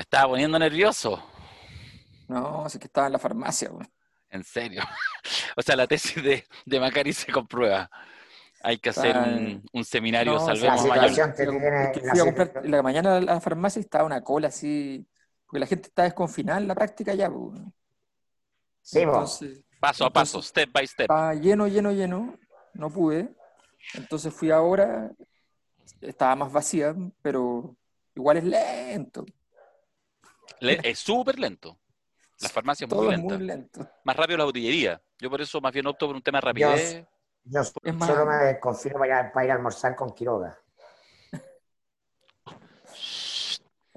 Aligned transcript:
Me 0.00 0.04
estaba 0.04 0.28
poniendo 0.30 0.58
nervioso. 0.58 1.22
No, 2.26 2.66
es 2.66 2.78
que 2.78 2.86
estaba 2.86 3.08
en 3.08 3.12
la 3.12 3.18
farmacia. 3.18 3.68
güey. 3.68 3.86
En 4.30 4.42
serio. 4.42 4.82
O 5.58 5.62
sea, 5.62 5.76
la 5.76 5.86
tesis 5.86 6.22
de, 6.24 6.46
de 6.64 6.80
Macari 6.80 7.12
se 7.12 7.30
comprueba. 7.30 7.90
Hay 8.62 8.78
que 8.78 8.88
hacer 8.88 9.14
un, 9.14 9.62
un 9.74 9.84
seminario 9.84 10.32
No, 10.32 10.40
Salvemos 10.46 10.82
la 10.84 10.88
Mayor. 10.88 11.10
situación 11.10 11.34
te 11.34 11.46
tiene- 11.46 11.84
Es 11.84 11.90
que 11.92 12.00
la 12.06 12.12
fui 12.12 12.20
a 12.20 12.24
situ- 12.24 12.34
comprar 12.36 12.64
en 12.64 12.70
la 12.70 12.82
mañana 12.82 13.16
a 13.16 13.20
la 13.20 13.40
farmacia 13.42 13.78
y 13.80 13.82
estaba 13.82 14.04
una 14.04 14.22
cola 14.22 14.48
así, 14.48 15.06
porque 15.44 15.60
la 15.60 15.66
gente 15.66 15.88
está 15.88 16.04
desconfinada 16.04 16.58
en 16.60 16.66
la 16.68 16.74
práctica 16.74 17.12
ya. 17.12 17.28
pues. 17.30 17.60
Sí, 18.80 19.04
vos. 19.04 19.42
Entonces, 19.42 19.64
Paso 19.78 20.06
a 20.06 20.10
paso, 20.10 20.38
entonces, 20.38 20.48
step 20.48 20.72
by 20.72 20.86
step. 20.86 21.04
estaba 21.04 21.34
lleno, 21.34 21.68
lleno, 21.68 21.92
lleno, 21.92 22.38
no 22.72 22.88
pude. 22.88 23.28
Entonces 23.92 24.32
fui 24.32 24.50
ahora, 24.50 25.10
estaba 26.00 26.36
más 26.36 26.50
vacía, 26.50 26.94
pero 27.20 27.76
igual 28.14 28.38
es 28.38 28.44
lento. 28.44 29.26
Le- 30.60 30.80
es 30.82 30.98
súper 30.98 31.38
lento. 31.38 31.78
La 32.40 32.48
farmacia 32.48 32.84
es 32.86 32.90
muy 32.90 32.98
Todo 32.98 33.12
es 33.12 33.18
lenta. 33.18 33.34
muy 33.34 33.44
lento. 33.46 33.88
Más 34.04 34.16
rápido 34.16 34.38
la 34.38 34.44
botillería. 34.44 35.00
Yo 35.18 35.28
por 35.30 35.40
eso 35.40 35.60
más 35.60 35.72
bien 35.72 35.86
opto 35.86 36.06
por 36.06 36.16
un 36.16 36.22
tema 36.22 36.38
de 36.38 36.42
rapidez. 36.42 37.04
Yo 37.44 37.60
más- 37.94 38.08
solo 38.08 38.26
me 38.26 38.36
desconfío 38.36 38.92
para, 38.94 39.22
ir- 39.28 39.32
para 39.32 39.44
ir 39.46 39.50
a 39.52 39.54
almorzar 39.54 39.94
con 39.96 40.14
Quiroga. 40.14 40.58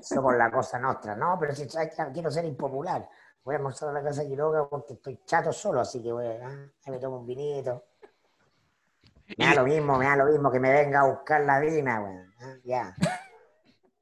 Somos 0.01 0.35
la 0.35 0.51
cosa 0.51 0.79
nuestra. 0.79 1.15
No, 1.15 1.37
pero 1.39 1.55
si 1.55 1.69
sabes 1.69 1.95
que 1.95 2.03
quiero 2.13 2.29
ser 2.29 2.45
impopular. 2.45 3.07
Voy 3.43 3.55
a 3.55 3.57
almorzar 3.57 3.89
a 3.89 3.93
la 3.93 4.03
casa 4.03 4.21
de 4.23 4.29
Quiroga 4.29 4.69
porque 4.69 4.93
estoy 4.93 5.19
chato 5.25 5.51
solo, 5.53 5.81
así 5.81 6.01
que 6.01 6.11
voy 6.11 6.25
a, 6.25 6.47
ah, 6.47 6.69
ahí 6.85 6.91
me 6.91 6.99
tomo 6.99 7.17
un 7.19 7.25
vinito. 7.27 7.85
Me 9.37 9.45
da 9.45 9.55
lo 9.55 9.63
mismo, 9.65 9.97
me 9.97 10.05
da 10.05 10.15
lo 10.17 10.25
mismo 10.25 10.51
que 10.51 10.59
me 10.59 10.71
venga 10.71 11.01
a 11.01 11.07
buscar 11.07 11.41
la 11.41 11.59
Dina, 11.59 12.01
weón. 12.01 12.33
Ah, 12.39 12.55
Ya. 12.63 12.95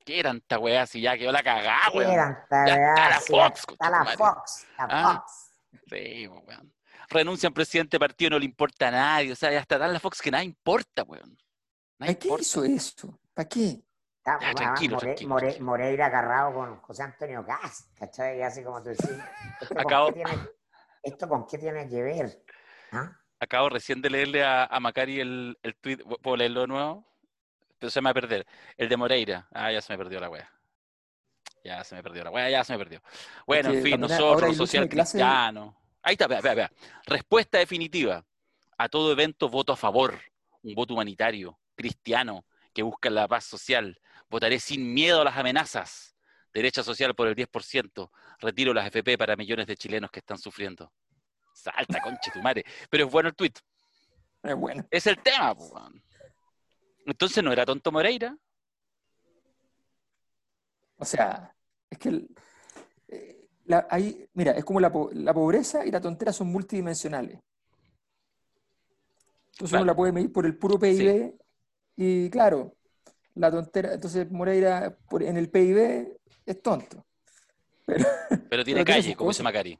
¿Qué 0.05 0.19
eran 0.19 0.37
esta 0.37 0.57
weá? 0.59 0.85
Si 0.87 1.01
ya 1.01 1.17
quedó 1.17 1.31
la 1.31 1.43
cagada, 1.43 1.79
¿Qué 1.91 1.97
weón. 1.97 2.11
eran 2.11 2.31
esta 2.41 2.65
Ya 2.67 2.73
está 2.73 2.93
weá? 2.95 3.09
la 3.09 3.19
Sí, 3.19 3.33
Fox, 3.33 3.59
Está 3.71 3.89
la 3.89 3.97
conchetumare. 3.99 4.17
Fox, 4.35 4.67
la 4.77 4.87
Ah. 4.89 5.13
Fox. 5.13 5.51
Sí, 5.89 6.27
weón. 6.27 6.73
Renuncian 7.09 7.53
presidente 7.53 7.95
de 7.95 7.99
partido, 7.99 8.29
no 8.31 8.39
le 8.39 8.45
importa 8.45 8.87
a 8.87 8.91
nadie. 8.91 9.31
O 9.33 9.35
sea, 9.35 9.51
ya 9.51 9.59
está 9.59 9.77
tan 9.77 9.91
la 9.93 9.99
Fox 9.99 10.21
que 10.21 10.31
nada 10.31 10.43
importa, 10.43 11.03
weón. 11.03 11.29
Nada 11.31 11.37
¿Para 11.97 12.13
qué 12.15 12.27
importa. 12.27 12.41
hizo 12.41 12.63
eso? 12.63 13.19
¿Para 13.33 13.49
qué? 13.49 13.83
Está, 14.17 14.39
Ya, 14.39 14.53
tranquilo, 14.53 14.95
More- 14.95 15.05
tranquilo, 15.07 15.29
More-. 15.29 15.59
Moreira 15.59 16.05
agarrado 16.05 16.53
con 16.53 16.79
José 16.81 17.03
Antonio 17.03 17.43
Gas, 17.43 17.89
¿cachai? 17.97 18.37
Y 18.39 18.41
así 18.43 18.63
como 18.63 18.81
tú 18.81 18.89
decís. 18.89 19.09
¿Esto, 19.61 19.75
Acabo- 19.79 20.05
con 20.05 20.13
qué 20.13 20.23
tiene, 20.23 20.47
¿Esto 21.03 21.27
con 21.29 21.47
qué 21.47 21.57
tiene 21.57 21.89
que 21.89 22.01
ver? 22.03 22.43
¿Ah? 22.91 23.17
Acabo 23.39 23.69
recién 23.69 24.01
de 24.01 24.09
leerle 24.11 24.43
a, 24.43 24.65
a 24.65 24.79
Macari 24.79 25.19
el, 25.19 25.57
el 25.63 25.75
tweet. 25.75 25.97
¿Puedo 26.21 26.37
leerlo 26.37 26.61
de 26.61 26.67
nuevo? 26.67 27.10
Pero 27.81 27.89
se 27.89 27.99
me 27.99 28.05
va 28.05 28.11
a 28.11 28.13
perder. 28.13 28.45
El 28.77 28.89
de 28.89 28.95
Moreira. 28.95 29.47
Ah, 29.51 29.71
ya 29.71 29.81
se 29.81 29.91
me 29.91 29.97
perdió 29.97 30.19
la 30.19 30.29
wea. 30.29 30.47
Ya 31.63 31.83
se 31.83 31.95
me 31.95 32.03
perdió 32.03 32.23
la 32.23 32.29
wea, 32.29 32.47
ya 32.47 32.63
se 32.63 32.73
me 32.73 32.77
perdió. 32.77 33.01
Bueno, 33.47 33.71
en 33.71 33.81
fin, 33.81 33.99
nosotros, 33.99 34.55
social 34.55 34.87
cristianos. 34.87 35.73
Ahí 36.03 36.13
está, 36.13 36.27
vea, 36.27 36.41
vea, 36.41 36.53
vea. 36.53 36.71
Respuesta 37.07 37.57
definitiva. 37.57 38.23
A 38.77 38.87
todo 38.87 39.11
evento 39.11 39.49
voto 39.49 39.73
a 39.73 39.75
favor. 39.75 40.19
Un 40.61 40.75
voto 40.75 40.93
humanitario, 40.93 41.59
cristiano, 41.73 42.45
que 42.71 42.83
busca 42.83 43.09
la 43.09 43.27
paz 43.27 43.45
social. 43.45 43.99
Votaré 44.29 44.59
sin 44.59 44.93
miedo 44.93 45.21
a 45.21 45.23
las 45.23 45.35
amenazas. 45.35 46.15
Derecha 46.53 46.83
social 46.83 47.15
por 47.15 47.29
el 47.29 47.35
10%. 47.35 48.11
Retiro 48.37 48.75
las 48.75 48.85
FP 48.85 49.17
para 49.17 49.35
millones 49.35 49.65
de 49.65 49.75
chilenos 49.75 50.11
que 50.11 50.19
están 50.19 50.37
sufriendo. 50.37 50.93
Salta, 51.51 51.99
conche 51.99 52.29
tu 52.31 52.43
madre. 52.43 52.63
Pero 52.91 53.05
es 53.05 53.11
bueno 53.11 53.29
el 53.29 53.35
tweet. 53.35 53.53
Es 54.43 54.55
bueno. 54.55 54.85
Es 54.91 55.07
el 55.07 55.17
tema, 55.17 55.53
weón. 55.53 56.03
Entonces 57.05 57.43
no 57.43 57.51
era 57.51 57.65
tonto 57.65 57.91
Moreira. 57.91 58.37
O 60.97 61.05
sea, 61.05 61.55
es 61.89 61.97
que 61.97 62.09
el- 62.09 62.29
eh, 63.07 63.47
la- 63.65 63.87
ahí, 63.89 64.27
mira, 64.33 64.51
es 64.51 64.63
como 64.63 64.79
la, 64.79 64.91
la 65.13 65.33
pobreza 65.33 65.85
y 65.85 65.91
la 65.91 65.99
tontera 66.01 66.31
son 66.31 66.47
multidimensionales. 66.47 67.39
Entonces 69.53 69.69
Claro. 69.69 69.83
uno 69.83 69.91
la 69.91 69.95
puede 69.95 70.11
medir 70.11 70.31
por 70.31 70.45
el 70.45 70.57
puro 70.57 70.77
PIB 70.79 71.33
y 71.97 72.29
claro, 72.29 72.75
la 73.35 73.51
tontera, 73.51 73.93
entonces 73.93 74.29
Moreira 74.31 74.95
por- 75.09 75.23
en 75.23 75.37
el 75.37 75.49
PIB 75.49 76.17
es 76.45 76.61
tonto, 76.61 77.05
pero, 77.85 78.05
Pero 78.05 78.05
tiene 78.29 78.49
Pero 78.49 78.65
tiene 78.65 78.85
calle, 78.85 79.03
sus 79.09 79.15
como 79.17 79.29
dice. 79.31 79.43
Macari. 79.43 79.79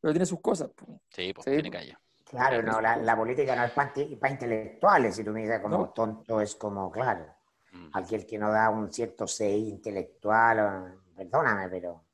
pero 0.00 0.12
tiene 0.12 0.26
sus 0.26 0.40
cosas. 0.40 0.70
Sí, 1.10 1.32
pues, 1.32 1.44
Sí, 1.44 1.50
tiene 1.50 1.70
calle. 1.70 1.96
Claro, 2.30 2.62
no, 2.62 2.80
la, 2.80 2.96
la 2.96 3.16
política 3.16 3.56
no 3.56 3.64
es 3.64 3.70
para, 3.72 3.92
intelectuales, 4.30 5.16
si 5.16 5.24
tú 5.24 5.30
me 5.30 5.40
dices 5.40 5.60
como 5.60 5.78
No. 5.78 5.90
tonto, 5.90 6.40
es 6.40 6.54
como, 6.56 6.90
claro, 6.90 7.24
Mm. 7.72 7.90
aquel 7.92 8.26
que 8.26 8.38
no 8.38 8.50
da 8.50 8.70
un 8.70 8.92
cierto 8.92 9.26
CI 9.26 9.68
intelectual, 9.68 11.00
perdóname, 11.14 11.68
pero 11.68 12.04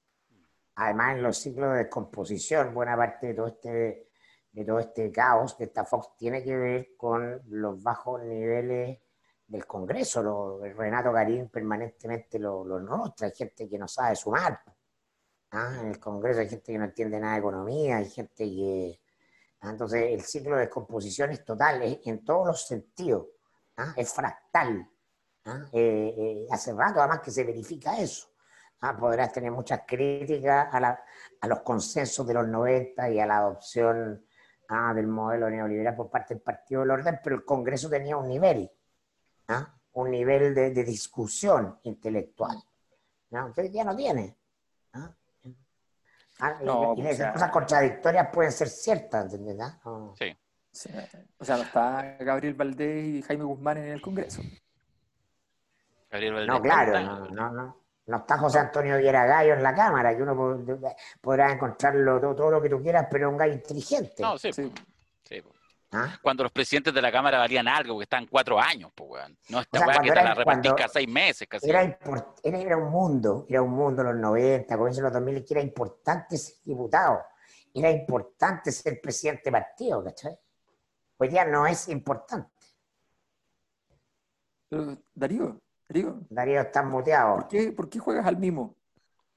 además 0.77 1.17
en 1.17 1.23
los 1.23 1.39
ciclos 1.39 1.73
de 1.73 1.79
descomposición, 1.79 2.75
buena 2.75 2.97
parte 2.97 3.29
de 3.29 3.35
todo 3.35 3.47
este, 3.47 4.09
de 4.51 4.65
todo 4.65 4.81
este 4.81 5.11
caos 5.13 5.57
de 5.59 5.67
esta 5.67 5.85
Fox 5.85 6.17
tiene 6.17 6.43
que 6.43 6.57
ver 6.57 6.89
con 6.97 7.41
los 7.49 7.83
bajos 7.83 8.23
niveles 8.23 8.99
del 9.47 9.67
Congreso. 9.67 10.23
Lo, 10.23 10.59
Renato 10.61 11.13
Garín 11.13 11.49
permanentemente 11.49 12.39
lo, 12.39 12.65
lo 12.65 12.79
enrostra, 12.79 13.29
hay 13.29 13.35
gente 13.35 13.69
que 13.69 13.79
no 13.79 13.87
sabe 13.87 14.17
sumar. 14.17 14.61
¿ah? 15.53 15.79
En 15.81 15.89
el 15.89 16.01
Congreso 16.01 16.41
hay 16.41 16.49
gente 16.49 16.73
que 16.73 16.79
no 16.79 16.85
entiende 16.85 17.21
nada 17.21 17.35
de 17.35 17.39
economía, 17.41 17.99
hay 17.99 18.11
gente 18.11 18.45
que... 18.45 19.01
Entonces 19.71 20.03
el 20.13 20.23
ciclo 20.23 20.57
de 20.57 20.63
descomposición 20.63 21.31
es 21.31 21.45
total, 21.45 21.83
es 21.83 21.99
en 22.07 22.25
todos 22.25 22.47
los 22.47 22.67
sentidos, 22.67 23.27
¿ah? 23.77 23.93
es 23.97 24.13
fractal. 24.13 24.89
¿ah? 25.47 25.67
Eh, 25.73 26.15
eh, 26.17 26.47
hace 26.51 26.73
rato 26.73 27.01
además 27.01 27.21
que 27.21 27.31
se 27.31 27.45
verifica 27.45 27.97
eso. 27.99 28.29
¿ah? 28.81 28.97
Podrás 28.97 29.33
tener 29.33 29.51
muchas 29.51 29.83
críticas 29.87 30.69
a, 30.73 30.81
la- 30.81 31.03
a 31.41 31.47
los 31.47 31.61
consensos 31.61 32.27
de 32.27 32.35
los 32.35 32.47
90 32.49 33.11
y 33.11 33.21
a 33.21 33.27
la 33.27 33.39
adopción 33.39 34.25
ah, 34.69 34.93
del 34.95 35.07
modelo 35.07 35.49
neoliberal 35.51 35.95
por 35.97 36.11
parte 36.11 36.35
del 36.35 36.43
Partido 36.43 36.81
del 36.83 36.91
Orden, 36.91 37.21
pero 37.23 37.37
el 37.37 37.45
Congreso 37.45 37.89
tenía 37.89 38.17
un 38.17 38.29
nivel, 38.29 38.71
¿ah? 39.49 39.75
un 39.93 40.11
nivel 40.11 40.55
de, 40.55 40.71
de 40.71 40.85
discusión 40.85 41.79
intelectual, 41.85 42.57
¿no? 43.31 43.53
día 43.53 43.85
no 43.85 43.95
tiene. 43.97 44.37
¿ah? 44.95 45.15
No, 46.63 46.95
y, 46.97 47.01
esas 47.03 47.13
o 47.13 47.17
sea- 47.17 47.33
cosas 47.33 47.51
contradictorias 47.51 48.29
pueden 48.33 48.53
ser 48.53 48.69
ciertas, 48.69 49.25
¿entendés? 49.33 49.57
No. 49.85 50.15
Sí. 50.19 50.31
O 50.31 50.77
sea, 50.77 51.09
o 51.39 51.45
sea, 51.45 51.57
no 51.57 51.63
está 51.63 52.17
Gabriel 52.21 52.55
Valdés 52.55 53.05
y 53.07 53.23
Jaime 53.23 53.45
Guzmán 53.45 53.77
en 53.79 53.85
el 53.93 54.03
Congreso. 54.03 54.43
Gabriel 56.11 56.35
Valdés. 56.35 56.49
No, 56.49 56.61
claro, 56.63 57.01
no, 57.01 57.29
no, 57.29 57.51
no. 57.51 57.77
No 58.07 58.19
está 58.19 58.37
José 58.37 58.59
Antonio 58.59 58.99
Viera 58.99 59.25
Gallo 59.25 59.55
en 59.55 59.63
la 59.63 59.75
Cámara, 59.75 60.15
que 60.15 60.23
uno 60.23 60.35
pod- 60.35 60.95
podrá 61.23 61.51
encontrarlo 61.51 62.21
todo, 62.21 62.35
todo 62.35 62.51
lo 62.51 62.61
que 62.61 62.69
tú 62.69 62.83
quieras, 62.83 63.07
pero 63.11 63.29
es 63.29 63.33
un 63.33 63.39
gallo 63.39 63.55
inteligente. 63.55 64.23
No, 64.23 64.37
sí. 64.37 64.53
Sí. 64.53 64.71
sí, 65.23 65.41
pues. 65.41 65.54
¿Ah? 65.95 66.19
Cuando 66.23 66.43
los 66.43 66.53
presidentes 66.53 66.93
de 66.93 67.01
la 67.03 67.11
Cámara 67.13 67.39
valían 67.39 67.67
algo, 67.69 67.95
porque 67.95 68.05
estaban 68.05 68.27
cuatro 68.27 68.61
años, 68.61 68.91
pues, 68.95 69.11
weón. 69.11 69.39
No 69.49 69.61
esta 69.61 69.79
O 69.79 69.81
sea, 69.81 69.87
weá 69.89 70.01
que 70.01 70.09
te 70.11 70.15
la 70.23 70.35
repartís 70.35 70.73
cada 70.73 70.89
seis 70.89 71.09
meses, 71.09 71.49
casi. 71.49 71.69
Era, 71.71 71.85
import- 71.85 72.41
era, 72.43 72.59
era 72.59 72.77
un 72.77 72.91
mundo, 72.91 73.47
era 73.49 73.63
un 73.63 73.71
mundo 73.71 74.03
en 74.03 74.09
los 74.09 74.17
90, 74.17 74.77
comienzo 74.77 75.01
de 75.01 75.05
los 75.05 75.13
2000, 75.13 75.45
que 75.45 75.55
era 75.55 75.63
importante 75.63 76.37
ser 76.39 76.55
diputado, 76.65 77.21
era 77.73 77.91
importante 77.91 78.71
ser 78.73 79.01
presidente 79.01 79.43
de 79.47 79.53
partido, 79.53 80.03
¿cachai? 80.05 80.39
Hoy 81.17 81.29
día 81.29 81.45
no 81.45 81.67
es 81.67 81.89
importante. 81.89 82.51
Pero, 84.69 84.97
Darío, 85.15 85.61
Darío, 85.89 86.19
Darío 86.29 86.61
está 86.61 86.83
¿por 86.83 86.91
muteado. 86.91 87.47
qué, 87.49 87.73
por 87.73 87.89
qué 87.89 87.99
juegas 87.99 88.27
al 88.27 88.37
mimo? 88.37 88.75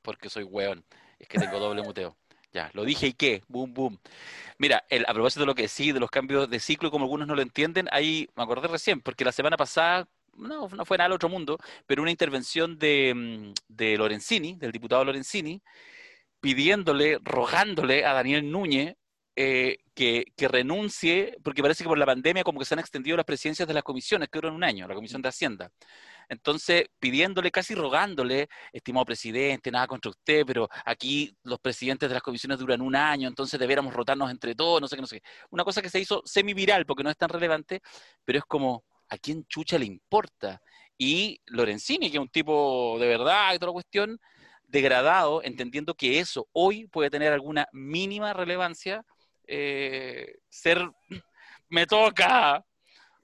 Porque 0.01 0.29
soy 0.29 0.43
weón. 0.43 0.83
Es 1.19 1.27
que 1.27 1.39
tengo 1.39 1.59
doble 1.59 1.81
muteo. 1.83 2.15
Lo 2.73 2.83
dije 2.83 3.07
y 3.07 3.13
qué, 3.13 3.43
boom, 3.47 3.73
boom. 3.73 3.99
Mira, 4.57 4.83
el, 4.89 5.05
a 5.07 5.13
propósito 5.13 5.41
de 5.41 5.45
lo 5.47 5.55
que 5.55 5.67
sí, 5.67 5.91
de 5.91 5.99
los 5.99 6.09
cambios 6.09 6.49
de 6.49 6.59
ciclo, 6.59 6.91
como 6.91 7.05
algunos 7.05 7.27
no 7.27 7.35
lo 7.35 7.41
entienden, 7.41 7.87
ahí 7.91 8.27
me 8.35 8.43
acordé 8.43 8.67
recién, 8.67 9.01
porque 9.01 9.25
la 9.25 9.31
semana 9.31 9.57
pasada, 9.57 10.07
no, 10.35 10.67
fue 10.85 10.97
nada 10.97 11.05
al 11.07 11.11
otro 11.13 11.29
mundo, 11.29 11.57
pero 11.85 12.01
una 12.01 12.11
intervención 12.11 12.77
de, 12.77 13.13
mm, 13.15 13.53
de 13.67 13.97
Lorenzini, 13.97 14.55
del 14.55 14.71
diputado 14.71 15.05
Lorenzini, 15.05 15.61
pidiéndole, 16.39 17.19
rogándole 17.23 18.05
a 18.05 18.13
Daniel 18.13 18.49
Núñez 18.49 18.95
eh, 19.35 19.77
que, 19.93 20.25
que, 20.35 20.47
renuncie, 20.47 21.37
porque 21.43 21.61
parece 21.61 21.83
que 21.83 21.89
por 21.89 21.97
la 21.97 22.05
pandemia 22.05 22.43
como 22.43 22.59
que 22.59 22.65
se 22.65 22.73
han 22.73 22.79
extendido 22.79 23.17
las 23.17 23.25
presidencias 23.25 23.67
de 23.67 23.73
las 23.73 23.83
comisiones, 23.83 24.29
que 24.29 24.39
duran 24.39 24.55
un 24.55 24.63
año, 24.63 24.87
la 24.87 24.95
Comisión 24.95 25.21
de 25.21 25.29
Hacienda. 25.29 25.71
Entonces, 26.29 26.85
pidiéndole, 26.99 27.51
casi 27.51 27.75
rogándole, 27.75 28.49
estimado 28.73 29.05
presidente, 29.05 29.71
nada 29.71 29.87
contra 29.87 30.11
usted, 30.11 30.45
pero 30.45 30.67
aquí 30.85 31.35
los 31.43 31.59
presidentes 31.59 32.09
de 32.09 32.15
las 32.15 32.23
comisiones 32.23 32.59
duran 32.59 32.81
un 32.81 32.95
año, 32.95 33.27
entonces 33.27 33.59
debiéramos 33.59 33.93
rotarnos 33.93 34.29
entre 34.31 34.55
todos, 34.55 34.81
no 34.81 34.87
sé 34.87 34.95
qué, 34.95 35.01
no 35.01 35.07
sé 35.07 35.21
qué. 35.21 35.29
Una 35.49 35.63
cosa 35.63 35.81
que 35.81 35.89
se 35.89 35.99
hizo 35.99 36.21
semi-viral 36.25 36.85
porque 36.85 37.03
no 37.03 37.09
es 37.09 37.17
tan 37.17 37.29
relevante, 37.29 37.81
pero 38.25 38.39
es 38.39 38.45
como, 38.45 38.83
¿a 39.09 39.17
quién 39.17 39.45
chucha 39.47 39.77
le 39.77 39.85
importa? 39.85 40.61
Y 40.97 41.39
Lorenzini, 41.45 42.09
que 42.09 42.17
es 42.17 42.21
un 42.21 42.29
tipo 42.29 42.97
de 42.99 43.07
verdad 43.07 43.53
y 43.53 43.59
toda 43.59 43.67
la 43.71 43.73
cuestión, 43.73 44.19
degradado, 44.67 45.41
entendiendo 45.43 45.95
que 45.95 46.19
eso 46.19 46.47
hoy 46.51 46.87
puede 46.87 47.09
tener 47.09 47.31
alguna 47.31 47.67
mínima 47.71 48.33
relevancia, 48.33 49.03
eh, 49.47 50.35
ser, 50.49 50.89
me 51.69 51.85
toca, 51.85 52.63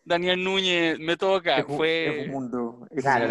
Daniel 0.05 0.43
Núñez, 0.43 0.99
me 0.99 1.15
toca. 1.15 1.63
fue... 1.63 2.25
un 2.25 2.31
mundo. 2.31 2.87
Claro, 2.95 3.25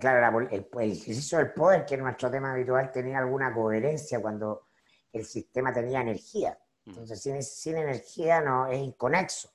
claro 0.00 0.40
el, 0.40 0.66
ejercicio 0.90 1.38
del 1.38 1.52
poder, 1.52 1.84
que 1.86 1.94
es 1.94 2.00
nuestro 2.00 2.30
tema 2.30 2.52
habitual, 2.52 2.90
tenía 2.90 3.18
alguna 3.18 3.54
coherencia 3.54 4.20
cuando 4.20 4.66
el 5.12 5.24
sistema 5.24 5.72
tenía 5.72 6.00
energía. 6.00 6.58
Mm. 6.84 6.90
Entonces, 6.90 7.54
sin, 7.54 7.76
energía 7.76 8.40
no 8.40 8.66
es 8.66 8.80
inconexo. 8.80 9.50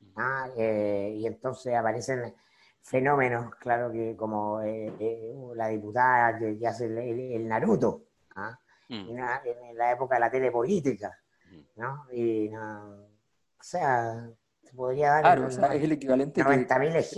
Mm. 0.00 0.20
Eh, 0.56 1.14
y 1.18 1.26
entonces 1.26 1.74
aparecen 1.74 2.34
fenómenos, 2.80 3.54
claro 3.56 3.92
que 3.92 4.16
como 4.16 4.60
eh, 4.60 4.92
eh, 4.98 5.34
la 5.54 5.68
diputada 5.68 6.36
que, 6.36 6.66
hace 6.66 6.86
el, 6.86 7.46
Naruto, 7.46 8.06
¿ah? 8.34 8.58
mm. 8.88 9.16
en 9.16 9.78
la 9.78 9.92
época 9.92 10.16
de 10.16 10.20
la 10.20 10.30
telepolítica, 10.30 11.16
¿no? 11.76 12.06
Y, 12.10 12.48
no, 12.48 13.04
o 13.04 13.62
sea, 13.62 14.28
podría 14.74 15.10
dar. 15.10 15.22
Claro, 15.22 15.46
o 15.46 15.50
sea, 15.50 15.74
es 15.74 15.82
el 15.82 15.92
equivalente 15.92 16.42
que 16.44 16.52
en 16.52 16.66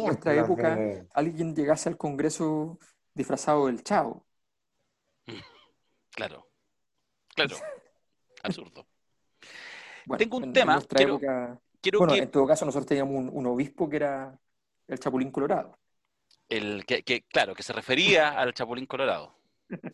nuestra 0.04 0.34
época 0.34 0.78
alguien 1.12 1.54
llegase 1.54 1.88
al 1.88 1.96
Congreso 1.96 2.78
disfrazado 3.14 3.66
del 3.66 3.82
chavo. 3.82 4.26
Claro, 6.10 6.48
claro, 7.34 7.56
absurdo. 8.42 8.86
Tengo 10.18 10.36
un 10.38 10.52
tema. 10.52 10.80
Quiero, 11.80 11.98
bueno, 11.98 12.14
en 12.14 12.30
todo 12.30 12.46
caso, 12.46 12.64
nosotros 12.64 12.86
teníamos 12.86 13.30
un, 13.30 13.46
obispo 13.46 13.90
que 13.90 13.96
era 13.96 14.38
el 14.86 14.98
Chapulín 14.98 15.30
Colorado. 15.30 15.78
El 16.48 16.86
que, 16.86 17.02
claro, 17.28 17.54
que 17.54 17.62
se 17.62 17.74
refería 17.74 18.30
al 18.38 18.54
Chapulín 18.54 18.86
Colorado. 18.86 19.36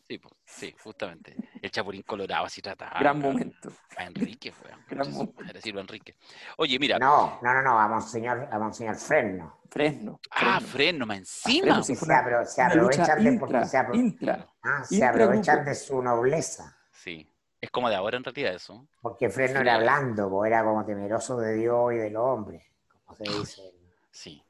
Sí, 0.06 0.18
pues, 0.18 0.34
sí, 0.44 0.74
justamente. 0.82 1.36
El 1.60 1.70
Chapulín 1.70 2.02
Colorado 2.02 2.46
así 2.46 2.60
trataba. 2.60 2.98
Gran 2.98 3.18
momento. 3.18 3.70
A 3.96 4.04
Enrique 4.06 4.52
fue. 4.52 4.70
Gran 4.88 5.12
momento. 5.12 5.80
Enrique. 5.80 6.16
Oye, 6.56 6.78
mira. 6.78 6.98
No, 6.98 7.38
no, 7.42 7.54
no, 7.54 7.62
no, 7.62 7.74
vamos 7.74 8.14
a 8.14 8.34
vamos 8.50 8.80
a 8.80 8.94
Fresno. 8.94 9.60
Fresno. 9.68 10.20
Ah, 10.32 10.60
Fresno, 10.60 11.06
más 11.06 11.18
encima. 11.18 11.82
se, 11.82 11.94
se, 11.94 12.12
aprovechan 12.12 13.22
de 13.22 13.38
porque 13.38 13.64
se, 13.66 13.78
ah, 13.78 14.84
se 14.84 15.04
aprovechan 15.04 15.64
de 15.64 15.74
su 15.74 16.02
nobleza. 16.02 16.76
Sí. 16.92 17.26
Es 17.60 17.70
como 17.70 17.90
de 17.90 17.94
ahora 17.94 18.16
en 18.16 18.24
realidad 18.24 18.54
eso. 18.54 18.88
Porque 19.02 19.28
Fresno 19.28 19.60
era 19.60 19.78
blando, 19.78 20.44
era 20.44 20.64
como 20.64 20.84
temeroso 20.84 21.38
de 21.38 21.54
Dios 21.54 21.92
y 21.92 21.96
del 21.96 22.16
hombre, 22.16 22.64
como 23.04 23.16
se 23.16 23.24
dice. 23.24 23.62
Sí. 24.10 24.42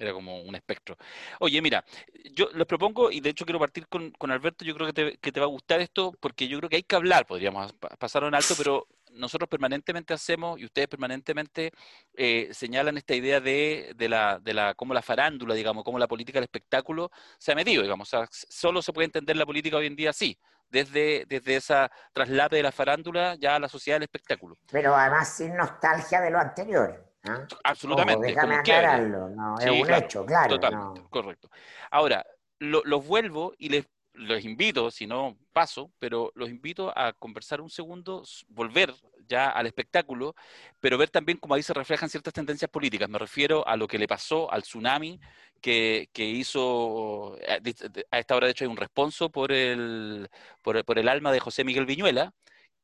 Era 0.00 0.14
como 0.14 0.40
un 0.40 0.54
espectro. 0.54 0.96
Oye, 1.40 1.60
mira, 1.60 1.84
yo 2.32 2.48
les 2.54 2.66
propongo, 2.66 3.10
y 3.10 3.20
de 3.20 3.28
hecho 3.28 3.44
quiero 3.44 3.58
partir 3.58 3.86
con, 3.86 4.14
Alberto, 4.30 4.64
yo 4.64 4.74
creo 4.74 4.86
que 4.86 4.92
te, 4.94 5.18
que 5.18 5.30
te, 5.30 5.40
va 5.40 5.44
a 5.44 5.50
gustar 5.50 5.80
esto, 5.80 6.14
porque 6.20 6.48
yo 6.48 6.56
creo 6.56 6.70
que 6.70 6.76
hay 6.76 6.82
que 6.84 6.96
hablar, 6.96 7.26
podríamos 7.26 7.74
pasarlo 7.98 8.28
en 8.28 8.34
alto, 8.34 8.54
pero 8.56 8.86
nosotros 9.12 9.46
permanentemente 9.50 10.14
hacemos, 10.14 10.58
y 10.58 10.64
ustedes 10.64 10.88
permanentemente 10.88 11.72
eh, 12.14 12.48
señalan 12.52 12.96
esta 12.96 13.14
idea 13.14 13.40
de, 13.40 13.92
de, 13.94 14.08
la, 14.08 14.38
de 14.38 14.54
la, 14.54 14.72
cómo 14.72 14.94
la 14.94 15.02
farándula, 15.02 15.54
digamos, 15.54 15.84
cómo 15.84 15.98
la 15.98 16.08
política 16.08 16.38
del 16.38 16.44
espectáculo 16.44 17.10
se 17.36 17.52
ha 17.52 17.54
medido, 17.54 17.82
digamos. 17.82 18.10
Solo 18.30 18.80
se 18.80 18.94
puede 18.94 19.04
entender 19.04 19.36
la 19.36 19.44
política 19.44 19.76
hoy 19.76 19.86
en 19.86 19.96
día 19.96 20.10
así, 20.10 20.38
desde, 20.70 21.26
desde 21.28 21.56
esa 21.56 21.90
traslate 22.14 22.56
de 22.56 22.62
la 22.62 22.72
farándula 22.72 23.34
ya 23.38 23.56
a 23.56 23.60
la 23.60 23.68
sociedad 23.68 23.96
del 23.96 24.04
espectáculo. 24.04 24.56
Pero 24.72 24.96
además 24.96 25.36
sin 25.36 25.54
nostalgia 25.54 26.22
de 26.22 26.30
lo 26.30 26.38
anterior. 26.38 27.09
¿Ah? 27.24 27.46
Absolutamente. 27.64 28.28
déjame 28.28 28.54
aclararlo, 28.56 29.28
no, 29.30 29.58
es 29.58 29.70
un 29.70 29.92
hecho, 29.92 30.24
claro. 30.24 30.54
Totalmente, 30.54 31.02
correcto. 31.10 31.50
Ahora, 31.90 32.24
los 32.58 33.06
vuelvo 33.06 33.54
y 33.58 33.68
les 33.68 33.86
los 34.14 34.44
invito, 34.44 34.90
si 34.90 35.06
no 35.06 35.38
paso, 35.52 35.92
pero 35.98 36.32
los 36.34 36.50
invito 36.50 36.92
a 36.96 37.12
conversar 37.12 37.60
un 37.60 37.70
segundo, 37.70 38.24
volver 38.48 38.92
ya 39.28 39.48
al 39.48 39.66
espectáculo, 39.66 40.34
pero 40.80 40.98
ver 40.98 41.10
también 41.10 41.38
cómo 41.38 41.54
ahí 41.54 41.62
se 41.62 41.72
reflejan 41.72 42.10
ciertas 42.10 42.34
tendencias 42.34 42.70
políticas. 42.70 43.08
Me 43.08 43.18
refiero 43.18 43.66
a 43.66 43.76
lo 43.76 43.86
que 43.86 43.98
le 43.98 44.08
pasó 44.08 44.52
al 44.52 44.62
tsunami 44.62 45.20
que, 45.60 46.08
que 46.12 46.24
hizo, 46.24 47.36
eh, 47.40 47.60
a 48.10 48.18
esta 48.18 48.36
hora 48.36 48.46
de 48.46 48.52
hecho 48.52 48.64
hay 48.64 48.70
un 48.70 48.76
responso 48.76 49.30
por 49.30 49.52
el, 49.52 50.28
por, 50.62 50.84
por 50.84 50.98
el 50.98 51.08
alma 51.08 51.32
de 51.32 51.40
José 51.40 51.64
Miguel 51.64 51.86
Viñuela, 51.86 52.32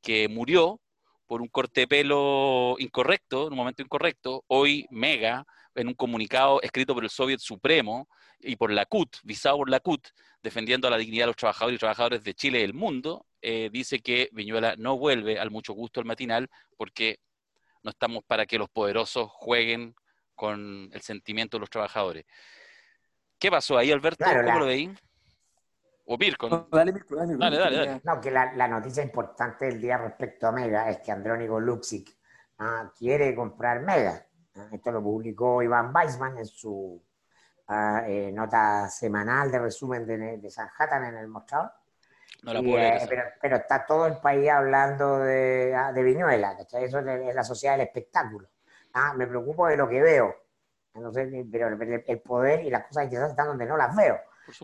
que 0.00 0.28
murió 0.28 0.80
por 1.26 1.42
un 1.42 1.48
corte 1.48 1.82
de 1.82 1.88
pelo 1.88 2.76
incorrecto, 2.78 3.46
en 3.46 3.52
un 3.52 3.58
momento 3.58 3.82
incorrecto, 3.82 4.44
hoy 4.48 4.86
Mega, 4.90 5.44
en 5.74 5.88
un 5.88 5.94
comunicado 5.94 6.60
escrito 6.62 6.94
por 6.94 7.04
el 7.04 7.10
Soviet 7.10 7.40
Supremo 7.40 8.08
y 8.40 8.56
por 8.56 8.70
la 8.70 8.86
CUT, 8.86 9.16
visado 9.24 9.58
por 9.58 9.70
la 9.70 9.80
CUT, 9.80 10.08
defendiendo 10.42 10.88
la 10.88 10.96
dignidad 10.96 11.24
de 11.24 11.28
los 11.28 11.36
trabajadores 11.36 11.76
y 11.76 11.80
trabajadores 11.80 12.24
de 12.24 12.34
Chile 12.34 12.58
y 12.58 12.62
del 12.62 12.74
mundo, 12.74 13.26
eh, 13.42 13.68
dice 13.72 14.00
que 14.00 14.28
Viñuela 14.32 14.76
no 14.76 14.96
vuelve 14.96 15.38
al 15.38 15.50
mucho 15.50 15.72
gusto 15.72 16.00
al 16.00 16.06
matinal 16.06 16.48
porque 16.76 17.18
no 17.82 17.90
estamos 17.90 18.24
para 18.24 18.46
que 18.46 18.58
los 18.58 18.68
poderosos 18.68 19.28
jueguen 19.30 19.94
con 20.34 20.90
el 20.92 21.00
sentimiento 21.02 21.56
de 21.56 21.60
los 21.60 21.70
trabajadores. 21.70 22.24
¿Qué 23.38 23.50
pasó 23.50 23.76
ahí, 23.76 23.90
Alberto? 23.90 24.24
¿Cómo 24.24 24.60
lo 24.60 24.66
veí? 24.66 24.90
O 26.08 26.16
Mirko. 26.16 26.68
dale, 26.70 26.92
dale, 26.92 27.58
dale, 27.58 28.00
No, 28.04 28.20
que 28.20 28.30
la, 28.30 28.68
noticia 28.68 29.02
importante 29.02 29.66
del 29.66 29.80
día 29.80 29.98
respecto 29.98 30.46
a 30.46 30.52
Mega 30.52 30.88
es 30.88 30.98
que 30.98 31.10
Andrónico 31.10 31.58
Luxic 31.58 32.16
ah, 32.58 32.92
quiere 32.96 33.34
comprar 33.34 33.80
Mega. 33.80 34.24
Ah, 34.54 34.68
esto 34.72 34.92
lo 34.92 35.02
publicó 35.02 35.62
Iván 35.62 35.92
Weisman 35.94 36.38
en 36.38 36.46
su 36.46 37.02
ah, 37.66 38.04
eh, 38.06 38.30
nota 38.32 38.88
semanal 38.88 39.50
de 39.50 39.58
resumen 39.58 40.06
de, 40.06 40.38
de 40.38 40.50
Sanhattan 40.50 41.06
en 41.06 41.16
el 41.16 41.26
mostrador. 41.26 41.72
No 42.44 42.54
la 42.54 42.60
puedo 42.60 42.78
eh, 42.78 43.06
pero, 43.08 43.22
pero, 43.42 43.56
está 43.56 43.84
todo 43.84 44.06
el 44.06 44.18
país 44.18 44.48
hablando 44.48 45.18
de, 45.18 45.76
de 45.92 46.02
Viñuela, 46.04 46.56
Eso 46.60 47.00
es, 47.00 47.34
la 47.34 47.42
sociedad 47.42 47.76
del 47.76 47.86
espectáculo. 47.88 48.48
me 49.16 49.26
preocupo 49.26 49.66
de 49.66 49.76
lo 49.76 49.88
que 49.88 50.00
veo. 50.00 50.36
pero 50.92 51.68
el, 52.06 52.20
poder 52.20 52.64
y 52.64 52.70
las 52.70 52.86
cosas 52.86 53.04
interesantes 53.04 53.32
están 53.32 53.48
donde 53.48 53.66
no 53.66 53.76
las 53.76 53.96
veo. 53.96 54.20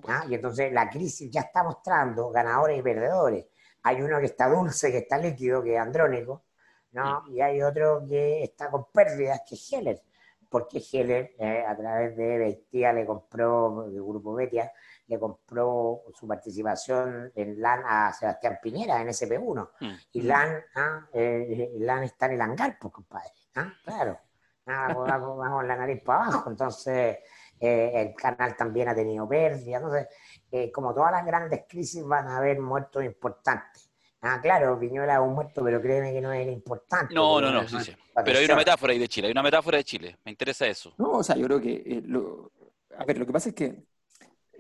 ¿Ah? 0.09 0.25
Y 0.29 0.35
entonces 0.35 0.73
la 0.73 0.89
crisis 0.89 1.31
ya 1.31 1.43
está 1.43 1.63
mostrando 1.63 2.31
ganadores 2.31 2.79
y 2.79 2.83
perdedores. 2.83 3.47
Hay 3.83 4.01
uno 4.01 4.19
que 4.21 4.27
está 4.27 4.49
dulce, 4.49 4.91
que 4.91 4.99
está 4.99 5.19
líquido, 5.19 5.63
que 5.63 5.75
es 5.75 5.81
andrónico, 5.81 6.45
¿no? 6.93 7.25
Y 7.29 7.41
hay 7.41 7.63
otro 7.63 8.05
que 8.09 8.45
está 8.45 8.71
con 8.71 8.87
pérdidas, 8.93 9.43
que 9.47 9.57
es 9.57 9.73
Heller. 9.73 10.03
Porque 10.49 10.83
Heller, 10.93 11.35
eh, 11.39 11.65
a 11.67 11.77
través 11.77 12.17
de 12.17 12.39
Betia, 12.39 12.93
le 12.93 13.07
compró, 13.07 13.89
del 13.89 14.03
grupo 14.03 14.35
Betia, 14.35 14.71
le 15.07 15.19
compró 15.19 16.03
su 16.15 16.29
participación 16.29 17.33
en 17.35 17.61
LAN 17.61 17.83
a 17.87 18.13
Sebastián 18.13 18.59
Piñera 18.63 19.01
en 19.01 19.09
SP1. 19.09 19.71
Mm. 19.81 19.93
Y 20.13 20.23
LAN, 20.23 20.63
¿ah? 20.77 21.09
eh, 21.13 21.73
LAN 21.79 22.05
está 22.05 22.27
en 22.27 22.33
el 22.33 22.41
hangar, 22.41 22.79
pues, 22.79 22.93
compadre. 22.93 23.31
¿ah? 23.57 23.73
Claro. 23.85 24.19
Vamos, 24.65 25.39
vamos 25.39 25.65
la 25.65 25.77
nariz 25.77 26.03
para 26.05 26.25
abajo. 26.25 26.51
Entonces, 26.51 27.19
eh, 27.65 27.93
el 27.95 28.15
canal 28.17 28.57
también 28.57 28.89
ha 28.89 28.95
tenido 28.95 29.29
pérdidas, 29.29 29.81
entonces, 29.81 30.09
eh, 30.51 30.73
como 30.73 30.93
todas 30.93 31.13
las 31.13 31.25
grandes 31.25 31.63
crisis 31.69 32.03
van 32.05 32.27
a 32.27 32.39
haber 32.39 32.59
muertos 32.59 33.05
importantes. 33.05 33.89
Ah, 34.21 34.41
claro, 34.43 34.79
Piñola 34.81 35.15
es 35.15 35.21
un 35.21 35.35
muerto, 35.35 35.63
pero 35.63 35.81
créeme 35.81 36.13
que 36.13 36.21
no 36.21 36.33
es 36.33 36.45
importante. 36.49 37.15
No, 37.15 37.41
no, 37.41 37.53
no, 37.53 37.69
sí, 37.69 37.77
sí. 37.81 37.93
Pero 38.25 38.39
hay 38.41 38.45
una 38.47 38.57
metáfora 38.57 38.93
ahí 38.93 38.99
de 38.99 39.07
Chile, 39.07 39.29
hay 39.29 39.33
una 39.33 39.45
metáfora 39.45 39.79
de 39.79 39.85
Chile, 39.85 40.19
me 40.25 40.33
interesa 40.33 40.67
eso. 40.67 40.93
No, 40.99 41.13
o 41.13 41.23
sea, 41.23 41.37
yo 41.37 41.47
creo 41.47 41.61
que, 41.61 41.83
eh, 41.87 42.03
a 42.99 43.05
ver, 43.05 43.19
lo 43.19 43.27
que 43.27 43.33
pasa 43.33 43.51
es 43.51 43.55
que 43.55 43.85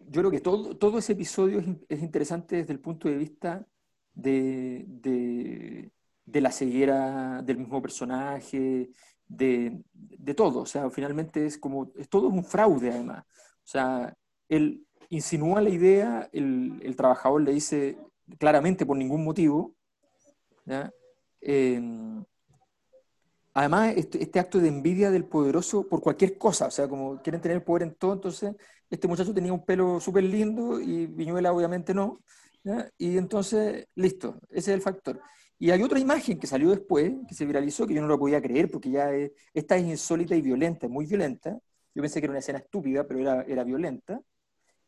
yo 0.06 0.20
creo 0.20 0.30
que 0.30 0.40
todo, 0.40 0.76
todo 0.76 0.98
ese 0.98 1.14
episodio 1.14 1.58
es, 1.88 2.02
interesante 2.02 2.54
desde 2.54 2.72
el 2.72 2.78
punto 2.78 3.08
de 3.08 3.16
vista 3.16 3.66
de, 4.14 4.84
de 4.86 6.40
la 6.40 6.52
ceguera 6.52 7.42
del 7.42 7.58
mismo 7.58 7.82
personaje, 7.82 8.90
de, 9.36 10.34
todo. 10.34 10.60
O 10.60 10.66
sea, 10.66 10.90
finalmente 10.90 11.46
es 11.46 11.58
como, 11.58 11.92
es 11.96 12.08
todo 12.08 12.28
un 12.28 12.44
fraude 12.44 12.90
además. 12.90 13.24
O 13.64 13.66
sea, 13.66 14.14
él 14.48 14.86
insinúa 15.08 15.60
la 15.60 15.70
idea, 15.70 16.28
el, 16.32 16.94
trabajador 16.96 17.42
le 17.42 17.52
dice 17.52 17.98
claramente 18.38 18.86
por 18.86 18.96
ningún 18.96 19.24
motivo. 19.24 19.74
Em, 21.40 22.24
además, 23.54 23.94
este, 23.96 24.22
este, 24.22 24.38
acto 24.40 24.58
de 24.58 24.68
envidia 24.68 25.10
del 25.10 25.24
poderoso 25.24 25.86
por 25.88 26.00
cualquier 26.00 26.38
cosa, 26.38 26.66
o 26.66 26.70
sea, 26.70 26.88
como 26.88 27.20
quieren 27.20 27.40
tener 27.40 27.64
poder 27.64 27.82
en 27.82 27.94
todo, 27.94 28.12
entonces 28.12 28.54
este 28.88 29.08
muchacho 29.08 29.34
tenía 29.34 29.52
un 29.52 29.64
pelo 29.64 30.00
súper 30.00 30.24
lindo 30.24 30.80
y 30.80 31.06
Viñuela 31.06 31.52
obviamente 31.52 31.94
no. 31.94 32.20
Y 32.96 33.16
entonces, 33.18 33.88
listo, 33.96 34.38
ese 34.50 34.70
es 34.70 34.76
el 34.76 34.82
factor. 34.82 35.20
Y 35.62 35.70
hay 35.70 35.80
otra 35.80 36.00
imagen 36.00 36.40
que 36.40 36.48
salió 36.48 36.70
después, 36.70 37.12
que 37.28 37.34
se 37.36 37.46
viralizó, 37.46 37.86
que 37.86 37.94
yo 37.94 38.02
no 38.02 38.08
lo 38.08 38.18
podía 38.18 38.42
creer, 38.42 38.68
porque 38.68 38.90
ya 38.90 39.12
es- 39.12 39.30
esta 39.54 39.76
es 39.76 39.84
insólita 39.84 40.34
y 40.34 40.42
violenta, 40.42 40.86
es 40.86 40.92
muy 40.92 41.06
violenta. 41.06 41.56
Yo 41.94 42.02
pensé 42.02 42.18
que 42.20 42.24
era 42.26 42.32
una 42.32 42.40
escena 42.40 42.58
estúpida, 42.58 43.06
pero 43.06 43.20
era, 43.20 43.42
era 43.42 43.62
violenta. 43.62 44.20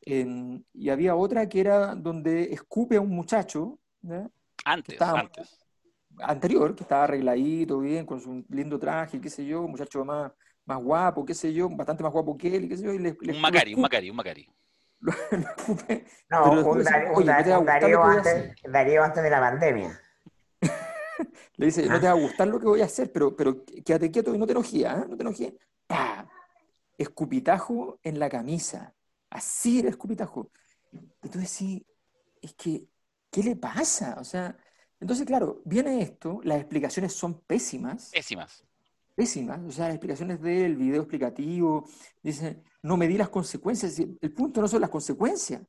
Eh, 0.05 0.61
y 0.73 0.89
había 0.89 1.15
otra 1.15 1.49
que 1.49 1.61
era 1.61 1.95
donde 1.95 2.53
escupe 2.53 2.97
a 2.97 3.01
un 3.01 3.11
muchacho. 3.11 3.79
Antes, 4.65 4.95
Estaba- 4.95 5.21
antes. 5.21 5.61
anterior, 6.19 6.75
que 6.75 6.83
estaba 6.83 7.05
arregladito, 7.05 7.79
bien, 7.79 8.05
con 8.05 8.21
su 8.21 8.45
lindo 8.49 8.77
traje, 8.77 9.21
qué 9.21 9.31
sé 9.31 9.47
yo, 9.47 9.63
un 9.63 9.71
muchacho 9.71 10.05
más, 10.05 10.33
más 10.65 10.83
guapo, 10.83 11.25
qué 11.25 11.35
sé 11.35 11.53
yo, 11.53 11.69
bastante 11.69 12.03
más 12.03 12.13
guapo 12.13 12.37
que 12.37 12.57
él, 12.57 12.69
qué 12.69 12.77
sé 12.77 12.83
yo, 12.83 12.93
y 12.93 12.99
le, 12.99 13.17
le- 13.21 13.33
Un 13.33 13.41
Macari, 13.41 13.75
un 13.75 13.81
Macari, 13.81 14.11
un 14.11 14.17
Macari. 14.17 14.49
lo 15.01 15.39
escupe. 15.39 16.05
No, 16.31 16.51
un, 16.51 16.57
después 16.57 16.85
Dar- 16.85 17.01
dice, 17.01 17.11
un 17.13 17.17
"Oye, 17.17 17.27
Dar- 17.27 17.39
¿no 17.39 17.45
te 17.45 17.51
va 17.51 17.57
a 17.57 17.59
un 17.61 17.65
gustar 17.65 17.83
lo 17.83 17.89
Darío 17.89 18.01
que 18.01 18.07
voy 18.07 18.15
a 18.15 18.19
antes, 18.19 18.73
Darío 18.73 19.05
antes 19.05 19.23
de 19.23 19.31
la 19.31 19.41
pandemia. 19.41 20.01
Le 21.57 21.67
dice, 21.67 21.87
no 21.87 21.97
Ah. 21.97 22.01
te 22.01 22.07
va 22.07 22.13
a 22.13 22.21
gustar 22.21 22.49
lo 22.49 22.59
que 22.61 22.67
voy 22.67 22.81
a 22.81 22.87
hacer, 22.87 23.11
pero, 23.13 23.35
pero 23.37 23.65
quédate 23.85 24.11
quieto 24.11 24.35
y 24.35 24.39
no 24.39 24.47
te 24.47 24.53
enojíes, 24.53 24.87
¿ah? 24.87 25.07
No 25.09 25.17
te 25.17 25.23
enojíes. 25.23 25.53
¡Pah! 25.87 26.29
Escupitajo 26.99 27.99
en 28.03 28.19
la 28.19 28.29
camisa. 28.29 28.95
Así 29.31 29.81
era 29.81 29.89
escupitajo. 29.89 30.51
Entonces 31.23 31.51
sí, 31.51 31.85
es 32.41 32.55
que, 32.55 32.87
¿qué 33.31 33.43
le 33.43 33.57
pasa? 33.57 34.17
O 34.21 34.25
sea, 34.25 34.57
entonces 35.01 35.27
claro, 35.27 35.61
viene 35.65 36.01
esto, 36.03 36.41
las 36.45 36.59
explicaciones 36.59 37.13
son 37.13 37.41
pésimas, 37.41 38.11
Pésimas. 38.13 38.65
pésimas, 39.15 39.61
o 39.67 39.73
sea, 39.73 39.87
las 39.87 39.95
explicaciones 39.97 40.41
del 40.41 40.77
video 40.77 41.03
explicativo, 41.03 41.85
dice, 42.23 42.63
no 42.83 42.97
medí 42.97 43.17
las 43.19 43.29
consecuencias, 43.29 43.99
el 43.99 44.33
punto 44.33 44.61
no 44.61 44.69
son 44.69 44.81
las 44.81 44.91
consecuencias. 44.91 45.63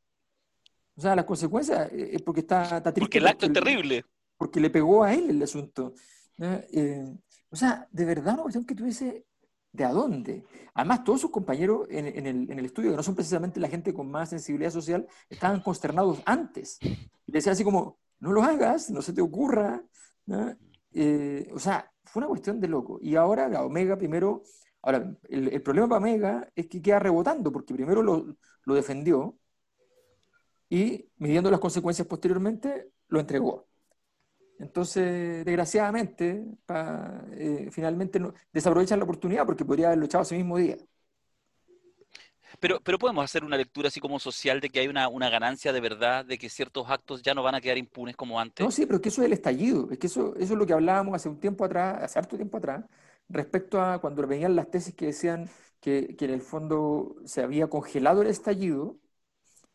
O 0.98 1.02
sea, 1.02 1.16
las 1.16 1.26
consecuencias 1.26 1.92
eh, 1.92 2.12
es 2.14 2.22
porque 2.22 2.42
está, 2.42 2.64
está 2.78 2.94
triste. 2.94 3.00
Porque 3.02 3.18
el 3.18 3.28
acto 3.28 3.46
es 3.48 3.54
terrible. 3.54 4.06
Porque 4.38 4.60
le 4.60 4.70
pegó 4.70 5.04
a 5.04 5.13
él 5.13 5.30
el 5.30 5.44
asunto. 5.44 5.94
Eh, 6.39 7.13
o 7.50 7.56
sea, 7.56 7.88
de 7.92 8.06
verdad 8.06 8.34
una 8.34 8.44
cuestión 8.44 8.65
que 8.65 8.75
dices, 8.75 9.24
¿de 9.72 9.84
a 9.84 9.92
dónde? 9.92 10.44
Además, 10.74 11.04
todos 11.04 11.22
sus 11.22 11.32
compañeros 11.32 11.88
en, 11.89 12.06
el, 12.27 12.65
estudio, 12.65 12.92
que 12.92 12.98
no 12.98 13.04
son 13.04 13.15
precisamente 13.15 13.60
la 13.60 13.70
gente 13.70 13.94
con 13.94 14.10
más 14.10 14.30
sensibilidad 14.30 14.72
social, 14.72 15.08
estaban 15.30 15.62
consternados 15.62 16.22
antes. 16.25 16.77
Y 16.82 17.32
le 17.32 17.38
decían 17.38 17.54
así 17.54 17.63
como, 17.63 18.00
no 18.20 18.32
lo 18.32 18.44
hagas, 18.44 18.89
no 18.89 19.01
se 19.01 19.13
te 19.13 19.22
ocurra. 19.22 19.82
Eh, 20.92 21.50
o 21.54 21.60
sea, 21.60 21.92
fue 22.04 22.22
una 22.22 22.27
cuestión 22.27 22.60
de 22.60 22.68
loco. 22.68 23.00
Y 23.01 23.15
ahora 23.15 23.48
la 23.48 23.63
Omega 23.63 23.98
primero, 23.98 24.44
ahora, 24.82 25.15
el, 25.30 25.48
el 25.50 25.62
problema 25.62 25.88
para 25.88 26.00
Omega 26.00 26.51
es 26.56 26.68
que 26.68 26.82
queda 26.82 27.00
rebotando, 27.00 27.51
porque 27.51 27.74
primero 27.74 28.04
lo, 28.04 28.36
lo 28.65 28.74
defendió 28.74 29.38
y 30.70 31.10
midiendo 31.18 31.51
las 31.51 31.60
consecuencias 31.60 32.08
posteriormente, 32.08 32.89
lo 33.08 33.20
entregó. 33.20 33.68
Entonces, 34.60 35.46
desgraciadamente, 35.46 36.46
pa- 36.66 37.26
eh, 37.34 37.70
finalmente 37.72 38.20
no- 38.20 38.34
desaprovechan 38.54 39.00
la 39.00 39.06
oportunidad 39.06 39.46
porque 39.46 39.66
podría 39.66 39.88
haberlo 39.88 40.06
echado 40.06 40.24
ese 40.24 40.36
mismo 40.38 40.58
día. 40.58 40.78
Pero, 42.60 42.82
pero 42.82 43.00
podemos 43.00 43.24
hacer 43.24 43.44
una 43.46 43.56
lectura 43.58 43.88
así 43.90 44.00
como 44.00 44.20
social 44.20 44.60
de 44.62 44.70
que 44.70 44.80
hay 44.80 44.88
una, 44.88 45.08
una 45.10 45.30
ganancia 45.30 45.72
de 45.74 45.80
verdad, 45.82 46.26
de 46.26 46.38
que 46.38 46.50
ciertos 46.50 46.90
actos 46.90 47.22
ya 47.22 47.34
no 47.34 47.44
van 47.44 47.56
a 47.56 47.62
quedar 47.62 47.78
impunes 47.78 48.16
como 48.16 48.40
antes. 48.40 48.68
No, 48.68 48.72
sí, 48.72 48.86
pero 48.86 48.96
es 48.98 49.02
que 49.02 49.10
eso 49.10 49.22
es 49.22 49.26
el 49.28 49.34
estallido. 49.34 49.90
Es 49.92 50.00
que 50.00 50.08
eso, 50.08 50.34
eso 50.38 50.54
es 50.54 50.60
lo 50.60 50.66
que 50.66 50.74
hablábamos 50.74 51.16
hace 51.16 51.28
un 51.30 51.40
tiempo 51.40 51.66
atrás, 51.66 52.02
hace 52.04 52.20
harto 52.20 52.38
tiempo 52.38 52.58
atrás, 52.58 52.86
respecto 53.28 53.82
a 53.82 54.00
cuando 54.00 54.26
venían 54.28 54.56
las 54.56 54.70
tesis 54.72 54.96
que 54.96 55.08
decían 55.08 55.50
que, 55.82 56.16
que 56.16 56.26
en 56.26 56.32
el 56.32 56.42
fondo 56.42 57.18
se 57.26 57.42
había 57.44 57.68
congelado 57.70 58.22
el 58.22 58.30
estallido. 58.30 58.98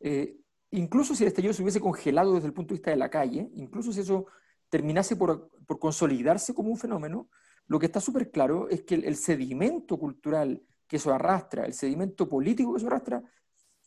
eh, 0.00 0.36
incluso 0.72 1.14
si 1.14 1.24
el 1.24 1.28
estallido 1.28 1.54
se 1.54 1.62
hubiese 1.62 1.80
congelado 1.80 2.34
desde 2.34 2.48
el 2.48 2.54
punto 2.54 2.74
de 2.74 2.78
vista 2.78 2.90
de 2.92 2.98
la 2.98 3.10
calle, 3.10 3.50
incluso 3.54 3.92
si 3.92 4.00
eso 4.00 4.26
terminase 4.70 5.16
por, 5.16 5.50
por 5.66 5.78
consolidarse 5.78 6.54
como 6.54 6.70
un 6.70 6.78
fenómeno, 6.78 7.28
lo 7.66 7.78
que 7.78 7.86
está 7.86 8.00
súper 8.00 8.30
claro 8.30 8.68
es 8.68 8.82
que 8.82 8.94
el, 8.94 9.04
el 9.04 9.16
sedimento 9.16 9.98
cultural 9.98 10.62
que 10.88 10.96
eso 10.96 11.12
arrastra, 11.12 11.66
el 11.66 11.74
sedimento 11.74 12.28
político 12.28 12.72
que 12.72 12.78
eso 12.78 12.86
arrastra, 12.86 13.22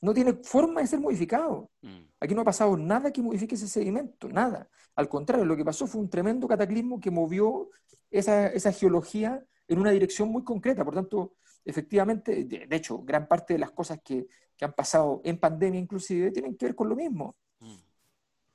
no 0.01 0.13
tiene 0.13 0.33
forma 0.43 0.81
de 0.81 0.87
ser 0.87 0.99
modificado. 0.99 1.71
Mm. 1.81 2.01
Aquí 2.19 2.35
no 2.35 2.41
ha 2.41 2.45
pasado 2.45 2.77
nada 2.77 3.11
que 3.11 3.21
modifique 3.21 3.55
ese 3.55 3.67
sedimento, 3.67 4.27
nada. 4.29 4.69
Al 4.95 5.07
contrario, 5.07 5.45
lo 5.45 5.55
que 5.55 5.65
pasó 5.65 5.87
fue 5.87 6.01
un 6.01 6.09
tremendo 6.09 6.47
cataclismo 6.47 6.99
que 6.99 7.09
movió 7.09 7.69
esa, 8.11 8.47
esa 8.47 8.71
geología 8.71 9.43
en 9.67 9.79
una 9.79 9.91
dirección 9.91 10.29
muy 10.29 10.43
concreta. 10.43 10.83
Por 10.83 10.93
tanto, 10.93 11.35
efectivamente, 11.63 12.43
de, 12.43 12.67
de 12.67 12.75
hecho, 12.75 12.99
gran 12.99 13.27
parte 13.27 13.53
de 13.53 13.59
las 13.59 13.71
cosas 13.71 13.99
que, 14.03 14.27
que 14.57 14.65
han 14.65 14.73
pasado 14.73 15.21
en 15.23 15.39
pandemia 15.39 15.79
inclusive 15.79 16.31
tienen 16.31 16.55
que 16.55 16.65
ver 16.67 16.75
con 16.75 16.89
lo 16.89 16.95
mismo. 16.95 17.37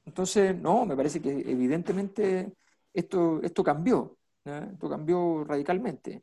Entonces, 0.09 0.57
no, 0.57 0.87
me 0.87 0.97
parece 0.97 1.21
que 1.21 1.31
evidentemente 1.31 2.55
esto, 2.95 3.43
esto 3.43 3.63
cambió, 3.63 4.17
esto 4.43 4.89
cambió 4.89 5.45
radicalmente. 5.45 6.23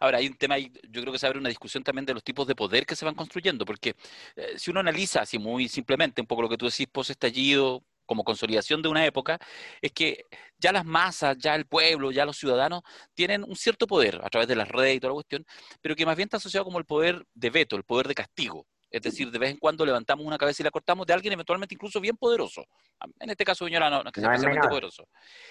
Ahora, 0.00 0.18
hay 0.18 0.26
un 0.26 0.34
tema, 0.34 0.58
yo 0.58 1.00
creo 1.00 1.12
que 1.12 1.18
se 1.18 1.26
abre 1.26 1.38
una 1.38 1.48
discusión 1.48 1.84
también 1.84 2.06
de 2.06 2.14
los 2.14 2.24
tipos 2.24 2.46
de 2.48 2.56
poder 2.56 2.84
que 2.86 2.96
se 2.96 3.04
van 3.04 3.14
construyendo, 3.14 3.64
porque 3.64 3.94
eh, 4.34 4.54
si 4.56 4.72
uno 4.72 4.80
analiza 4.80 5.20
así 5.20 5.38
muy 5.38 5.68
simplemente 5.68 6.20
un 6.20 6.26
poco 6.26 6.42
lo 6.42 6.48
que 6.48 6.56
tú 6.56 6.66
decís 6.66 6.88
post-estallido, 6.90 7.84
como 8.04 8.24
consolidación 8.24 8.82
de 8.82 8.88
una 8.88 9.06
época, 9.06 9.38
es 9.80 9.92
que 9.92 10.24
ya 10.58 10.72
las 10.72 10.84
masas, 10.84 11.38
ya 11.38 11.54
el 11.54 11.66
pueblo, 11.66 12.10
ya 12.10 12.26
los 12.26 12.36
ciudadanos 12.36 12.82
tienen 13.14 13.44
un 13.44 13.56
cierto 13.56 13.86
poder 13.86 14.20
a 14.24 14.28
través 14.28 14.48
de 14.48 14.56
las 14.56 14.68
redes 14.68 14.96
y 14.96 15.00
toda 15.00 15.12
la 15.12 15.14
cuestión, 15.14 15.46
pero 15.80 15.94
que 15.96 16.04
más 16.04 16.16
bien 16.16 16.26
está 16.26 16.38
asociado 16.38 16.64
como 16.64 16.78
el 16.78 16.84
poder 16.84 17.24
de 17.32 17.50
veto, 17.50 17.76
el 17.76 17.84
poder 17.84 18.08
de 18.08 18.14
castigo. 18.14 18.66
Es 18.94 19.02
decir, 19.02 19.28
de 19.30 19.38
vez 19.40 19.50
en 19.50 19.56
cuando 19.56 19.84
levantamos 19.84 20.24
una 20.24 20.38
cabeza 20.38 20.62
y 20.62 20.64
la 20.64 20.70
cortamos 20.70 21.04
de 21.04 21.12
alguien 21.12 21.32
eventualmente 21.32 21.74
incluso 21.74 22.00
bien 22.00 22.16
poderoso. 22.16 22.64
En 23.18 23.28
este 23.28 23.44
caso, 23.44 23.64
señora, 23.64 23.90
no, 23.90 24.02
no 24.04 24.08
es 24.08 24.12
que 24.12 24.20
sea 24.20 24.28
No 24.28 24.34
es 24.34 24.38
especialmente 24.40 24.60
menor. 24.66 24.70
poderoso. 24.70 25.08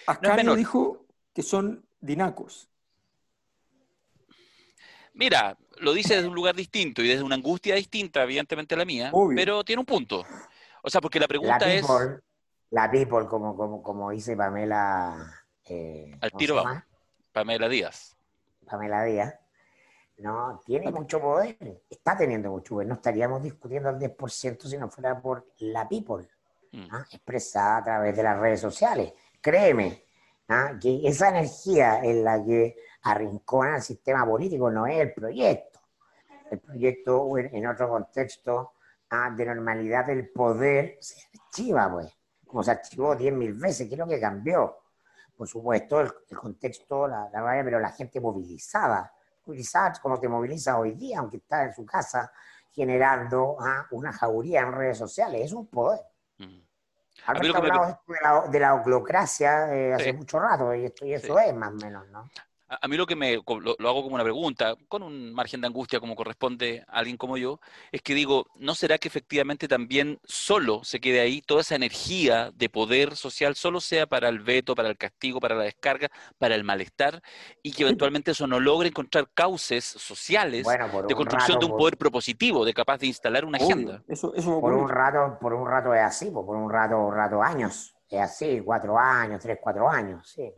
Ascanio 0.08 0.36
menor. 0.38 0.58
dijo 0.58 1.06
que 1.34 1.44
son 1.44 1.86
dinacos. 2.00 2.70
Mira, 5.14 5.58
lo 5.80 5.94
dice 5.94 6.16
desde 6.16 6.28
un 6.30 6.36
lugar 6.36 6.56
distinto 6.56 7.02
y 7.02 7.08
desde 7.08 7.24
una 7.24 7.36
angustia 7.36 7.76
distinta, 7.76 8.24
evidentemente 8.24 8.76
a 8.76 8.78
la 8.78 8.86
mía, 8.86 9.10
Obvio. 9.12 9.36
pero 9.36 9.64
tiene 9.64 9.82
un 9.82 9.86
punto. 9.86 10.26
O 10.82 10.90
sea, 10.90 11.02
porque 11.02 11.20
la 11.20 11.24
La 11.26 11.28
pregunta 11.28 11.72
es... 11.74 11.82
people, 11.86 12.20
la 12.72 12.90
people 12.90 13.28
como, 13.28 13.56
como, 13.58 13.84
como 13.84 14.10
dice 14.12 14.36
Pamela. 14.38 15.44
eh, 15.66 16.18
Al 16.22 16.32
¿cómo 16.32 16.40
tiro? 16.40 16.64
Pamela 17.32 17.68
Díaz. 17.70 18.16
Pamela 18.66 19.04
Díaz, 19.04 19.36
no, 20.18 20.62
tiene 20.66 20.92
mucho 20.92 21.20
poder, 21.20 21.58
está 21.90 22.16
teniendo 22.16 22.52
mucho 22.52 22.76
poder. 22.76 22.88
No 22.88 22.96
estaríamos 22.96 23.42
discutiendo 23.42 23.90
al 23.90 24.00
10% 24.00 24.68
si 24.68 24.78
no 24.78 24.90
fuera 24.90 25.20
por 25.22 25.48
la 25.60 25.88
people, 25.88 26.28
Mm. 26.74 26.88
¿ah? 26.92 27.06
expresada 27.12 27.78
a 27.78 27.84
través 27.84 28.16
de 28.16 28.24
las 28.24 28.40
redes 28.40 28.60
sociales. 28.60 29.14
Créeme, 29.40 30.06
¿ah? 30.50 30.74
que 30.82 31.08
esa 31.08 31.30
energía 31.30 32.04
en 32.04 32.24
la 32.24 32.44
que 32.44 32.76
arrincona 33.04 33.76
el 33.78 33.82
sistema 33.82 34.26
político 34.26 34.72
no 34.72 34.88
es 34.88 35.00
el 35.00 35.14
proyecto. 35.14 35.80
El 36.50 36.60
proyecto 36.60 37.38
en 37.38 37.68
otro 37.68 37.90
contexto 37.90 38.74
¿ah? 39.12 39.30
de 39.36 39.46
normalidad 39.46 40.08
del 40.08 40.30
poder 40.30 40.98
se 41.00 41.28
archiva, 41.34 41.92
pues, 41.92 42.18
como 42.46 42.64
se 42.64 42.72
archivó 42.72 43.16
10.000 43.16 43.60
veces, 43.60 43.88
¿qué 43.88 43.94
es 43.94 44.00
lo 44.00 44.08
que 44.08 44.20
cambió? 44.20 44.78
Por 45.36 45.48
supuesto, 45.48 46.02
el, 46.02 46.12
el 46.30 46.38
contexto, 46.38 47.08
la, 47.08 47.30
la 47.32 47.62
pero 47.64 47.80
la 47.80 47.90
gente 47.90 48.20
movilizada, 48.20 49.12
movilizada 49.46 49.94
como 50.02 50.20
te 50.20 50.28
moviliza 50.28 50.78
hoy 50.78 50.92
día, 50.92 51.20
aunque 51.20 51.38
está 51.38 51.64
en 51.64 51.74
su 51.74 51.86
casa 51.86 52.32
generando 52.72 53.58
¿ah? 53.60 53.86
una 53.92 54.12
jauría 54.12 54.62
en 54.62 54.72
redes 54.72 54.98
sociales, 54.98 55.42
es 55.46 55.54
un 55.54 55.68
poder. 55.68 56.02
Mm. 56.40 56.60
Que 57.34 57.40
me- 57.40 57.48
de 57.48 58.22
la, 58.22 58.48
de 58.50 58.60
la 58.60 58.74
oclocracia 58.76 59.74
eh, 59.74 59.94
hace 59.94 60.14
mucho 60.14 60.40
rato, 60.40 60.74
y, 60.74 60.86
esto, 60.86 61.06
y 61.06 61.14
eso 61.14 61.38
Sí. 61.38 61.44
es 61.48 61.56
más 61.56 61.70
o 61.72 61.76
menos, 61.76 62.08
¿no? 62.10 62.30
A, 62.82 62.88
mí 62.88 62.98
lo 62.98 63.06
que 63.06 63.16
me 63.16 63.36
lo, 63.36 63.76
lo 63.80 63.90
hago 63.90 64.04
como 64.04 64.16
una 64.16 64.24
pregunta, 64.24 64.76
con 64.88 65.04
un 65.04 65.34
margen 65.34 65.62
de 65.62 65.68
angustia 65.68 66.00
como 66.00 66.16
corresponde 66.16 66.84
a 66.88 67.00
alguien 67.00 67.18
como 67.18 67.38
yo, 67.38 67.60
es 67.92 68.02
que 68.02 68.14
digo, 68.14 68.48
¿no 68.56 68.76
será 68.76 68.98
que 68.98 69.08
efectivamente 69.08 69.68
también 69.68 70.20
solo 70.24 70.84
se 70.84 71.00
quede 71.00 71.20
ahí 71.22 71.42
toda 71.42 71.62
esa 71.62 71.76
energía 71.76 72.52
de 72.54 72.70
poder 72.70 73.16
social, 73.16 73.56
solo 73.56 73.82
sea 73.82 74.08
para 74.08 74.30
el 74.30 74.40
veto, 74.40 74.76
para 74.76 74.90
el 74.90 74.98
castigo, 74.98 75.40
para 75.40 75.56
la 75.56 75.64
descarga, 75.64 76.10
para 76.38 76.56
el 76.56 76.64
malestar, 76.64 77.22
y 77.62 77.72
que 77.74 77.84
eventualmente 77.84 78.32
eso 78.32 78.48
no 78.48 78.60
logre 78.60 78.90
encontrar 78.90 79.30
cauces 79.34 79.84
sociales 79.86 80.66
Bueno, 80.66 80.88
de 81.08 81.16
construcción 81.16 81.56
rato, 81.56 81.60
de 81.60 81.66
un 81.66 81.72
por- 81.72 81.78
poder 81.78 81.98
propositivo, 81.98 82.66
de 82.66 82.74
capaz 82.74 82.98
de 83.00 83.08
instalar 83.08 83.46
una 83.46 83.58
agenda? 83.58 84.04
Eso, 84.08 84.34
eso 84.36 84.60
Por 84.62 84.74
un 84.74 84.90
rato, 84.90 85.38
por 85.40 85.54
un 85.54 85.68
rato 85.68 85.94
es 85.94 86.02
así, 86.02 86.32
por 86.32 86.56
un 86.56 86.70
rato, 86.70 87.10
rato 87.12 87.42
años. 87.42 87.96
Es 88.10 88.22
así, 88.22 88.62
cuatro 88.64 88.98
años, 88.98 89.42
tres, 89.42 89.58
cuatro 89.62 89.90
años, 89.90 90.28
sí. 90.30 90.54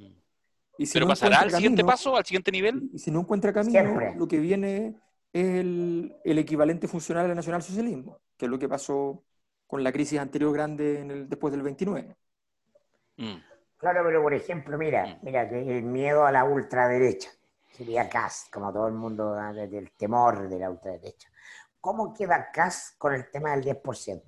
Y 0.78 0.86
si 0.86 0.94
¿Pero 0.94 1.06
no 1.06 1.12
pasará 1.12 1.40
al 1.40 1.52
siguiente 1.52 1.84
paso, 1.84 2.16
al 2.18 2.26
siguiente 2.26 2.52
nivel? 2.52 2.90
Y 2.94 3.00
si 3.00 3.12
no 3.12 3.22
encuentra 3.22 3.54
camino, 3.54 3.72
Siempre. 3.80 4.14
lo 4.16 4.28
que 4.28 4.40
viene 4.40 4.96
es 5.32 5.46
el, 5.46 6.16
el 6.24 6.38
equivalente 6.38 6.88
funcional 6.88 7.30
al 7.30 7.36
nacionalsocialismo, 7.36 8.20
que 8.38 8.46
es 8.46 8.52
lo 8.52 8.60
que 8.60 8.68
pasó 8.70 9.24
con 9.68 9.84
la 9.84 9.92
crisis 9.92 10.20
anterior 10.20 10.54
grande 10.54 11.00
en 11.02 11.12
el, 11.12 11.30
después 11.30 11.52
del 11.52 11.62
29. 11.64 12.16
Mm. 13.18 13.36
Claro, 13.78 14.02
pero 14.06 14.22
por 14.22 14.34
ejemplo, 14.34 14.78
mira, 14.78 15.06
Mm. 15.06 15.20
mira 15.26 15.50
que 15.50 15.78
el 15.78 15.84
miedo 15.84 16.26
a 16.26 16.32
la 16.32 16.44
ultraderecha 16.44 17.30
sería 17.72 18.08
Cas, 18.10 18.48
como 18.52 18.72
todo 18.72 18.88
el 18.88 18.94
mundo 18.94 19.34
ah, 19.38 19.54
desde 19.54 19.78
el 19.78 19.92
temor 19.92 20.48
de 20.50 20.60
la 20.60 20.70
ultraderecha. 20.70 21.30
¿Cómo 21.80 22.14
queda 22.14 22.50
Cas 22.52 22.96
con 22.98 23.14
el 23.14 23.30
tema 23.30 23.52
del 23.52 23.64
10%? 23.64 24.24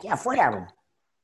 Que 0.00 0.08
afuera, 0.08 0.74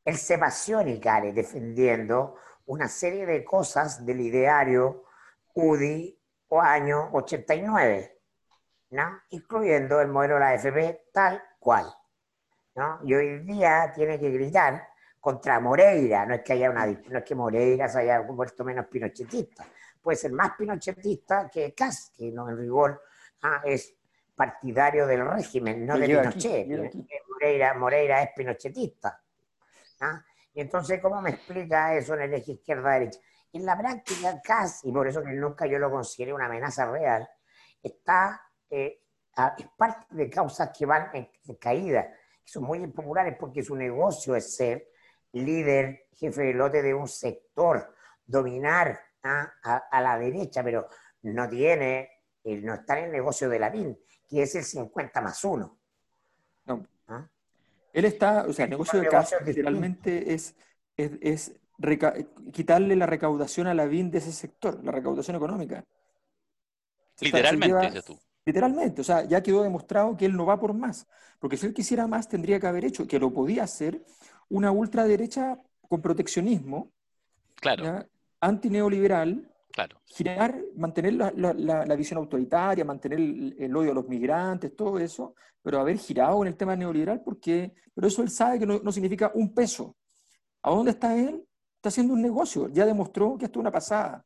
él 0.05 0.17
se 0.17 0.35
apasiona 0.35 0.91
y 0.91 0.99
care 0.99 1.33
defendiendo 1.33 2.35
una 2.67 2.89
serie 2.89 3.27
de 3.27 3.45
cosas 3.45 4.05
del 4.05 4.21
ideario 4.21 5.05
UDI 5.55 6.19
o 6.49 6.61
año 6.61 7.11
89, 7.13 8.21
¿no? 8.91 9.21
incluyendo 9.31 10.01
el 10.01 10.09
modelo 10.09 10.35
de 10.35 10.41
la 10.41 10.49
AFP 10.51 11.07
tal 11.13 11.43
cual. 11.59 11.93
¿no? 12.75 13.01
Y 13.05 13.15
hoy 13.15 13.39
día 13.41 13.93
tiene 13.95 14.19
que 14.19 14.31
gritar 14.31 14.89
contra 15.21 15.59
Moreira, 15.61 16.27
no 16.27 16.35
es 16.35 16.43
que 16.43 16.53
haya 16.53 16.71
una 16.71 16.87
no 16.87 17.19
es 17.19 17.25
que 17.25 17.35
Moreira 17.35 17.89
se 17.89 18.01
haya 18.01 18.21
vuelto 18.21 18.63
menos 18.63 18.87
pinochetista, 18.87 19.67
puede 20.03 20.17
ser 20.17 20.33
más 20.33 20.53
pinochetista 20.57 21.49
que 21.49 21.73
Kass, 21.73 22.13
que 22.15 22.31
no 22.31 22.49
en 22.51 22.59
rigor 22.59 23.03
ah, 23.43 23.63
es 23.65 23.95
partidario 24.35 25.07
del 25.07 25.27
régimen, 25.27 25.87
no 25.87 25.99
de 25.99 26.07
Pinochet. 26.07 26.69
Moreira, 27.29 27.75
Moreira 27.75 28.23
es 28.23 28.31
pinochetista. 28.37 29.21
¿ah? 30.01 30.25
Y 30.55 30.61
entonces, 30.61 31.01
¿cómo 31.03 31.21
me 31.21 31.31
explica 31.31 31.97
eso 31.97 32.15
en 32.15 32.23
el 32.23 32.35
eje 32.35 32.53
izquierda-derecha? 32.53 33.19
En 33.53 33.67
la 33.67 33.77
práctica, 33.77 34.41
casi, 34.43 34.89
y 34.89 34.93
por 34.93 35.07
eso 35.09 35.23
que 35.23 35.33
nunca 35.33 35.67
yo 35.67 35.79
lo 35.79 35.91
consideré 35.91 36.33
una 36.33 36.47
amenaza 36.47 36.91
real, 36.91 37.29
está, 37.83 38.41
eh, 38.71 39.03
es 39.59 39.67
parte 39.77 40.07
de 40.15 40.31
causas 40.31 40.71
que 40.77 40.87
van 40.87 41.11
en, 41.13 41.29
caída, 41.57 42.05
que 42.45 42.53
son 42.53 42.65
muy 42.65 42.79
impopulares 42.79 43.37
porque 43.39 43.65
su 43.65 43.75
negocio 43.75 44.37
es 44.37 44.55
ser 44.55 44.89
líder, 45.33 46.07
jefe 46.13 46.43
de 46.43 46.55
lote 46.55 46.83
de 46.83 46.95
un 46.95 47.09
sector, 47.09 47.93
dominar 48.25 49.01
¿ah? 49.25 49.53
a, 49.91 50.01
la 50.01 50.17
derecha, 50.19 50.63
pero 50.63 50.89
no 51.23 51.49
tiene, 51.49 52.23
no 52.45 52.75
está 52.75 52.99
en 53.01 53.07
el 53.07 53.13
negocio 53.13 53.49
de 53.49 53.59
la 53.59 53.73
PIN, 53.73 53.99
que 54.29 54.43
es 54.43 54.55
el 54.55 54.65
50 54.65 55.21
más 55.21 55.43
1. 55.43 55.79
No. 56.67 56.94
Él 57.95 58.05
está, 58.05 58.45
o 58.47 58.53
sea, 58.53 58.65
el 58.65 58.73
negocio 58.73 59.01
de 59.01 59.07
casa 59.07 59.37
literalmente 59.47 60.35
es, 60.35 60.57
es, 60.97 61.55
quitarle 62.53 62.97
la 62.97 63.07
recaudación 63.07 63.69
a 63.69 63.75
la 63.75 63.87
BIN 63.87 64.11
de 64.11 64.19
ese 64.19 64.33
sector, 64.33 64.85
la 64.85 64.91
recaudación 64.91 65.37
económica. 65.37 65.85
Literalmente, 67.21 68.03
tú. 68.03 68.19
Literalmente, 68.45 69.01
o 69.01 69.05
sea, 69.05 69.25
ya 69.25 69.43
quedó 69.43 69.63
demostrado 69.63 70.17
que 70.17 70.27
él 70.27 70.37
no 70.37 70.45
va 70.45 70.59
por 70.59 70.75
más, 70.75 71.07
porque 71.39 71.57
si 71.57 71.67
él 71.67 71.73
quisiera 71.73 72.09
más 72.09 72.29
tendría 72.29 72.59
que 72.59 72.67
haber 72.67 72.85
hecho, 72.85 73.07
que 73.07 73.21
lo 73.21 73.33
podía 73.33 73.63
hacer, 73.63 74.05
una 74.49 74.73
ultraderecha 74.73 75.63
con 75.89 76.03
proteccionismo, 76.03 76.93
claro. 77.55 78.07
antineoliberal, 78.41 79.54
claro. 79.75 80.01
girar, 80.07 80.57
mantener 80.77 81.15
la, 81.15 81.33
la, 81.35 81.97
visión 81.97 82.19
autoritaria, 82.19 82.85
mantener 82.85 83.19
el, 83.19 83.77
odio 83.77 83.91
a 83.91 83.95
los 83.95 84.09
migrantes, 84.09 84.75
todo 84.77 84.99
eso, 84.99 85.35
pero 85.63 85.81
haber 85.81 85.99
girado 85.99 86.43
en 86.43 86.49
el 86.49 86.57
tema 86.57 86.77
neoliberal, 86.77 87.23
porque, 87.25 87.73
pero 87.93 88.07
eso 88.07 88.23
él 88.23 88.31
sabe 88.31 88.61
que 88.61 88.67
no, 88.67 88.93
significa 88.93 89.33
un 89.35 89.53
peso. 89.53 89.97
¿A 90.63 90.71
dónde 90.71 90.93
está 90.93 91.17
él? 91.17 91.45
Está 91.77 91.89
haciendo 91.89 92.15
un 92.15 92.23
negocio, 92.23 92.69
ya 92.69 92.87
demostró 92.87 93.37
que 93.37 93.47
esto 93.47 93.59
es 93.59 93.61
una 93.61 93.73
pasada. 93.73 94.25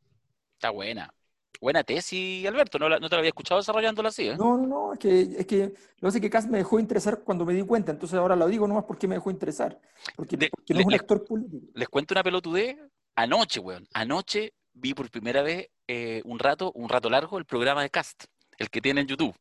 Está 0.54 0.70
buena. 0.70 1.12
Buena 1.60 1.82
tesis, 1.82 2.46
Alberto, 2.46 2.78
no, 2.78 2.88
no 2.88 3.08
te 3.08 3.16
la 3.16 3.18
había 3.18 3.30
escuchado 3.30 3.60
desarrollándola 3.60 4.10
así. 4.10 4.28
¿eh? 4.28 4.36
No, 4.36 4.56
no, 4.56 4.66
no, 4.66 4.92
es 4.92 4.98
que, 5.00 5.20
es 5.22 5.46
que 5.46 5.74
lo 5.98 6.10
sé 6.10 6.20
que 6.20 6.30
Cas 6.30 6.46
me 6.46 6.58
dejó 6.58 6.78
interesar 6.78 7.24
cuando 7.24 7.44
me 7.44 7.52
di 7.52 7.62
cuenta, 7.62 7.90
entonces 7.90 8.16
ahora 8.16 8.36
lo 8.36 8.46
digo 8.46 8.68
nomás 8.68 8.84
porque 8.84 9.08
me 9.08 9.16
dejó 9.16 9.30
interesar, 9.30 9.80
porque, 10.14 10.36
no 10.36 10.78
es 10.78 10.86
un 10.86 10.94
actor 10.94 11.24
político. 11.24 11.66
Les 11.74 11.88
cuento 11.88 12.14
una 12.14 12.22
pelotudez, 12.22 12.76
anoche, 13.16 13.58
weón, 13.58 13.88
anoche 13.92 14.52
vi 14.78 14.94
por 14.94 15.10
primera 15.10 15.42
vez 15.42 15.68
eh, 15.86 16.22
un 16.24 16.38
rato, 16.38 16.72
un 16.74 16.88
rato 16.88 17.10
largo, 17.10 17.38
el 17.38 17.44
programa 17.44 17.82
de 17.82 17.90
Cast, 17.90 18.24
el 18.58 18.70
que 18.70 18.80
tiene 18.80 19.00
en 19.02 19.06
YouTube. 19.06 19.34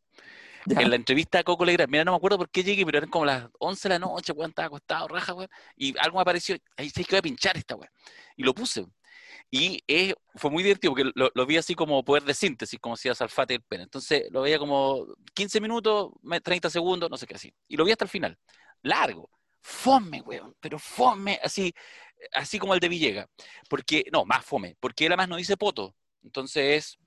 En 0.70 0.90
la 0.90 0.98
entrevista 0.98 1.40
a 1.40 1.44
Coco 1.44 1.64
Legrand, 1.64 1.90
mira, 1.90 2.04
no 2.04 2.12
me 2.12 2.18
acuerdo 2.18 2.38
por 2.38 2.50
qué 2.50 2.62
llegué, 2.62 2.86
pero 2.86 2.98
eran 2.98 3.10
como 3.10 3.24
las 3.24 3.48
11 3.60 3.88
de 3.88 3.96
la 3.96 4.00
noche, 4.00 4.34
weón, 4.34 4.50
estaba 4.50 4.68
acostado, 4.68 5.08
raja, 5.08 5.34
weón, 5.34 5.50
y 5.78 5.98
algo 5.98 6.18
me 6.18 6.24
apareció, 6.24 6.58
ahí 6.76 6.90
sé 6.90 7.06
que 7.06 7.12
voy 7.12 7.20
a 7.20 7.22
pinchar 7.22 7.56
esta 7.56 7.76
weón. 7.76 7.90
Y 8.36 8.44
lo 8.44 8.54
puse. 8.54 8.86
Y 9.50 9.82
fue 10.36 10.52
muy 10.52 10.62
divertido 10.62 10.94
porque 10.94 11.10
lo, 11.16 11.46
vi 11.46 11.58
así 11.58 11.74
como 11.74 12.04
poder 12.04 12.24
de 12.24 12.34
síntesis, 12.34 12.80
como 12.80 12.96
decía 12.96 13.16
Salfate 13.16 13.56
el 13.56 13.62
pene. 13.62 13.84
Entonces 13.84 14.28
lo 14.32 14.42
veía 14.42 14.60
como 14.60 15.06
15 15.34 15.62
minutos, 15.62 16.12
30 16.44 16.70
segundos, 16.70 17.10
no 17.10 17.18
sé 17.18 17.26
qué 17.26 17.36
así. 17.36 17.54
Y 17.68 17.78
lo 17.78 17.86
vi 17.86 17.92
hasta 17.92 18.06
el 18.06 18.10
final. 18.10 18.38
Largo. 18.82 19.30
Fome, 19.62 20.22
weón, 20.22 20.56
pero 20.62 20.80
fome, 20.80 21.40
así, 21.44 21.74
así 22.34 22.60
como 22.60 22.74
el 22.74 22.80
de 22.80 22.90
Villega. 22.90 23.30
Porque, 23.70 24.06
no, 24.12 24.26
más 24.26 24.46
fome, 24.46 24.76
porque 24.80 25.06
él 25.06 25.12
además 25.12 25.30
no 25.30 25.38
dice 25.38 25.58
poto. 25.58 25.96
Entonces 26.24 26.98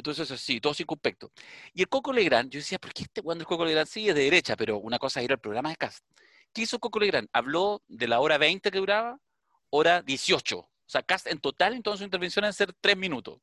entonces, 0.00 0.40
sí, 0.40 0.62
todo 0.62 0.72
circunspecto. 0.72 1.30
Y 1.74 1.82
el 1.82 1.88
Coco 1.90 2.10
Legrand, 2.10 2.50
yo 2.50 2.58
decía, 2.58 2.78
¿por 2.78 2.90
qué 2.94 3.02
este 3.02 3.20
cuando 3.20 3.42
el 3.42 3.46
Coco 3.46 3.66
Legrand 3.66 3.86
sí 3.86 4.08
es 4.08 4.14
de 4.14 4.24
derecha? 4.24 4.56
Pero 4.56 4.78
una 4.78 4.98
cosa 4.98 5.20
era 5.20 5.34
el 5.34 5.40
programa 5.40 5.68
de 5.68 5.76
cast. 5.76 6.06
¿Qué 6.54 6.62
hizo 6.62 6.78
Coco 6.78 6.98
Legrand? 6.98 7.28
Habló 7.34 7.82
de 7.86 8.08
la 8.08 8.20
hora 8.20 8.38
20 8.38 8.70
que 8.70 8.78
duraba, 8.78 9.20
hora 9.68 10.00
18. 10.00 10.58
O 10.58 10.68
sea, 10.86 11.02
cast 11.02 11.26
en 11.26 11.38
total, 11.38 11.74
entonces 11.74 11.98
su 11.98 12.04
intervención 12.04 12.46
en 12.46 12.54
ser 12.54 12.72
tres 12.80 12.96
minutos. 12.96 13.40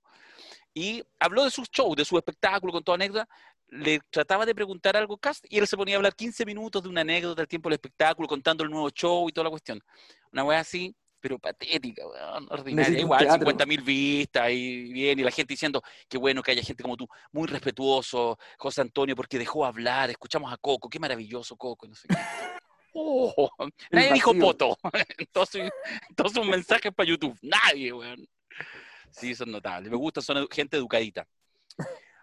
Y 0.74 1.04
habló 1.20 1.44
de 1.44 1.52
sus 1.52 1.70
shows, 1.70 1.96
de 1.96 2.06
su 2.06 2.18
espectáculo, 2.18 2.74
con 2.74 2.84
toda 2.84 2.96
anécdota. 2.96 3.30
Le 3.70 4.00
trataba 4.10 4.46
de 4.46 4.56
preguntar 4.56 4.96
algo 4.96 5.18
cast 5.18 5.46
y 5.50 5.58
él 5.58 5.68
se 5.68 5.76
ponía 5.76 5.96
a 5.96 5.98
hablar 5.98 6.16
15 6.16 6.46
minutos 6.46 6.82
de 6.84 6.90
una 6.90 7.02
anécdota 7.02 7.42
del 7.42 7.48
tiempo 7.48 7.70
del 7.70 7.76
espectáculo, 7.76 8.28
contando 8.28 8.64
el 8.64 8.70
nuevo 8.70 8.90
show 8.90 9.28
y 9.28 9.34
toda 9.34 9.46
la 9.46 9.50
cuestión. 9.50 9.82
Una 10.32 10.44
wea 10.44 10.60
así, 10.60 10.96
pero 11.20 11.40
patética, 11.40 12.04
ordinaria. 12.50 13.00
Igual, 13.00 13.30
50 13.30 13.66
mil 13.66 13.82
vistas 13.82 14.50
y 14.52 14.92
bien, 14.94 15.20
y 15.20 15.24
la 15.24 15.32
gente 15.32 15.54
diciendo 15.54 15.82
que 16.08 16.18
bueno 16.18 16.42
que 16.42 16.52
haya 16.52 16.64
gente 16.64 16.84
como 16.84 16.96
tú, 16.96 17.08
muy 17.32 17.48
respetuoso, 17.48 18.38
José 18.58 18.82
Antonio, 18.82 19.16
porque 19.16 19.38
dejó 19.38 19.66
hablar, 19.66 20.10
escuchamos 20.10 20.52
a 20.54 20.58
Coco, 20.58 20.90
qué 20.90 21.00
maravilloso 21.00 21.58
Coco, 21.58 21.88
no 21.88 21.96
sé 21.96 22.08
qué. 22.08 22.16
Oh, 23.00 23.50
nadie 23.92 24.14
dijo 24.14 24.34
poto. 24.34 24.76
entonces, 25.20 25.70
entonces 26.10 26.38
un 26.40 26.50
mensaje 26.50 26.92
para 26.92 27.08
YouTube. 27.08 27.38
Nadie, 27.44 27.94
weón. 27.94 28.28
Sí, 29.12 29.36
son 29.36 29.52
notables. 29.52 29.92
Me 29.92 29.98
gusta, 29.98 30.20
son 30.20 30.48
gente 30.50 30.78
educadita. 30.78 31.28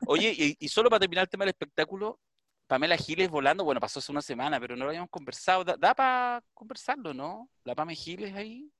Oye, 0.06 0.34
y, 0.36 0.56
y, 0.58 0.68
solo 0.68 0.90
para 0.90 1.00
terminar 1.00 1.22
el 1.22 1.28
tema 1.28 1.44
del 1.44 1.50
espectáculo, 1.50 2.18
Pamela 2.66 2.96
Giles 2.96 3.30
volando, 3.30 3.64
bueno, 3.64 3.80
pasó 3.80 3.98
hace 3.98 4.12
una 4.12 4.22
semana, 4.22 4.58
pero 4.58 4.76
no 4.76 4.84
lo 4.84 4.90
habíamos 4.90 5.10
conversado. 5.10 5.64
Da, 5.64 5.76
da 5.76 5.94
para 5.94 6.42
conversarlo, 6.54 7.12
¿no? 7.12 7.48
La 7.64 7.74
Pamela 7.74 7.96
Giles 7.96 8.34
ahí 8.34 8.70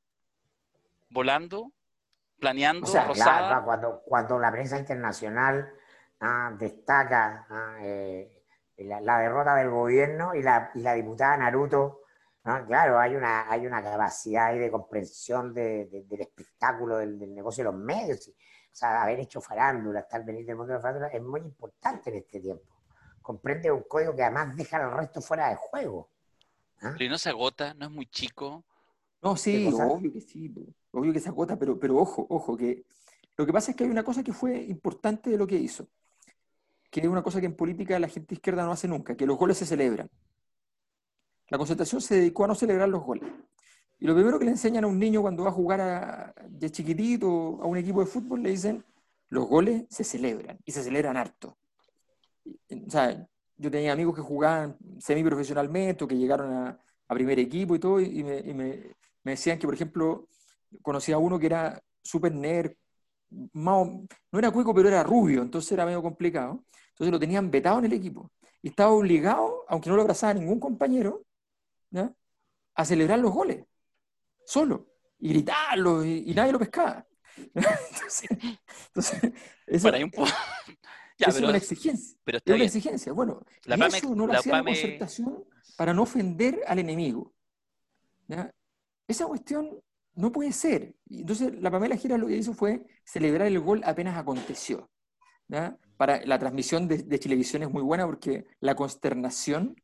volando, 1.11 1.73
planeando, 2.39 2.87
o 2.87 2.91
sea, 2.91 3.63
cuando, 3.65 4.03
cuando 4.05 4.39
la 4.39 4.51
prensa 4.51 4.79
internacional 4.79 5.73
ah, 6.21 6.53
destaca 6.59 7.47
ah, 7.49 7.77
eh, 7.81 8.43
la, 8.79 9.19
derrota 9.19 9.55
del 9.55 9.71
gobierno 9.71 10.35
y 10.35 10.43
la, 10.43 10.71
y 10.75 10.81
la 10.81 10.95
diputada 10.95 11.37
Naruto, 11.37 12.01
claro, 12.67 12.99
hay 12.99 13.15
una, 13.15 13.51
hay 13.51 13.67
una 13.67 13.83
capacidad 13.83 14.53
de 14.53 14.71
comprensión 14.71 15.55
del 15.55 16.07
espectáculo, 16.11 16.99
del, 16.99 17.35
negocio 17.35 17.65
de 17.65 17.71
los 17.71 17.81
medios. 17.81 18.31
O 18.75 18.77
sea, 18.77 19.05
haber 19.05 19.21
hecho 19.21 19.41
farándula, 19.41 20.01
estar 20.01 20.25
venir 20.25 20.45
del 20.45 20.57
mundo 20.57 20.73
de 20.73 20.79
la 20.79 20.83
farándula 20.83 21.07
es 21.07 21.23
muy 21.23 21.41
importante 21.41 22.11
en 22.11 22.17
este 22.17 22.41
tiempo. 22.41 22.65
Comprende 23.23 23.71
un 23.71 23.85
código 23.85 24.17
que 24.17 24.25
además 24.25 24.57
deja 24.57 24.79
al 24.79 24.97
resto 24.97 25.23
fuera 25.23 25.49
de 25.51 25.55
juego. 25.55 26.11
¿ah? 26.83 26.93
Pero 26.99 27.13
no 27.13 27.19
se 27.19 27.29
agota, 27.29 27.73
no 27.75 27.85
es 27.85 27.93
muy 27.93 28.07
chico. 28.07 28.65
No, 29.23 29.37
sí, 29.37 29.71
obvio 29.73 30.13
que 30.13 30.21
sí 30.21 30.53
obvio 30.91 31.13
que 31.13 31.21
se 31.21 31.29
agota, 31.29 31.57
pero, 31.57 31.79
pero 31.79 31.97
ojo, 31.97 32.27
ojo, 32.29 32.57
que 32.57 32.85
lo 33.37 33.47
que 33.47 33.53
pasa 33.53 33.71
es 33.71 33.77
que 33.77 33.85
hay 33.85 33.91
una 33.91 34.03
cosa 34.03 34.25
que 34.25 34.33
fue 34.33 34.61
importante 34.65 35.31
de 35.31 35.39
lo 35.39 35.47
que 35.47 35.57
hizo, 35.57 35.87
que 36.91 37.01
es 37.01 37.07
una 37.07 37.23
cosa 37.23 37.39
que 37.39 37.47
en 37.47 37.55
política 37.55 37.97
la 38.01 38.09
gente 38.09 38.35
izquierda 38.35 38.65
no 38.65 38.73
hace 38.73 38.89
nunca, 38.89 39.17
que 39.17 39.25
los 39.25 39.39
goles 39.39 39.57
se 39.57 39.67
celebran. 39.67 40.11
La 41.49 41.59
concentración 41.59 42.01
se 42.01 42.17
dedicó 42.17 42.45
a 42.45 42.49
no 42.49 42.55
celebrar 42.57 42.89
los 42.89 43.05
goles. 43.05 43.31
Y 43.99 44.07
lo 44.07 44.15
primero 44.15 44.39
que 44.39 44.45
le 44.45 44.51
enseñan 44.53 44.85
a 44.85 44.87
un 44.87 44.99
niño 44.99 45.23
cuando 45.23 45.45
va 45.45 45.51
a 45.51 45.53
jugar 45.53 46.35
de 46.49 46.71
chiquitito 46.71 47.61
a 47.63 47.67
un 47.67 47.77
equipo 47.77 48.01
de 48.01 48.07
fútbol, 48.07 48.43
le 48.43 48.51
dicen, 48.51 48.85
los 49.29 49.47
goles 49.47 49.85
se 49.89 50.05
celebran, 50.05 50.59
y 50.65 50.73
se 50.73 50.83
celebran 50.83 51.17
harto. 51.17 51.57
O 52.45 52.91
sea, 52.91 53.27
yo 53.57 53.71
tenía 53.71 53.93
amigos 53.93 54.15
que 54.15 54.21
jugaban 54.21 54.77
semiprofesionalmente 54.99 56.05
o 56.05 56.09
que 56.09 56.17
llegaron 56.17 56.53
a, 56.53 56.79
primer 57.09 57.39
equipo 57.39 57.77
y 57.77 57.79
todo, 57.79 58.01
y, 58.01 58.25
me, 58.25 58.91
decían 59.23 59.57
que, 59.57 59.69
por 59.69 59.75
ejemplo, 59.75 60.27
conocí 60.83 61.13
a 61.13 61.19
uno 61.19 61.39
que 61.39 61.47
era 61.47 61.81
súper 62.03 62.35
nerd, 62.35 62.73
no 63.53 64.09
era 64.33 64.51
cueco, 64.51 64.75
pero 64.75 64.89
era 64.89 65.05
rubio, 65.05 65.43
entonces 65.43 65.71
era 65.71 65.87
medio 65.87 66.03
complicado. 66.03 66.65
Entonces 66.89 67.13
lo 67.13 67.21
tenían 67.21 67.51
vetado 67.53 67.79
en 67.79 67.85
el 67.85 67.93
equipo. 67.93 68.33
Y 68.63 68.69
estaba 68.69 68.91
obligado, 68.91 69.65
aunque 69.69 69.91
no 69.91 69.97
lo 69.97 70.03
abrazaba 70.03 70.35
ningún 70.35 70.59
compañero, 70.59 71.23
a 72.75 72.85
celebrar 72.85 73.21
los 73.21 73.33
goles, 73.33 73.65
solo, 74.47 74.95
y 75.19 75.31
gritarlo, 75.31 76.05
y, 76.05 76.33
nadie 76.35 76.53
lo 76.53 76.59
pescaba. 76.59 77.07
entonces, 77.55 78.29
entonces 78.89 79.33
eso, 79.67 79.89
un 79.89 79.95
es 81.19 81.41
una 81.41 81.57
exigencia. 81.57 82.19
Pero 82.25 82.39
es 82.39 82.55
una 82.55 82.65
exigencia. 82.65 83.13
Bueno, 83.13 83.41
la 83.65 83.87
eso 83.87 84.15
no 84.15 84.27
lo 84.27 84.33
hacía 84.35 84.53
la 84.53 84.65
concertación 84.65 85.45
para 85.77 85.95
no 85.95 86.03
ofender 86.03 86.61
al 86.67 86.79
enemigo. 86.79 87.33
Esa 89.07 89.27
cuestión 89.27 89.83
no 90.15 90.33
puede 90.33 90.53
ser. 90.53 90.95
Entonces, 91.11 91.53
la 91.61 91.71
Pamela 91.71 91.97
Gira 91.97 92.19
lo 92.19 92.27
que 92.27 92.37
hizo 92.37 92.55
fue 92.55 92.87
celebrar 93.05 93.49
el 93.49 93.61
gol 93.61 93.83
apenas 93.85 94.17
aconteció. 94.17 94.91
Para 95.97 96.25
la 96.25 96.39
transmisión 96.39 96.89
de, 96.89 96.99
de, 96.99 97.19
Chilevisión 97.19 97.63
es 97.63 97.71
muy 97.71 97.83
buena 97.83 98.07
porque 98.07 98.47
la 98.61 98.75
consternación, 98.75 99.77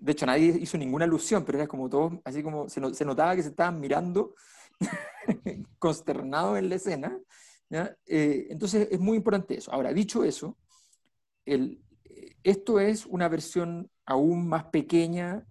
de 0.00 0.12
hecho 0.12 0.26
nadie 0.26 0.56
hizo 0.60 0.78
ninguna 0.78 1.04
alusión, 1.04 1.44
pero 1.44 1.58
era 1.58 1.68
como 1.68 1.88
todo, 1.88 2.20
así 2.24 2.42
como 2.42 2.68
se, 2.68 2.80
notaba 2.80 3.36
que 3.36 3.42
se 3.42 3.50
estaban 3.50 3.78
mirando 3.78 4.34
consternado 5.78 6.56
en 6.56 6.68
la 6.68 6.76
escena. 6.76 7.18
Eh, 8.06 8.46
entonces 8.50 8.88
es 8.90 8.98
muy 8.98 9.16
importante 9.18 9.58
eso. 9.58 9.72
Ahora, 9.72 9.92
dicho 9.92 10.24
eso, 10.24 10.56
el, 11.44 11.82
esto 12.42 12.80
es 12.80 13.06
una 13.06 13.28
versión 13.28 13.90
aún 14.06 14.48
más 14.48 14.64
pequeña 14.64 15.44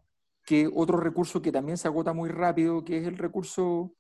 que 0.46 0.70
otro 0.74 0.98
recurso 0.98 1.42
que 1.42 1.52
también 1.52 1.78
se 1.78 1.88
agota 1.88 2.12
muy 2.12 2.30
rápido, 2.30 2.84
que 2.84 2.98
es 2.98 3.08
el 3.08 3.18
recurso 3.18 3.94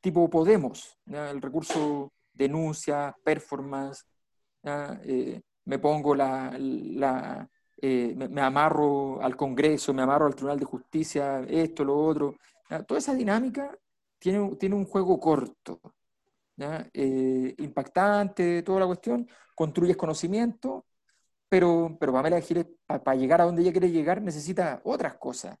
tipo 0.00 0.28
Podemos, 0.28 0.98
el 1.06 1.40
recurso 1.40 2.12
denuncia, 2.34 3.16
performance, 3.24 4.04
eh, 4.62 5.40
me 5.64 5.78
pongo 5.78 6.14
la, 6.14 6.54
la 6.58 7.48
eh, 7.86 8.14
me, 8.16 8.40
amarro 8.40 9.20
al 9.20 9.36
Congreso, 9.36 9.92
me 9.92 10.00
amarro 10.00 10.24
al 10.24 10.34
Tribunal 10.34 10.58
de 10.58 10.64
Justicia, 10.64 11.40
esto, 11.46 11.84
lo 11.84 11.98
otro. 12.02 12.36
Toda 12.86 12.98
esa 12.98 13.14
dinámica 13.14 13.76
tiene, 14.18 14.56
tiene 14.56 14.74
un 14.74 14.86
juego 14.86 15.20
corto, 15.20 15.80
eh, 16.56 17.54
impactante, 17.58 18.62
toda 18.62 18.80
la 18.80 18.86
cuestión, 18.86 19.28
construyes 19.54 19.98
conocimiento, 19.98 20.86
pero, 21.46 21.94
pero 22.00 22.14
para 22.14 23.14
llegar 23.16 23.42
a 23.42 23.44
donde 23.44 23.60
ella 23.60 23.72
quiere 23.72 23.90
llegar, 23.90 24.22
necesita 24.22 24.80
otras 24.84 25.16
cosas. 25.18 25.58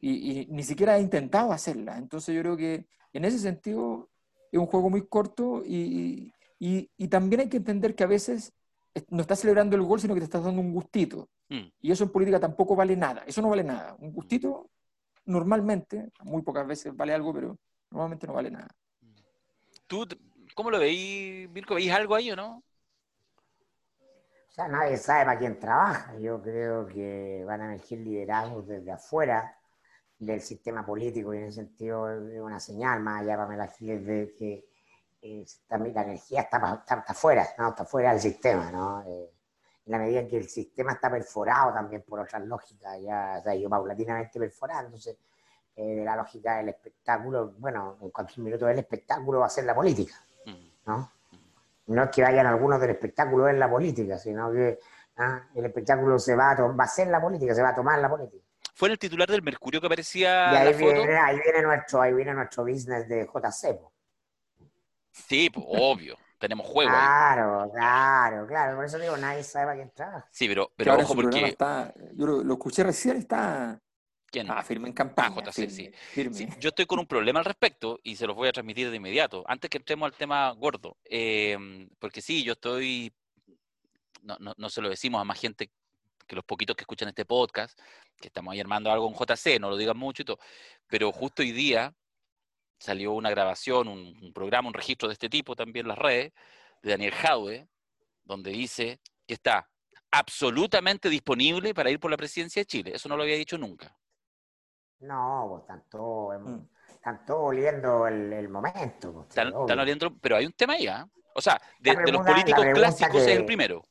Y, 0.00 0.48
ni 0.50 0.64
siquiera 0.64 0.94
ha 0.94 0.98
intentado 0.98 1.52
hacerla. 1.52 1.98
Entonces 1.98 2.34
yo 2.34 2.40
creo 2.42 2.56
que 2.56 2.88
en 3.12 3.24
ese 3.24 3.38
sentido 3.38 4.10
es 4.50 4.58
un 4.58 4.66
juego 4.66 4.90
muy 4.90 5.06
corto 5.06 5.62
y, 5.64 6.32
y, 6.58 7.08
también 7.08 7.42
hay 7.42 7.48
que 7.48 7.58
entender 7.58 7.94
que 7.94 8.02
a 8.02 8.08
veces 8.08 8.52
no 9.08 9.22
estás 9.22 9.40
celebrando 9.40 9.76
el 9.76 9.82
gol, 9.82 10.00
sino 10.00 10.14
que 10.14 10.20
te 10.20 10.24
estás 10.24 10.44
dando 10.44 10.60
un 10.60 10.72
gustito. 10.72 11.28
Mm. 11.48 11.68
Y 11.80 11.92
eso 11.92 12.04
en 12.04 12.10
política 12.10 12.40
tampoco 12.40 12.76
vale 12.76 12.96
nada. 12.96 13.24
Eso 13.26 13.42
no 13.42 13.48
vale 13.48 13.64
nada. 13.64 13.96
Un 13.98 14.12
gustito, 14.12 14.70
normalmente, 15.24 16.10
muy 16.22 16.42
pocas 16.42 16.66
veces 16.66 16.96
vale 16.96 17.12
algo, 17.12 17.32
pero 17.32 17.58
normalmente 17.90 18.26
no 18.26 18.34
vale 18.34 18.50
nada. 18.50 18.68
¿Tú 19.86 20.06
cómo 20.54 20.70
lo 20.70 20.78
veís, 20.78 21.48
Mirko? 21.50 21.74
¿Veis 21.74 21.92
algo 21.92 22.14
ahí 22.14 22.30
o 22.30 22.36
no? 22.36 22.62
O 24.48 24.52
sea, 24.54 24.68
nadie 24.68 24.96
sabe 24.96 25.24
para 25.24 25.38
quién 25.38 25.58
trabaja. 25.58 26.16
Yo 26.18 26.40
creo 26.40 26.86
que 26.86 27.42
van 27.44 27.60
a 27.60 27.74
elegir 27.74 27.98
liderazgos 27.98 28.68
desde 28.68 28.92
afuera 28.92 29.58
del 30.16 30.40
sistema 30.40 30.86
político 30.86 31.34
y 31.34 31.38
en 31.38 31.44
ese 31.44 31.62
sentido 31.62 32.08
es 32.08 32.40
una 32.40 32.60
señal 32.60 33.00
más 33.00 33.22
allá 33.22 33.36
para 33.36 33.54
elegir 33.54 34.04
de 34.04 34.32
que 34.38 34.64
la 35.68 36.02
energía 36.02 36.42
está, 36.42 36.58
está, 36.80 36.96
está, 36.96 37.14
fuera, 37.14 37.46
¿no? 37.58 37.70
está 37.70 37.84
fuera 37.84 38.10
del 38.10 38.20
sistema, 38.20 38.70
¿no? 38.70 39.02
Eh, 39.02 39.30
en 39.86 39.92
la 39.92 39.98
medida 39.98 40.20
en 40.20 40.28
que 40.28 40.36
el 40.36 40.48
sistema 40.48 40.92
está 40.92 41.10
perforado 41.10 41.72
también 41.72 42.02
por 42.02 42.20
otras 42.20 42.42
lógicas, 42.44 43.00
ya 43.02 43.40
se 43.42 43.50
ha 43.50 43.54
ido 43.54 43.68
paulatinamente 43.68 44.38
perforándose, 44.38 45.18
eh, 45.76 45.96
de 45.96 46.04
la 46.04 46.16
lógica 46.16 46.58
del 46.58 46.70
espectáculo, 46.70 47.54
bueno, 47.58 47.98
en 48.00 48.10
cualquier 48.10 48.44
minuto 48.44 48.66
del 48.66 48.78
espectáculo 48.78 49.40
va 49.40 49.46
a 49.46 49.50
ser 49.50 49.64
la 49.64 49.74
política, 49.74 50.14
¿no? 50.86 51.10
No 51.86 52.04
es 52.04 52.10
que 52.10 52.22
vayan 52.22 52.46
algunos 52.46 52.80
del 52.80 52.90
espectáculo 52.90 53.48
en 53.48 53.58
la 53.58 53.68
política, 53.68 54.18
sino 54.18 54.50
que 54.52 54.78
¿ah? 55.18 55.48
el 55.54 55.66
espectáculo 55.66 56.18
se 56.18 56.34
va 56.34 56.52
a, 56.52 56.62
va 56.62 56.84
a 56.84 56.88
ser 56.88 57.08
la 57.08 57.20
política, 57.20 57.54
se 57.54 57.62
va 57.62 57.70
a 57.70 57.74
tomar 57.74 57.98
la 57.98 58.08
política. 58.08 58.42
Fue 58.74 58.88
el 58.88 58.98
titular 58.98 59.28
del 59.28 59.42
Mercurio 59.42 59.80
que 59.80 59.86
aparecía 59.86 60.52
y 60.52 60.56
ahí, 60.56 60.74
viene, 60.74 61.16
ahí 61.16 61.38
viene 61.38 61.62
nuestro, 61.62 62.00
ahí 62.00 62.14
viene 62.14 62.32
nuestro 62.32 62.64
business 62.64 63.06
de 63.06 63.26
JC. 63.26 63.78
Sí, 65.14 65.48
pues, 65.48 65.64
obvio. 65.68 66.18
Tenemos 66.38 66.66
juego. 66.66 66.90
Claro, 66.90 67.70
claro, 67.72 68.46
claro. 68.46 68.76
Por 68.76 68.84
eso 68.84 68.98
digo, 68.98 69.16
nadie 69.16 69.42
sabe 69.44 69.70
a 69.70 69.74
quién 69.74 69.88
entrar. 69.88 70.26
Sí, 70.30 70.48
pero, 70.48 70.72
pero 70.76 70.96
ojo 70.96 71.14
porque. 71.14 71.46
Está, 71.46 71.94
yo 72.14 72.26
lo, 72.26 72.52
escuché 72.52 72.82
recién, 72.82 73.16
está. 73.16 73.80
¿Quién? 74.26 74.50
Ah, 74.50 74.62
firme 74.62 74.88
en 74.88 74.94
campaña. 74.94 75.36
Ah, 75.36 75.42
JC, 75.42 75.70
sí. 75.70 75.90
sí. 76.32 76.48
Yo 76.58 76.70
estoy 76.70 76.86
con 76.86 76.98
un 76.98 77.06
problema 77.06 77.38
al 77.38 77.44
respecto 77.44 78.00
y 78.02 78.16
se 78.16 78.26
los 78.26 78.34
voy 78.34 78.48
a 78.48 78.52
transmitir 78.52 78.90
de 78.90 78.96
inmediato. 78.96 79.44
Antes 79.46 79.70
que 79.70 79.78
entremos 79.78 80.06
al 80.06 80.14
tema 80.14 80.50
gordo. 80.50 80.98
Eh, 81.04 81.88
porque 82.00 82.20
sí, 82.20 82.42
yo 82.42 82.54
estoy. 82.54 83.12
No, 84.22 84.36
no, 84.40 84.52
no 84.56 84.68
se 84.68 84.82
lo 84.82 84.90
decimos 84.90 85.20
a 85.20 85.24
más 85.24 85.38
gente 85.38 85.70
que 86.26 86.34
los 86.34 86.44
poquitos 86.44 86.74
que 86.74 86.82
escuchan 86.82 87.08
este 87.08 87.24
podcast, 87.24 87.78
que 88.20 88.28
estamos 88.28 88.52
ahí 88.52 88.60
armando 88.60 88.90
algo 88.90 89.08
en 89.08 89.14
JC, 89.14 89.60
no 89.60 89.70
lo 89.70 89.76
digan 89.76 89.96
mucho 89.96 90.22
y 90.22 90.24
todo. 90.24 90.38
Pero 90.88 91.12
justo 91.12 91.42
hoy 91.42 91.52
día 91.52 91.94
salió 92.84 93.12
una 93.12 93.30
grabación, 93.30 93.88
un, 93.88 94.32
programa, 94.34 94.68
un 94.68 94.74
registro 94.74 95.08
de 95.08 95.14
este 95.14 95.30
tipo 95.30 95.56
también 95.56 95.86
en 95.86 95.88
las 95.88 95.98
redes, 95.98 96.32
de 96.82 96.90
Daniel 96.90 97.12
Jaue, 97.12 97.66
donde 98.24 98.50
dice 98.50 99.00
que 99.26 99.34
está 99.34 99.68
absolutamente 100.10 101.08
disponible 101.08 101.72
para 101.72 101.90
ir 101.90 101.98
por 101.98 102.10
la 102.10 102.16
presidencia 102.16 102.60
de 102.60 102.66
Chile. 102.66 102.92
Eso 102.94 103.08
no 103.08 103.16
lo 103.16 103.22
había 103.22 103.36
dicho 103.36 103.56
nunca. 103.56 103.96
No, 105.00 105.46
pues 105.50 105.66
tanto, 105.66 106.30
mm. 106.38 106.68
tanto 107.02 107.40
oliendo 107.40 108.06
el, 108.06 108.48
momento. 108.50 109.12
Pues, 109.12 109.28
están, 109.28 109.54
oliendo, 109.54 110.14
pero 110.20 110.36
hay 110.36 110.46
un 110.46 110.52
tema 110.52 110.74
ahí, 110.74 110.86
¿ah? 110.86 111.08
O 111.34 111.40
sea, 111.40 111.60
de, 111.80 111.94
los 112.12 112.24
políticos 112.24 112.64
clásicos 112.74 113.22
es 113.22 113.38
el 113.38 113.44
primero 113.44 113.82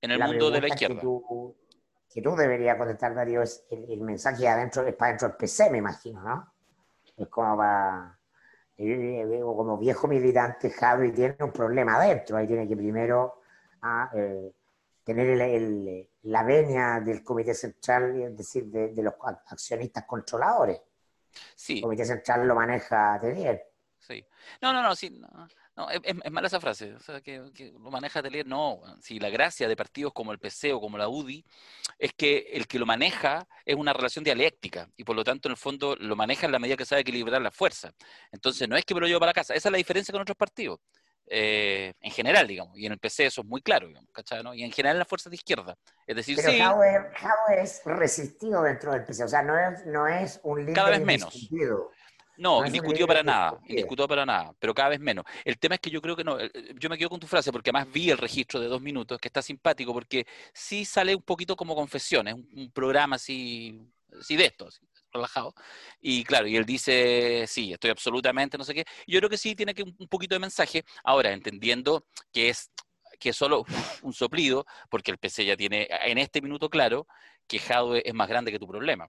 en 0.00 0.12
el 0.12 0.20
mundo 0.20 0.50
de 0.50 0.60
la 0.60 0.68
izquierda. 0.68 1.00
Que 2.08 2.22
tú, 2.22 2.34
deberías 2.36 2.78
contestar, 2.78 3.14
Darío, 3.14 3.42
es 3.42 3.66
el, 3.70 4.00
mensaje 4.00 4.48
adentro, 4.48 4.86
es 4.86 4.94
para 4.94 5.10
dentro 5.10 5.28
del 5.28 5.36
PC, 5.36 5.70
me 5.70 5.78
imagino, 5.78 6.22
¿no? 6.22 6.55
Es 7.16 7.28
como 7.28 7.56
para. 7.56 8.18
Como 8.76 9.78
viejo 9.78 10.06
militante, 10.06 10.70
Javi 10.70 11.12
tiene 11.12 11.36
un 11.40 11.52
problema 11.52 11.96
adentro. 11.96 12.36
Ahí 12.36 12.46
tiene 12.46 12.68
que 12.68 12.76
primero 12.76 13.40
ah, 13.80 14.10
eh, 14.14 14.52
tener 15.02 16.08
la 16.22 16.42
venia 16.42 17.00
del 17.00 17.24
Comité 17.24 17.54
Central, 17.54 18.20
es 18.20 18.36
decir, 18.36 18.66
de, 18.66 19.02
los 19.02 19.14
accionistas 19.46 20.04
controladores. 20.04 20.80
Sí. 21.54 21.76
El 21.76 21.82
Comité 21.82 22.04
Central 22.04 22.46
lo 22.46 22.54
maneja 22.54 23.18
Tenier. 23.18 23.62
Sí. 23.98 24.26
No, 24.60 24.74
no, 24.74 24.82
no, 24.82 24.94
sí. 24.94 25.10
No, 25.10 25.28
es, 25.90 26.32
mala 26.32 26.46
esa 26.46 26.60
frase, 26.60 26.94
o 26.94 27.00
sea, 27.00 27.20
que, 27.20 27.38
lo 27.72 27.90
maneja 27.90 28.22
Telier, 28.22 28.46
no. 28.46 28.80
Si 29.00 29.18
la 29.18 29.28
gracia 29.28 29.68
de 29.68 29.76
partidos 29.76 30.12
como 30.12 30.32
el 30.32 30.38
PC 30.38 30.72
o 30.72 30.80
como 30.80 30.96
la 30.96 31.08
UDI 31.08 31.44
es 31.98 32.12
que 32.14 32.48
el 32.52 32.66
que 32.66 32.78
lo 32.78 32.86
maneja 32.86 33.46
es 33.64 33.76
una 33.76 33.92
relación 33.92 34.24
dialéctica 34.24 34.88
y 34.96 35.04
por 35.04 35.14
lo 35.14 35.22
tanto 35.22 35.48
en 35.48 35.52
el 35.52 35.56
fondo 35.58 35.94
lo 35.96 36.16
maneja 36.16 36.46
en 36.46 36.52
la 36.52 36.58
medida 36.58 36.76
que 36.76 36.86
sabe 36.86 37.02
equilibrar 37.02 37.42
la 37.42 37.50
fuerza. 37.50 37.92
Entonces 38.32 38.68
no 38.68 38.76
es 38.76 38.84
que 38.84 38.94
me 38.94 39.00
lo 39.00 39.06
llevo 39.06 39.20
para 39.20 39.30
la 39.30 39.34
casa, 39.34 39.54
esa 39.54 39.68
es 39.68 39.72
la 39.72 39.78
diferencia 39.78 40.12
con 40.12 40.22
otros 40.22 40.36
partidos. 40.36 40.80
Eh, 41.28 41.92
en 42.00 42.12
general, 42.12 42.46
digamos, 42.46 42.78
y 42.78 42.86
en 42.86 42.92
el 42.92 42.98
PC 42.98 43.26
eso 43.26 43.40
es 43.40 43.46
muy 43.48 43.60
claro, 43.60 43.88
digamos, 43.88 44.08
¿cachai? 44.12 44.42
Y 44.54 44.62
en 44.62 44.70
general 44.70 44.94
en 44.94 45.00
las 45.00 45.08
fuerzas 45.08 45.30
de 45.30 45.34
izquierda. 45.34 45.76
Es 46.06 46.14
decir, 46.14 46.36
Pero 46.36 46.52
sí. 46.52 46.60
es 47.58 47.82
resistido 47.84 48.62
dentro 48.62 48.92
del 48.92 49.04
PC, 49.04 49.24
o 49.24 49.28
sea, 49.28 49.42
no 49.42 49.58
es, 49.58 49.84
no 49.86 50.06
es 50.06 50.38
un 50.44 50.60
líder 50.60 50.74
Cada 50.74 50.90
vez 50.90 51.04
menos. 51.04 51.34
No, 52.38 52.64
indiscutido 52.66 53.06
para 53.06 53.22
nada, 53.22 53.58
indiscutido 53.66 54.08
para 54.08 54.26
nada, 54.26 54.54
pero 54.58 54.74
cada 54.74 54.90
vez 54.90 55.00
menos. 55.00 55.24
El 55.44 55.58
tema 55.58 55.76
es 55.76 55.80
que 55.80 55.90
yo 55.90 56.00
creo 56.02 56.16
que 56.16 56.24
no, 56.24 56.38
yo 56.78 56.88
me 56.88 56.98
quedo 56.98 57.10
con 57.10 57.20
tu 57.20 57.26
frase 57.26 57.52
porque 57.52 57.70
además 57.70 57.92
vi 57.92 58.10
el 58.10 58.18
registro 58.18 58.60
de 58.60 58.68
dos 58.68 58.80
minutos 58.80 59.18
que 59.18 59.28
está 59.28 59.42
simpático 59.42 59.92
porque 59.92 60.26
sí 60.52 60.84
sale 60.84 61.14
un 61.14 61.22
poquito 61.22 61.56
como 61.56 61.74
confesiones, 61.74 62.34
un, 62.34 62.48
un 62.54 62.70
programa 62.72 63.16
así, 63.16 63.80
así 64.20 64.36
de 64.36 64.46
esto, 64.46 64.68
relajado. 65.12 65.54
Y 66.00 66.24
claro, 66.24 66.46
y 66.46 66.56
él 66.56 66.64
dice, 66.64 67.44
sí, 67.46 67.72
estoy 67.72 67.90
absolutamente, 67.90 68.58
no 68.58 68.64
sé 68.64 68.74
qué. 68.74 68.84
yo 69.06 69.18
creo 69.18 69.30
que 69.30 69.38
sí 69.38 69.54
tiene 69.54 69.74
que 69.74 69.82
un 69.82 70.08
poquito 70.08 70.34
de 70.34 70.40
mensaje. 70.40 70.84
Ahora, 71.04 71.32
entendiendo 71.32 72.06
que 72.32 72.50
es 72.50 72.70
que 73.18 73.30
es 73.30 73.36
solo 73.36 73.64
un 74.02 74.12
soplido, 74.12 74.66
porque 74.90 75.10
el 75.10 75.18
PC 75.18 75.44
ya 75.44 75.56
tiene 75.56 75.88
en 75.90 76.18
este 76.18 76.40
minuto 76.40 76.68
claro 76.68 77.06
que 77.46 77.58
Jadwe 77.58 78.02
es 78.04 78.14
más 78.14 78.28
grande 78.28 78.52
que 78.52 78.58
tu 78.58 78.66
problema. 78.66 79.08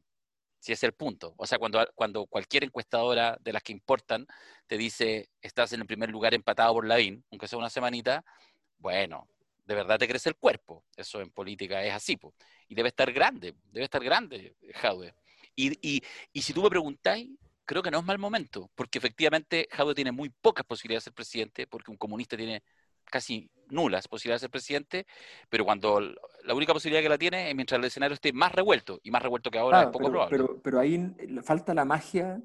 Si 0.60 0.74
es 0.74 0.84
el 0.84 0.93
punto. 0.93 1.34
O 1.38 1.46
sea, 1.46 1.60
cuando, 1.60 1.86
cuando 1.96 2.26
cualquier 2.26 2.63
encuestadora 2.63 3.38
de 3.41 3.54
las 3.54 3.63
que 3.63 3.74
importan 3.74 4.26
te 4.67 4.78
dice, 4.78 5.30
estás 5.41 5.74
en 5.74 5.82
el 5.82 5.88
primer 5.88 6.10
lugar 6.10 6.34
empatado 6.34 6.74
por 6.74 6.88
Lavín, 6.88 7.24
aunque 7.32 7.48
sea 7.48 7.60
una 7.60 7.70
semanita, 7.70 8.24
bueno, 8.80 9.28
de 9.65 9.76
verdad 9.76 10.00
te 10.00 10.08
crece 10.08 10.30
el 10.30 10.36
cuerpo. 10.36 10.84
Eso 10.96 11.22
en 11.22 11.30
política 11.30 11.84
es 11.84 11.93
así. 11.93 12.17
Y 12.67 12.76
debe 12.76 12.89
estar 12.89 13.12
grande, 13.12 13.56
debe 13.72 13.84
estar 13.86 14.04
grande, 14.04 14.56
Jadwe. 14.76 15.13
Y, 15.56 16.02
y, 16.34 16.41
si 16.41 16.54
tú 16.54 16.62
me 16.62 16.70
preguntáis, 16.70 17.30
creo 17.65 17.82
que 17.82 17.91
no 17.91 18.00
es 18.00 18.06
mal 18.06 18.20
momento, 18.20 18.70
porque 18.76 19.00
efectivamente 19.00 19.67
Jadwe 19.72 19.96
tiene 19.96 20.12
muy 20.12 20.30
pocas 20.30 20.65
posibilidades 20.65 21.04
de 21.04 21.10
ser 21.10 21.13
presidente, 21.13 21.67
porque 21.67 21.91
un 21.91 21.98
comunista 21.98 22.38
tiene 22.38 22.63
casi 23.10 23.50
nulas 23.70 24.08
posibilidades 24.08 24.41
de 24.41 24.46
ser 24.46 24.52
presidente, 24.52 25.06
pero 25.50 25.65
cuando 25.65 26.00
la 26.00 26.54
única 26.54 26.74
posibilidad 26.74 27.02
que 27.02 27.10
la 27.10 27.17
tiene 27.17 27.50
es 27.50 27.56
mientras 27.56 27.80
el 27.80 27.86
escenario 27.86 28.15
esté 28.15 28.34
más 28.34 28.52
revuelto, 28.52 29.00
y 29.04 29.12
más 29.12 29.22
revuelto 29.22 29.52
que 29.52 29.60
ahora 29.60 29.84
es 29.84 29.88
poco 29.88 30.10
probable. 30.10 30.38
Pero, 30.38 30.62
pero 30.62 30.80
ahí 30.80 31.15
falta 31.43 31.74
la 31.74 31.86
magia, 31.86 32.41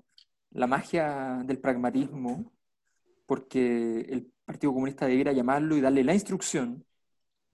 la 0.51 0.67
magia 0.67 1.43
del 1.45 1.59
pragmatismo, 1.59 2.53
porque 3.27 4.01
el 4.09 4.31
Partido 4.45 4.73
Comunista 4.73 5.07
debiera 5.07 5.33
llamarlo 5.33 5.77
y 5.77 5.81
darle 5.81 6.05
la 6.05 6.15
instrucción 6.15 6.85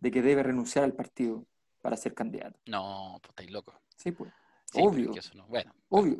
de 0.00 0.10
que 0.10 0.22
debe 0.22 0.42
renunciar 0.42 0.84
al 0.84 0.94
partido 0.94 1.44
para 1.82 1.96
ser 1.96 2.14
candidato. 2.14 2.58
No, 2.66 3.18
pues 3.20 3.30
estáis 3.30 3.50
loco. 3.50 3.80
Sí, 3.96 4.12
pues. 4.12 4.32
obvio. 4.74 5.12
Bueno, 5.48 5.74
obvio. 5.88 6.18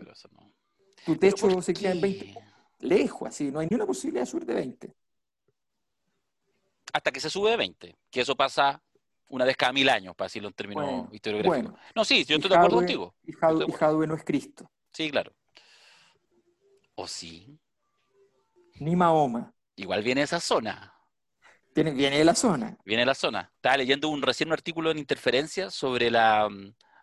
Tu 1.05 1.17
techo 1.17 1.63
se 1.63 1.73
queda 1.73 1.93
en 1.93 2.01
20. 2.01 2.35
Lejos, 2.81 3.29
así, 3.29 3.51
no 3.51 3.59
hay 3.59 3.67
ni 3.69 3.75
una 3.75 3.87
posibilidad 3.87 4.23
de 4.23 4.27
subir 4.27 4.47
de 4.47 4.55
20 4.55 4.95
hasta 6.93 7.11
que 7.11 7.21
se 7.21 7.31
sube 7.31 7.51
de 7.51 7.57
20, 7.57 7.97
que 8.11 8.21
eso 8.21 8.37
pasa 8.37 8.83
una 9.29 9.45
vez 9.45 9.57
cada 9.57 9.73
mil 9.73 9.89
años, 9.89 10.15
para 10.17 10.27
decirlo 10.27 10.49
en 10.49 10.55
términos 10.55 11.09
historiográficos. 11.13 11.75
no, 11.95 12.05
sí, 12.05 12.25
yo 12.25 12.37
estoy 12.37 12.51
de 12.51 12.57
acuerdo 12.57 12.77
contigo. 12.77 13.15
Y 13.25 13.33
Jadwe, 13.33 14.07
no 14.07 14.15
es 14.15 14.25
Cristo. 14.25 14.71
Sí, 14.93 15.11
claro. 15.11 15.33
¿O 16.95 17.07
sí? 17.07 17.59
ni 18.81 18.97
Mahoma. 18.97 19.53
Igual 19.77 20.03
viene 20.03 20.23
esa 20.23 20.41
zona. 20.41 20.95
Viene, 21.75 21.93
viene 21.93 22.19
de 22.19 22.25
la 22.25 22.35
zona. 22.35 22.77
Viene 22.85 23.03
de 23.03 23.07
la 23.07 23.15
zona. 23.15 23.53
Estaba 23.55 23.77
leyendo 23.77 24.09
un 24.09 24.23
recién 24.23 24.49
un 24.49 24.55
artículo 24.55 24.91
en 24.91 24.99
Interferencia 24.99 25.71
sobre 25.71 26.11
la 26.11 26.49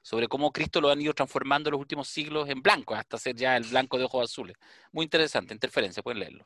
sobre 0.03 0.27
cómo 0.27 0.51
Cristo 0.51 0.81
lo 0.81 0.91
han 0.91 1.01
ido 1.01 1.15
transformando 1.15 1.69
en 1.69 1.71
los 1.71 1.81
últimos 1.81 2.07
siglos 2.07 2.47
en 2.47 2.61
blanco, 2.61 2.93
hasta 2.93 3.17
ser 3.17 3.35
ya 3.35 3.57
el 3.57 3.63
blanco 3.63 3.97
de 3.97 4.03
ojos 4.03 4.29
azules. 4.29 4.55
Muy 4.91 5.03
interesante, 5.03 5.51
Interferencia, 5.51 6.03
pueden 6.03 6.19
leerlo. 6.19 6.45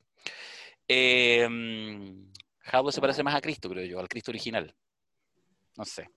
Eh, 0.88 1.45
Jaudo 2.69 2.91
se 2.91 3.01
parece 3.01 3.23
más 3.23 3.36
a 3.36 3.41
Cristo, 3.41 3.69
creo 3.69 3.86
yo, 3.86 3.99
al 3.99 4.08
Cristo 4.08 4.32
original. 4.32 4.73
No 5.77 5.86
sé. 5.86 6.10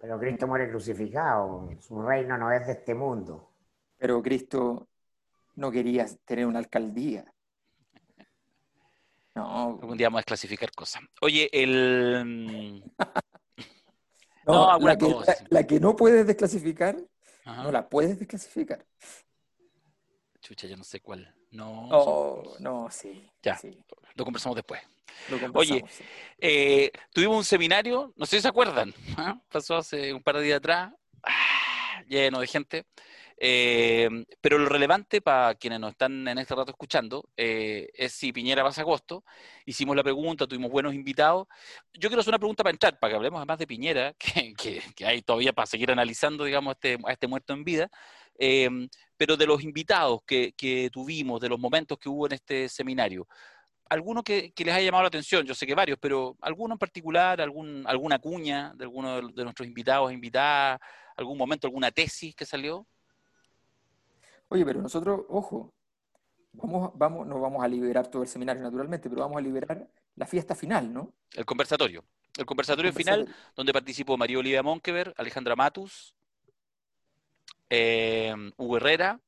Pero 0.00 0.18
Cristo 0.18 0.46
muere 0.46 0.68
crucificado, 0.68 1.68
su 1.80 2.00
reino 2.02 2.36
no 2.38 2.52
es 2.52 2.66
de 2.66 2.72
este 2.74 2.94
mundo. 2.94 3.50
Pero 3.98 4.22
Cristo 4.22 4.88
no 5.56 5.70
quería 5.70 6.06
tener 6.24 6.46
una 6.46 6.58
alcaldía. 6.58 7.24
No. 9.34 9.78
Algún 9.80 9.96
día 9.98 10.06
vamos 10.08 10.18
a 10.18 10.20
desclasificar 10.20 10.70
cosas. 10.72 11.02
Oye, 11.20 11.48
el. 11.52 12.82
No, 14.46 14.52
No, 14.54 14.66
la, 14.68 14.72
alguna 14.74 14.96
que, 14.96 15.12
cosa. 15.12 15.34
la- 15.50 15.60
la 15.60 15.66
que 15.66 15.80
no 15.80 15.96
puedes 15.96 16.24
desclasificar, 16.24 16.96
Ajá. 17.44 17.64
no 17.64 17.72
la 17.72 17.88
puedes 17.88 18.16
desclasificar. 18.16 18.86
Chucha, 20.40 20.68
yo 20.68 20.76
no 20.76 20.84
sé 20.84 21.00
cuál. 21.00 21.34
No, 21.50 21.88
Oh, 21.90 22.56
no, 22.60 22.88
sí. 22.88 23.28
Ya. 23.42 23.56
sí, 23.56 23.76
lo 24.14 24.24
conversamos 24.24 24.54
después. 24.54 24.80
Sí. 25.66 25.82
Eh, 26.38 26.90
tuvimos 27.12 27.36
un 27.36 27.44
seminario, 27.44 28.12
no 28.16 28.26
sé 28.26 28.36
si 28.36 28.42
se 28.42 28.48
acuerdan, 28.48 28.92
¿ah? 29.16 29.40
pasó 29.50 29.76
hace 29.76 30.12
un 30.12 30.22
par 30.22 30.36
de 30.36 30.42
días 30.42 30.58
atrás, 30.58 30.92
ah, 31.22 32.02
lleno 32.08 32.40
de 32.40 32.46
gente. 32.46 32.84
Eh, 33.38 34.08
pero 34.40 34.56
lo 34.56 34.66
relevante 34.66 35.20
para 35.20 35.54
quienes 35.56 35.78
nos 35.78 35.90
están 35.90 36.26
en 36.26 36.38
este 36.38 36.54
rato 36.54 36.70
escuchando 36.70 37.28
eh, 37.36 37.90
es 37.92 38.12
si 38.14 38.32
Piñera 38.32 38.62
pasa 38.62 38.80
agosto. 38.80 39.24
Hicimos 39.66 39.94
la 39.94 40.02
pregunta, 40.02 40.46
tuvimos 40.46 40.70
buenos 40.70 40.94
invitados. 40.94 41.46
Yo 41.92 42.08
quiero 42.08 42.20
hacer 42.22 42.30
una 42.30 42.38
pregunta 42.38 42.62
para 42.62 42.72
entrar, 42.72 42.98
para 42.98 43.10
que 43.10 43.16
hablemos 43.16 43.36
además 43.38 43.58
de 43.58 43.66
Piñera, 43.66 44.14
que, 44.18 44.54
que- 44.54 44.82
que 44.94 45.04
hay 45.06 45.20
todavía 45.20 45.52
para 45.52 45.66
seguir 45.66 45.90
analizando, 45.90 46.44
digamos, 46.44 46.74
este, 46.76 46.96
a 47.04 47.12
este 47.12 47.26
muerto 47.26 47.52
en 47.52 47.64
vida. 47.64 47.90
Eh, 48.38 48.68
pero 49.18 49.36
de 49.36 49.46
los 49.46 49.62
invitados 49.62 50.20
que, 50.26 50.52
que 50.52 50.90
tuvimos, 50.90 51.40
de 51.40 51.48
los 51.48 51.58
momentos 51.58 51.98
que 51.98 52.08
hubo 52.08 52.26
en 52.26 52.32
este 52.32 52.68
seminario, 52.68 53.26
alguno 53.88 54.22
que, 54.22 54.52
que 54.52 54.64
les 54.64 54.74
haya 54.74 54.86
llamado 54.86 55.04
la 55.04 55.08
atención, 55.08 55.44
yo 55.44 55.54
sé 55.54 55.66
que 55.66 55.74
varios, 55.74 55.98
pero 56.00 56.36
alguno 56.40 56.74
en 56.74 56.78
particular, 56.78 57.40
algún, 57.40 57.84
alguna 57.86 58.18
cuña 58.18 58.72
de 58.76 58.84
alguno 58.84 59.16
de, 59.16 59.32
de 59.32 59.44
nuestros 59.44 59.66
invitados, 59.66 60.12
invitadas, 60.12 60.80
algún 61.16 61.38
momento, 61.38 61.66
alguna 61.66 61.90
tesis 61.90 62.34
que 62.34 62.44
salió. 62.44 62.86
Oye, 64.48 64.64
pero 64.64 64.80
nosotros, 64.80 65.22
ojo, 65.28 65.74
vamos, 66.52 66.92
vamos, 66.94 67.26
no 67.26 67.40
vamos 67.40 67.64
a 67.64 67.68
liberar 67.68 68.08
todo 68.08 68.22
el 68.22 68.28
seminario 68.28 68.62
naturalmente, 68.62 69.08
pero 69.08 69.22
vamos 69.22 69.38
a 69.38 69.40
liberar 69.40 69.88
la 70.14 70.26
fiesta 70.26 70.54
final, 70.54 70.92
¿no? 70.92 71.12
El 71.32 71.44
conversatorio. 71.44 72.04
El 72.36 72.44
conversatorio 72.44 72.92
final, 72.92 73.34
donde 73.54 73.72
participó 73.72 74.16
María 74.16 74.38
Olivia 74.38 74.62
Monkever, 74.62 75.14
Alejandra 75.16 75.56
Matus, 75.56 76.14
eh, 77.70 78.34
Hugo 78.56 78.76
Herrera 78.76 79.20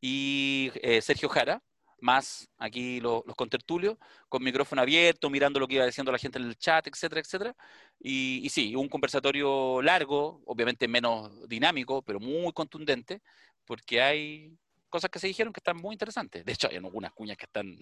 y 0.00 0.72
eh, 0.82 1.00
Sergio 1.00 1.28
Jara, 1.28 1.62
más 2.00 2.48
aquí 2.58 3.00
lo- 3.00 3.24
los 3.26 3.36
contertulios, 3.36 3.96
con 4.28 4.42
micrófono 4.42 4.82
abierto, 4.82 5.30
mirando 5.30 5.60
lo 5.60 5.66
que 5.68 5.76
iba 5.76 5.86
diciendo 5.86 6.12
la 6.12 6.18
gente 6.18 6.38
en 6.38 6.44
el 6.46 6.56
chat, 6.56 6.86
etcétera, 6.86 7.20
etcétera. 7.20 7.56
Y, 7.98 8.40
y 8.44 8.48
sí, 8.50 8.74
un 8.76 8.88
conversatorio 8.88 9.82
largo, 9.82 10.42
obviamente 10.46 10.86
menos 10.88 11.48
dinámico, 11.48 12.02
pero 12.02 12.20
muy 12.20 12.52
contundente, 12.52 13.22
porque 13.64 14.00
hay 14.02 14.56
cosas 14.88 15.10
que 15.10 15.18
se 15.18 15.26
dijeron 15.26 15.52
que 15.52 15.60
están 15.60 15.76
muy 15.76 15.94
interesantes. 15.94 16.44
De 16.44 16.52
hecho, 16.52 16.68
hay 16.70 16.76
algunas 16.76 17.12
cuñas 17.12 17.36
que 17.36 17.46
están 17.46 17.76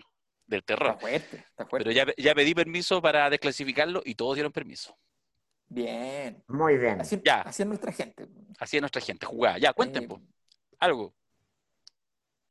del 0.46 0.60
Está 0.60 0.64
terror. 0.64 0.98
fuerte, 0.98 1.36
está 1.38 1.66
fuerte. 1.66 1.90
Pero 1.90 1.92
ya, 1.92 2.06
ya 2.16 2.34
pedí 2.34 2.54
permiso 2.54 3.02
para 3.02 3.28
desclasificarlo 3.30 4.02
y 4.04 4.14
todos 4.14 4.34
dieron 4.36 4.52
permiso. 4.52 4.96
Bien. 5.68 6.42
Muy 6.48 6.76
bien. 6.78 7.00
Así, 7.00 7.20
Ya. 7.24 7.42
así 7.42 7.62
es 7.62 7.68
nuestra 7.68 7.92
gente. 7.92 8.28
Así 8.58 8.76
es 8.76 8.82
nuestra 8.82 9.00
gente, 9.02 9.26
jugada. 9.26 9.58
Ya, 9.58 9.72
cuenten, 9.72 10.04
Eh, 10.04 10.08
algo, 10.78 11.14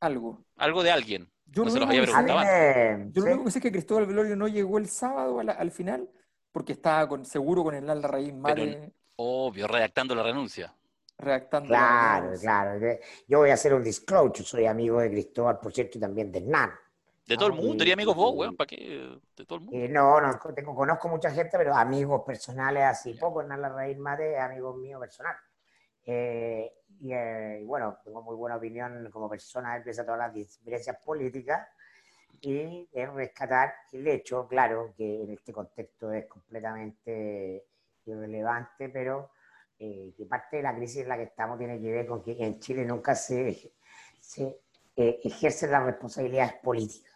algo. 0.00 0.44
algo 0.56 0.82
de 0.82 0.90
alguien. 0.90 1.30
Yo 1.46 1.64
No 1.64 1.70
lo 1.70 1.80
los 1.80 1.88
había 1.88 2.02
preguntado. 2.02 2.40
me- 2.40 3.10
Yo 3.12 3.20
lo 3.22 3.26
sí. 3.26 3.32
único 3.32 3.44
que 3.44 3.50
sé 3.50 3.58
es 3.58 3.62
que 3.62 3.72
Cristóbal 3.72 4.06
Velorio 4.06 4.36
no 4.36 4.48
llegó 4.48 4.78
el 4.78 4.88
sábado 4.88 5.40
a 5.40 5.44
la- 5.44 5.52
al 5.52 5.70
final 5.70 6.08
porque 6.52 6.72
estaba 6.72 7.08
con, 7.08 7.24
seguro 7.24 7.62
con 7.64 7.74
el 7.74 7.88
Alda 7.88 8.08
Raíz 8.08 8.34
Madre 8.34 8.92
Obvio, 9.16 9.66
redactando 9.66 10.14
la 10.14 10.22
renuncia. 10.22 10.74
redactando. 11.18 11.70
la 11.70 11.78
Claro, 11.78 12.24
renuncia. 12.24 12.48
claro. 12.50 12.98
Yo 13.28 13.38
voy 13.38 13.50
a 13.50 13.54
hacer 13.54 13.74
un 13.74 13.82
disclosure. 13.82 14.44
Soy 14.44 14.66
amigo 14.66 15.00
de 15.00 15.10
Cristóbal, 15.10 15.58
por 15.60 15.72
cierto, 15.72 15.98
y 15.98 16.00
también 16.00 16.30
de 16.30 16.38
Hernán. 16.40 16.70
De 17.26 17.36
todo 17.36 17.46
el 17.48 17.54
Ah, 17.54 17.56
mundo, 17.56 17.78
tenía 17.78 17.94
amigos 17.94 18.14
vos, 18.14 18.34
weón, 18.36 18.56
¿para 18.56 18.68
qué? 18.68 18.76
De 19.36 19.44
todo 19.46 19.58
el 19.58 19.64
mundo. 19.64 19.76
Eh, 19.78 19.88
no, 19.88 20.20
no, 20.20 20.38
tengo, 20.54 20.74
conozco 20.74 21.08
mucha 21.08 21.30
gente, 21.30 21.56
pero 21.58 21.74
amigos 21.74 22.22
personales 22.24 22.84
así 22.84 23.14
poco. 23.14 23.40
Hernán 23.40 23.62
Larraín 23.62 23.98
Mate 23.98 24.34
es 24.34 24.40
amigo 24.40 24.74
mío 24.74 25.00
personal. 25.00 25.34
Eh, 26.06 26.72
y, 27.00 27.12
eh, 27.12 27.58
y 27.62 27.64
bueno, 27.64 27.98
tengo 28.04 28.22
muy 28.22 28.36
buena 28.36 28.56
opinión 28.56 29.10
como 29.10 29.28
persona, 29.28 29.82
pese 29.84 30.00
a 30.02 30.04
todas 30.06 30.20
las 30.20 30.34
diferencias 30.34 30.96
políticas. 31.04 31.68
Y 32.40 32.88
es 32.92 33.12
rescatar 33.12 33.74
el 33.92 34.06
hecho, 34.08 34.46
claro, 34.46 34.94
que 34.96 35.22
en 35.24 35.30
este 35.32 35.52
contexto 35.52 36.12
es 36.12 36.26
completamente 36.26 37.64
irrelevante, 38.04 38.88
pero 38.90 39.30
eh, 39.78 40.12
que 40.16 40.26
parte 40.26 40.58
de 40.58 40.62
la 40.62 40.74
crisis 40.76 41.02
en 41.02 41.08
la 41.08 41.16
que 41.16 41.24
estamos 41.24 41.58
tiene 41.58 41.80
que 41.80 41.90
ver 41.90 42.06
con 42.06 42.22
que 42.22 42.36
en 42.38 42.58
Chile 42.60 42.84
nunca 42.84 43.14
se, 43.14 43.72
se 44.20 44.60
eh, 44.96 45.20
ejercen 45.24 45.70
las 45.72 45.84
responsabilidades 45.84 46.54
políticas. 46.62 47.12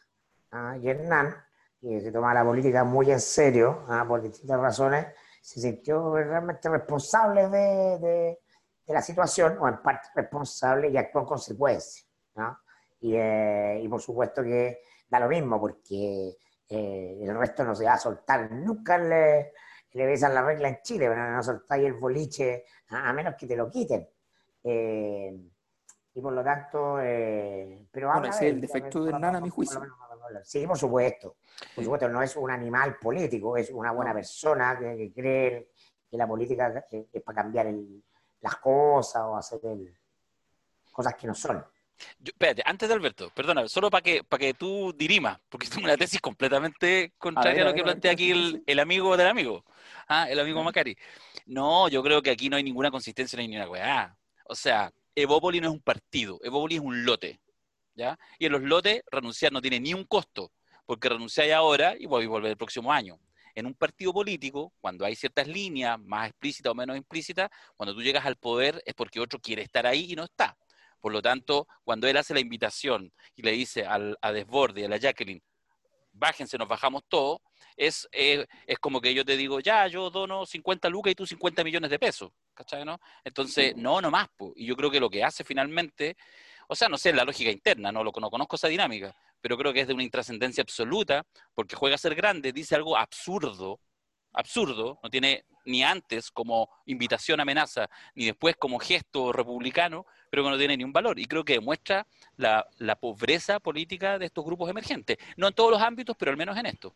¿ah? 0.52 0.76
Y 0.80 0.88
Hernán, 0.88 1.34
que 1.80 2.00
se 2.00 2.10
toma 2.12 2.34
la 2.34 2.44
política 2.44 2.84
muy 2.84 3.10
en 3.10 3.20
serio, 3.20 3.84
¿ah? 3.88 4.04
por 4.08 4.22
distintas 4.22 4.60
razones, 4.60 5.06
se 5.42 5.60
sintió 5.60 6.14
realmente 6.14 6.68
responsable 6.68 7.48
de, 7.48 7.98
de- 7.98 8.38
de 8.90 8.94
la 8.94 9.02
situación, 9.02 9.56
o 9.60 9.68
en 9.68 9.80
parte 9.82 10.08
responsable, 10.14 10.88
y 10.88 10.96
actuó 10.96 11.22
en 11.22 11.26
consecuencia. 11.26 12.04
¿no? 12.34 12.58
Y, 13.00 13.14
eh, 13.14 13.80
y 13.82 13.88
por 13.88 14.00
supuesto 14.00 14.42
que 14.42 14.80
da 15.08 15.20
lo 15.20 15.28
mismo, 15.28 15.60
porque 15.60 16.36
eh, 16.68 17.18
el 17.22 17.36
resto 17.38 17.64
no 17.64 17.74
se 17.74 17.84
va 17.84 17.94
a 17.94 17.98
soltar. 17.98 18.50
Nunca 18.50 18.98
le, 18.98 19.52
le 19.92 20.06
besan 20.06 20.34
la 20.34 20.42
regla 20.42 20.68
en 20.68 20.78
Chile, 20.82 21.08
pero 21.08 21.30
no 21.30 21.42
soltáis 21.42 21.86
el 21.86 21.94
boliche, 21.94 22.64
a, 22.88 23.12
menos 23.12 23.34
que 23.36 23.46
te 23.46 23.56
lo 23.56 23.70
quiten. 23.70 24.08
Eh, 24.64 25.40
y 26.12 26.20
por 26.20 26.32
lo 26.32 26.42
tanto, 26.42 26.98
eh, 27.00 27.86
pero 27.92 28.08
Bueno, 28.12 28.28
ese 28.28 28.48
es 28.48 28.54
el 28.54 28.60
defecto 28.60 29.04
de 29.04 29.10
Hernán, 29.12 29.36
a 29.36 29.40
mi 29.40 29.48
juicio. 29.50 29.80
Sí, 30.42 30.66
por 30.66 30.76
supuesto. 30.76 31.36
Por 31.74 31.84
supuesto, 31.84 32.08
no 32.08 32.22
es 32.22 32.36
un 32.36 32.50
animal 32.50 32.96
político, 32.96 33.56
es 33.56 33.70
una 33.70 33.92
buena 33.92 34.12
persona 34.12 34.76
que, 34.78 34.96
que 34.96 35.12
cree 35.12 35.70
que 36.10 36.16
la 36.16 36.26
política 36.26 36.84
es, 36.90 37.06
es 37.12 37.22
para 37.22 37.42
cambiar 37.42 37.68
el- 37.68 38.02
las 38.40 38.56
cosas 38.56 39.22
o 39.22 39.36
hacer 39.36 39.60
el- 39.64 39.94
cosas 40.92 41.14
que 41.14 41.26
no 41.26 41.34
son. 41.34 41.64
Yo- 42.18 42.32
espérate, 42.32 42.62
antes 42.64 42.88
de 42.88 42.94
Alberto, 42.94 43.30
perdona, 43.34 43.68
solo 43.68 43.90
para 43.90 44.02
que, 44.02 44.24
para 44.24 44.40
que 44.40 44.54
tú 44.54 44.92
dirimas, 44.96 45.38
porque 45.48 45.66
tengo 45.68 45.84
una 45.84 45.96
tesis 45.96 46.20
completamente 46.20 47.12
contraria 47.18 47.62
a, 47.62 47.66
lo 47.66 47.74
que 47.74 47.82
plantea 47.82 48.10
¿cuál 48.10 48.14
aquí 48.14 48.62
el, 48.66 48.80
amigo 48.80 49.16
del 49.16 49.26
amigo, 49.26 49.64
ah, 50.08 50.28
el 50.28 50.40
amigo. 50.40 50.62
Macari. 50.62 50.96
No, 51.46 51.88
yo 51.88 52.02
creo 52.02 52.22
que 52.22 52.30
aquí 52.30 52.48
no 52.48 52.56
hay 52.56 52.62
ninguna 52.62 52.90
consistencia 52.90 53.38
ni 53.38 53.54
una 53.54 53.68
weá. 53.68 54.16
O 54.44 54.54
sea, 54.54 54.90
Evópoli 55.14 55.60
no 55.60 55.68
es 55.68 55.74
un 55.74 55.80
partido, 55.80 56.38
Evópoli 56.42 56.76
es 56.76 56.80
un 56.80 57.04
lote, 57.04 57.40
¿ya? 57.94 58.18
Y 58.38 58.46
en 58.46 58.52
los 58.52 58.62
lotes 58.62 59.02
renunciar 59.10 59.52
no 59.52 59.60
tiene 59.60 59.80
ni 59.80 59.92
un 59.92 60.04
costo, 60.04 60.52
porque 60.86 61.08
renunciáis 61.08 61.52
ahora 61.52 61.94
y 61.98 62.06
podéis 62.06 62.30
volver 62.30 62.50
el 62.50 62.56
próximo 62.56 62.92
año. 62.92 63.18
En 63.60 63.66
un 63.66 63.74
partido 63.74 64.14
político, 64.14 64.72
cuando 64.80 65.04
hay 65.04 65.14
ciertas 65.14 65.46
líneas, 65.46 65.98
más 66.00 66.30
explícitas 66.30 66.70
o 66.70 66.74
menos 66.74 66.96
implícitas, 66.96 67.50
cuando 67.76 67.94
tú 67.94 68.00
llegas 68.02 68.24
al 68.24 68.36
poder 68.36 68.82
es 68.86 68.94
porque 68.94 69.20
otro 69.20 69.38
quiere 69.38 69.60
estar 69.60 69.86
ahí 69.86 70.10
y 70.10 70.16
no 70.16 70.24
está. 70.24 70.56
Por 70.98 71.12
lo 71.12 71.20
tanto, 71.20 71.68
cuando 71.84 72.08
él 72.08 72.16
hace 72.16 72.32
la 72.32 72.40
invitación 72.40 73.12
y 73.36 73.42
le 73.42 73.52
dice 73.52 73.84
al, 73.84 74.16
a 74.22 74.32
Desborde 74.32 74.80
y 74.80 74.84
a 74.84 74.88
la 74.88 74.96
Jacqueline, 74.96 75.42
bájense, 76.10 76.56
nos 76.56 76.68
bajamos 76.68 77.02
todos, 77.06 77.40
es, 77.76 78.08
eh, 78.12 78.46
es 78.66 78.78
como 78.78 78.98
que 78.98 79.12
yo 79.12 79.26
te 79.26 79.36
digo, 79.36 79.60
ya, 79.60 79.86
yo 79.88 80.08
dono 80.08 80.46
50 80.46 80.88
lucas 80.88 81.12
y 81.12 81.14
tú 81.14 81.26
50 81.26 81.62
millones 81.62 81.90
de 81.90 81.98
pesos, 81.98 82.30
¿cachai, 82.54 82.86
no? 82.86 82.98
Entonces, 83.24 83.76
no, 83.76 84.00
no 84.00 84.10
más, 84.10 84.28
po. 84.38 84.54
y 84.56 84.64
yo 84.64 84.74
creo 84.74 84.90
que 84.90 85.00
lo 85.00 85.10
que 85.10 85.22
hace 85.22 85.44
finalmente, 85.44 86.16
o 86.66 86.74
sea, 86.74 86.88
no 86.88 86.96
sé, 86.96 87.12
la 87.12 87.24
lógica 87.24 87.50
interna, 87.50 87.92
no, 87.92 88.02
lo, 88.02 88.10
no 88.18 88.30
conozco 88.30 88.56
esa 88.56 88.68
dinámica, 88.68 89.14
pero 89.40 89.56
creo 89.56 89.72
que 89.72 89.80
es 89.80 89.88
de 89.88 89.94
una 89.94 90.02
intrascendencia 90.02 90.62
absoluta, 90.62 91.24
porque 91.54 91.76
juega 91.76 91.94
a 91.94 91.98
ser 91.98 92.14
grande, 92.14 92.52
dice 92.52 92.74
algo 92.74 92.96
absurdo, 92.96 93.80
absurdo, 94.32 94.98
no 95.02 95.10
tiene 95.10 95.44
ni 95.66 95.82
antes 95.82 96.30
como 96.30 96.68
invitación 96.86 97.40
amenaza, 97.40 97.88
ni 98.14 98.26
después 98.26 98.56
como 98.56 98.78
gesto 98.78 99.32
republicano, 99.32 100.06
pero 100.30 100.44
que 100.44 100.50
no 100.50 100.58
tiene 100.58 100.76
ni 100.76 100.84
un 100.84 100.92
valor. 100.92 101.18
Y 101.18 101.26
creo 101.26 101.44
que 101.44 101.54
demuestra 101.54 102.06
la, 102.36 102.66
la 102.78 102.96
pobreza 102.96 103.60
política 103.60 104.18
de 104.18 104.26
estos 104.26 104.44
grupos 104.44 104.70
emergentes. 104.70 105.18
No 105.36 105.48
en 105.48 105.54
todos 105.54 105.70
los 105.70 105.82
ámbitos, 105.82 106.16
pero 106.16 106.30
al 106.30 106.36
menos 106.36 106.56
en 106.56 106.66
esto. 106.66 106.94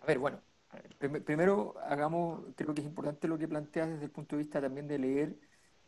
A 0.00 0.06
ver, 0.06 0.18
bueno, 0.18 0.40
primero 1.24 1.74
hagamos, 1.82 2.42
creo 2.56 2.74
que 2.74 2.80
es 2.80 2.86
importante 2.86 3.28
lo 3.28 3.38
que 3.38 3.48
planteas 3.48 3.88
desde 3.88 4.04
el 4.04 4.10
punto 4.10 4.36
de 4.36 4.42
vista 4.42 4.60
también 4.60 4.86
de 4.86 4.98
leer 4.98 5.36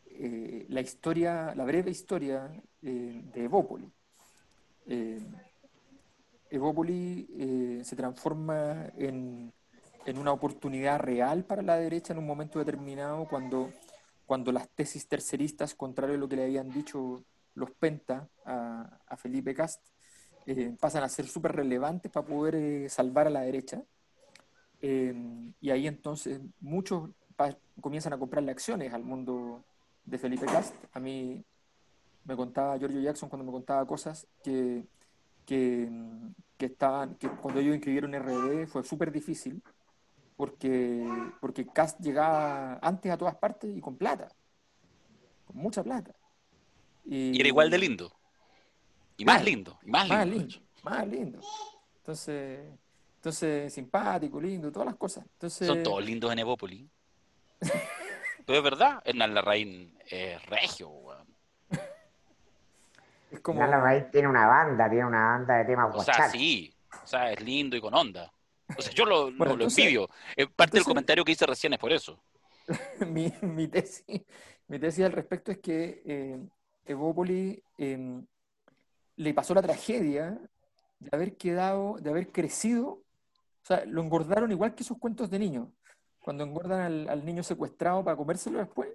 eh, 0.05 0.65
la 0.69 0.81
historia, 0.81 1.53
la 1.55 1.65
breve 1.65 1.91
historia 1.91 2.51
eh, 2.81 3.21
de 3.33 3.43
Evópoli. 3.43 3.91
Eh, 4.87 5.19
eh, 6.55 7.81
se 7.83 7.95
transforma 7.95 8.91
en, 8.97 9.51
en, 10.05 10.17
una 10.17 10.31
oportunidad 10.31 10.99
real 10.99 11.45
para 11.45 11.63
la 11.63 11.77
derecha 11.77 12.13
en 12.13 12.19
un 12.19 12.27
momento 12.27 12.59
determinado 12.59 13.27
cuando, 13.27 13.71
cuando 14.27 14.51
las 14.51 14.69
tesis 14.69 15.07
terceristas, 15.07 15.73
contrario 15.73 16.15
a 16.15 16.19
lo 16.19 16.29
que 16.29 16.35
le 16.35 16.43
habían 16.43 16.69
dicho 16.69 17.23
los 17.55 17.71
Penta 17.71 18.29
a, 18.45 18.99
a 19.07 19.17
Felipe 19.17 19.55
Cast, 19.55 19.81
eh, 20.45 20.75
pasan 20.79 21.03
a 21.03 21.09
ser 21.09 21.27
súper 21.27 21.55
relevantes 21.55 22.11
para 22.11 22.25
poder 22.25 22.55
eh, 22.55 22.89
salvar 22.89 23.27
a 23.27 23.31
la 23.31 23.41
derecha. 23.41 23.83
y 24.81 25.69
ahí 25.71 25.87
entonces 25.87 26.41
muchos 26.59 27.09
comienzan 27.81 28.13
a 28.13 28.17
comprarle 28.19 28.51
acciones 28.51 28.93
al 28.93 29.03
mundo 29.03 29.63
de 30.05 30.17
Felipe 30.17 30.45
Cast. 30.45 30.75
A 30.91 30.99
mí 30.99 31.43
me 32.25 32.35
contaba 32.35 32.77
Giorgio 32.77 33.01
Jackson 33.01 33.29
cuando 33.29 33.45
me 33.45 33.51
contaba 33.51 33.85
cosas 33.85 34.27
que, 34.43 34.83
que, 35.45 35.89
que 36.57 36.65
estaban, 36.65 37.15
que 37.15 37.27
cuando 37.29 37.59
ellos 37.59 37.75
inscribieron 37.75 38.13
RD 38.13 38.67
fue 38.67 38.83
súper 38.83 39.11
difícil 39.11 39.61
porque, 40.35 41.07
porque 41.39 41.65
Cast 41.67 41.99
llegaba 41.99 42.79
antes 42.81 43.11
a 43.11 43.17
todas 43.17 43.35
partes 43.35 43.75
y 43.75 43.81
con 43.81 43.97
plata, 43.97 44.29
con 45.45 45.57
mucha 45.57 45.83
plata. 45.83 46.13
Y, 47.05 47.39
era 47.39 47.47
igual 47.47 47.69
de 47.69 47.77
lindo. 47.77 48.11
Y 49.17 49.25
más, 49.25 49.43
lindo, 49.43 49.79
y 49.83 49.91
más, 49.91 50.27
lindo. 50.27 50.55
Más 50.83 51.07
lindo. 51.07 51.39
Entonces, 51.97 52.59
entonces, 53.17 53.73
simpático, 53.73 54.41
lindo, 54.41 54.71
todas 54.71 54.87
las 54.87 54.95
cosas. 54.95 55.23
Entonces, 55.33 55.67
Son 55.67 55.83
todos 55.83 56.03
lindos 56.03 56.31
en 56.31 56.39
Evópolis. 56.39 56.89
Pero 58.45 58.57
es 58.57 58.63
verdad, 58.63 59.01
Hernán 59.05 59.33
Larraín 59.33 59.97
es 60.09 60.45
regio, 60.47 60.91
Es 63.33 63.39
como... 63.39 63.59
Tiene 64.11 64.27
una 64.27 64.45
banda, 64.45 64.89
tiene 64.89 65.05
una 65.05 65.25
banda 65.25 65.57
de 65.57 65.65
temas 65.65 65.95
O 65.95 66.03
sea, 66.03 66.29
sí, 66.29 66.73
o 67.03 67.07
sea, 67.07 67.31
es 67.31 67.41
lindo 67.41 67.75
y 67.75 67.81
con 67.81 67.93
onda. 67.93 68.31
O 68.77 68.81
sea, 68.81 68.93
yo 68.93 69.05
lo, 69.05 69.31
bueno, 69.37 69.55
lo, 69.55 69.65
envidio. 69.65 70.09
parte 70.55 70.77
del 70.77 70.85
comentario 70.85 71.25
que 71.25 71.31
hice 71.31 71.45
recién 71.45 71.73
es 71.73 71.79
por 71.79 71.91
eso. 71.91 72.21
mi, 73.07 73.33
mi, 73.41 73.67
tesis, 73.67 74.21
mi 74.67 74.79
tesis 74.79 75.03
al 75.03 75.11
respecto 75.11 75.51
es 75.51 75.57
que 75.57 76.01
eh, 76.05 76.39
Evópoli 76.85 77.61
em, 77.77 78.25
le 79.15 79.33
pasó 79.33 79.53
la 79.53 79.61
tragedia 79.61 80.39
de 80.99 81.09
haber 81.11 81.35
quedado, 81.35 81.97
de 81.99 82.09
haber 82.09 82.31
crecido, 82.31 82.87
o 82.87 83.65
sea, 83.65 83.83
lo 83.85 84.01
engordaron 84.01 84.51
igual 84.51 84.75
que 84.75 84.83
sus 84.83 84.97
cuentos 84.97 85.29
de 85.29 85.39
niños 85.39 85.67
cuando 86.23 86.45
engordan 86.45 87.09
al, 87.09 87.25
niño 87.25 87.43
secuestrado 87.43 88.03
para 88.03 88.15
comérselo 88.15 88.59
después, 88.59 88.89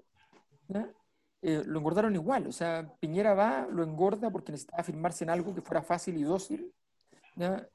eh, 1.43 1.63
lo 1.65 1.79
engordaron 1.79 2.15
igual. 2.15 2.47
O 2.47 2.53
sea, 2.53 2.91
Piñera 3.01 3.35
va, 3.35 3.67
lo 3.71 3.83
engorda 3.83 4.31
porque 4.31 4.53
necesitaba 4.53 4.83
firmarse 4.83 5.25
en 5.25 5.31
algo 5.31 5.55
que 5.55 5.63
fuera 5.63 5.83
fácil 5.83 6.17
y 6.17 6.23
dócil, 6.23 6.73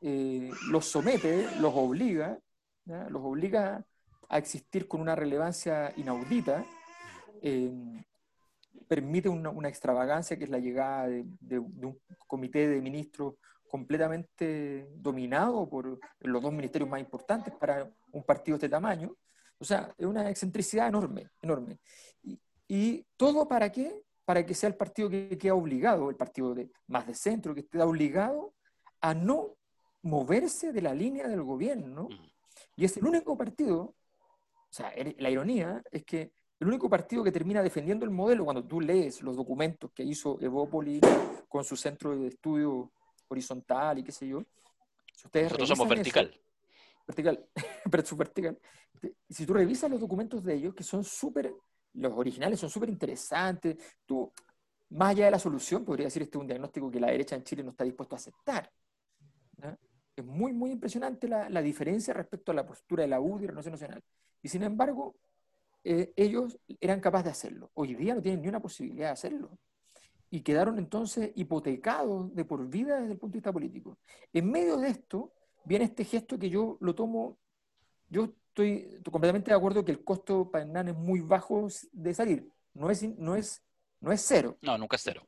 eh, 0.02 0.52
los 0.70 0.86
somete, 0.86 1.48
los 1.60 1.74
obliga, 1.74 2.38
los 2.86 3.22
obliga 3.24 3.86
a 4.28 4.38
existir 4.38 4.88
con 4.88 5.00
una 5.00 5.16
relevancia 5.16 5.94
inaudita, 5.96 6.66
eh, 7.42 7.72
permite 8.88 9.30
una, 9.30 9.70
extravagancia 9.70 10.38
que 10.38 10.44
es 10.44 10.50
la 10.50 10.60
llegada 10.60 11.08
de, 11.08 11.24
de 11.40 11.60
un 11.60 12.00
comité 12.28 12.68
de 12.68 12.82
ministros 12.82 13.36
completamente 13.70 14.90
dominado 14.98 15.68
por 15.70 15.98
los 16.20 16.42
dos 16.42 16.52
ministerios 16.52 16.90
más 16.90 17.00
importantes 17.00 17.54
para 17.54 17.90
un 18.12 18.24
partido 18.24 18.58
de 18.58 18.66
este 18.66 18.70
tamaño, 18.70 19.16
o 19.58 19.66
sea, 19.66 19.94
es 19.98 20.06
una 20.06 20.30
excentricidad 20.30 20.90
enorme, 20.90 21.30
enorme. 21.42 21.80
Todo 23.18 23.48
para 23.48 23.72
qué? 23.72 24.04
Para 24.26 24.46
que 24.46 24.54
sea 24.54 24.70
el 24.70 24.76
partido 24.76 25.10
que 25.10 25.38
queda 25.38 25.56
obligado, 25.56 26.10
el 26.10 26.16
partido 26.16 26.54
de, 26.54 26.70
más 26.88 27.08
de 27.08 27.14
centro, 27.14 27.54
que 27.54 27.62
esté 27.62 27.82
obligado 27.82 28.54
a 29.02 29.14
no 29.14 29.56
moverse 30.02 30.72
de 30.72 30.82
la 30.82 30.94
línea 30.94 31.28
del 31.28 31.44
gobierno. 31.44 32.08
Y 32.76 32.86
es 32.86 32.98
el 32.98 33.06
único 33.06 33.38
partido, 33.38 33.82
o 33.82 33.96
sea, 34.70 34.94
la 35.18 35.30
ironía 35.30 35.82
es 35.92 36.04
que 36.04 36.32
el 36.60 36.68
único 36.68 36.90
partido 36.90 37.24
que 37.24 37.32
termina 37.32 37.62
defendiendo 37.62 38.06
el 38.06 38.12
modelo, 38.12 38.46
cuando 38.46 38.66
tú 38.66 38.80
lees 38.80 39.22
los 39.22 39.36
documentos 39.36 39.92
que 39.94 40.04
hizo 40.04 40.40
Evópoli 40.40 41.02
con 41.50 41.64
su 41.64 41.76
centro 41.76 42.18
de 42.18 42.28
estudio 42.28 42.92
horizontal 43.28 44.00
y 44.00 44.04
qué 44.04 44.12
sé 44.12 44.28
yo, 44.28 44.44
si 45.14 45.28
ustedes 45.28 45.46
Nosotros 45.52 45.70
somos 45.70 45.90
vertical 45.90 46.34
vertical, 47.08 47.46
pero 47.92 48.06
su 48.06 48.16
vertical. 48.16 48.58
Si 49.30 49.46
tú 49.46 49.54
revisas 49.54 49.90
los 49.90 50.00
documentos 50.00 50.44
de 50.44 50.56
ellos, 50.56 50.74
que 50.74 50.84
son 50.84 51.04
súper, 51.04 51.54
los 51.94 52.14
originales 52.14 52.60
son 52.60 52.70
súper 52.70 52.90
interesantes, 52.90 53.78
tú, 54.06 54.32
más 54.90 55.12
allá 55.12 55.26
de 55.26 55.32
la 55.32 55.40
solución, 55.40 55.86
podría 55.86 56.06
decir 56.06 56.24
este 56.24 56.38
es 56.38 56.42
un 56.42 56.48
diagnóstico 56.48 56.90
que 56.90 57.00
la 57.00 57.08
derecha 57.08 57.36
en 57.36 57.44
Chile 57.44 57.64
no 57.64 57.72
está 57.72 57.84
dispuesto 57.84 58.16
a 58.16 58.18
aceptar. 58.18 58.72
Es 60.16 60.26
muy, 60.26 60.54
muy 60.54 60.72
impresionante 60.72 61.28
la, 61.28 61.50
la, 61.50 61.62
diferencia 61.62 62.14
respecto 62.14 62.52
a 62.52 62.56
la 62.56 62.66
postura 62.66 63.04
de 63.04 63.10
la 63.10 63.20
UDI 63.20 63.44
y 63.44 63.46
la 63.46 63.48
Renovación 63.48 63.72
Nacional. 63.74 64.04
Y 64.42 64.50
sin 64.50 64.64
embargo, 64.64 65.16
eh, 65.84 66.14
ellos 66.16 66.58
eran 66.80 67.02
capaces 67.02 67.26
de 67.26 67.32
hacerlo. 67.32 67.72
Hoy 67.74 67.96
día 67.96 68.16
no 68.16 68.22
tienen 68.22 68.42
ni 68.42 68.48
una 68.48 68.62
posibilidad 68.62 69.08
de 69.08 69.14
hacerlo. 69.14 69.58
Y 70.30 70.42
quedaron 70.42 70.78
entonces 70.80 71.32
hipotecados 71.36 72.34
de 72.34 72.46
por 72.46 72.68
vida 72.68 73.00
desde 73.00 73.14
el 73.14 73.20
punto 73.20 73.34
de 73.34 73.40
vista 73.40 73.54
político. 73.54 73.98
En 74.32 74.50
medio 74.50 74.78
de 74.78 74.90
esto, 74.90 75.34
viene 75.66 75.86
este 75.86 76.06
gesto 76.06 76.40
que 76.40 76.50
yo 76.50 76.78
lo 76.80 76.96
tomo, 76.96 77.38
yo 78.10 78.34
estoy 78.54 79.02
completamente 79.12 79.50
de 79.50 79.58
acuerdo 79.58 79.84
que 79.84 79.92
el 79.92 80.04
costo 80.04 80.50
para 80.50 80.64
Hernán 80.64 80.90
es 80.90 80.96
muy 80.96 81.22
bajo 81.22 81.68
de 81.92 82.14
salir, 82.14 82.48
no 82.74 82.92
es, 82.92 83.04
no 83.18 83.36
es, 83.36 83.64
no 84.00 84.12
es 84.12 84.22
cero. 84.22 84.58
No, 84.62 84.78
nunca 84.78 84.96
es 84.96 85.02
cero. 85.04 85.24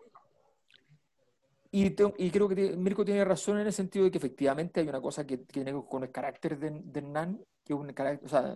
Y, 1.72 1.88
y 1.88 2.32
creo 2.32 2.48
que 2.48 2.78
Mirko 2.78 3.04
tiene 3.04 3.26
razón 3.26 3.60
en 3.60 3.68
el 3.68 3.74
sentido 3.74 4.06
de 4.06 4.12
que 4.12 4.20
efectivamente 4.20 4.80
hay 4.80 4.88
una 4.88 5.02
cosa 5.02 5.26
que, 5.26 5.40
tiene 5.40 5.74
con 5.90 6.04
el 6.04 6.12
carácter 6.12 6.58
de, 6.58 6.84
Hernán, 6.94 7.44
que 7.66 7.74
es 7.74 7.80
un 7.80 7.92
carácter, 7.94 8.26
o 8.26 8.30
sea, 8.30 8.56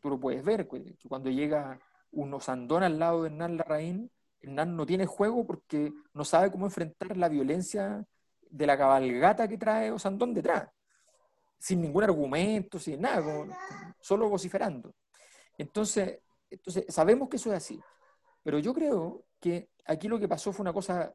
tú 0.00 0.10
lo 0.10 0.20
puedes 0.20 0.44
ver, 0.44 0.68
que 0.68 0.94
cuando 1.08 1.30
llega 1.30 1.80
un 2.12 2.32
Osandón 2.34 2.82
al 2.82 2.98
lado 2.98 3.22
de 3.22 3.30
Hernán 3.30 3.56
Larraín, 3.56 4.10
Hernán 4.40 4.76
no 4.76 4.86
tiene 4.86 5.06
juego 5.06 5.46
porque 5.46 5.92
no 6.12 6.24
sabe 6.24 6.52
cómo 6.52 6.66
enfrentar 6.66 7.16
la 7.16 7.28
violencia 7.28 8.06
de 8.50 8.66
la 8.66 8.78
cabalgata 8.78 9.48
que 9.48 9.58
trae 9.58 9.90
Osandón 9.90 10.34
detrás 10.34 10.68
sin 11.58 11.82
ningún 11.82 12.04
argumento, 12.04 12.78
sin 12.78 13.00
nada, 13.00 13.24
solo 14.00 14.28
vociferando. 14.28 14.94
Entonces, 15.56 16.20
entonces, 16.50 16.86
sabemos 16.88 17.28
que 17.28 17.36
eso 17.36 17.50
es 17.52 17.56
así, 17.56 17.80
pero 18.42 18.58
yo 18.58 18.72
creo 18.72 19.24
que 19.40 19.70
aquí 19.84 20.08
lo 20.08 20.18
que 20.18 20.28
pasó 20.28 20.52
fue 20.52 20.62
una 20.62 20.72
cosa 20.72 21.14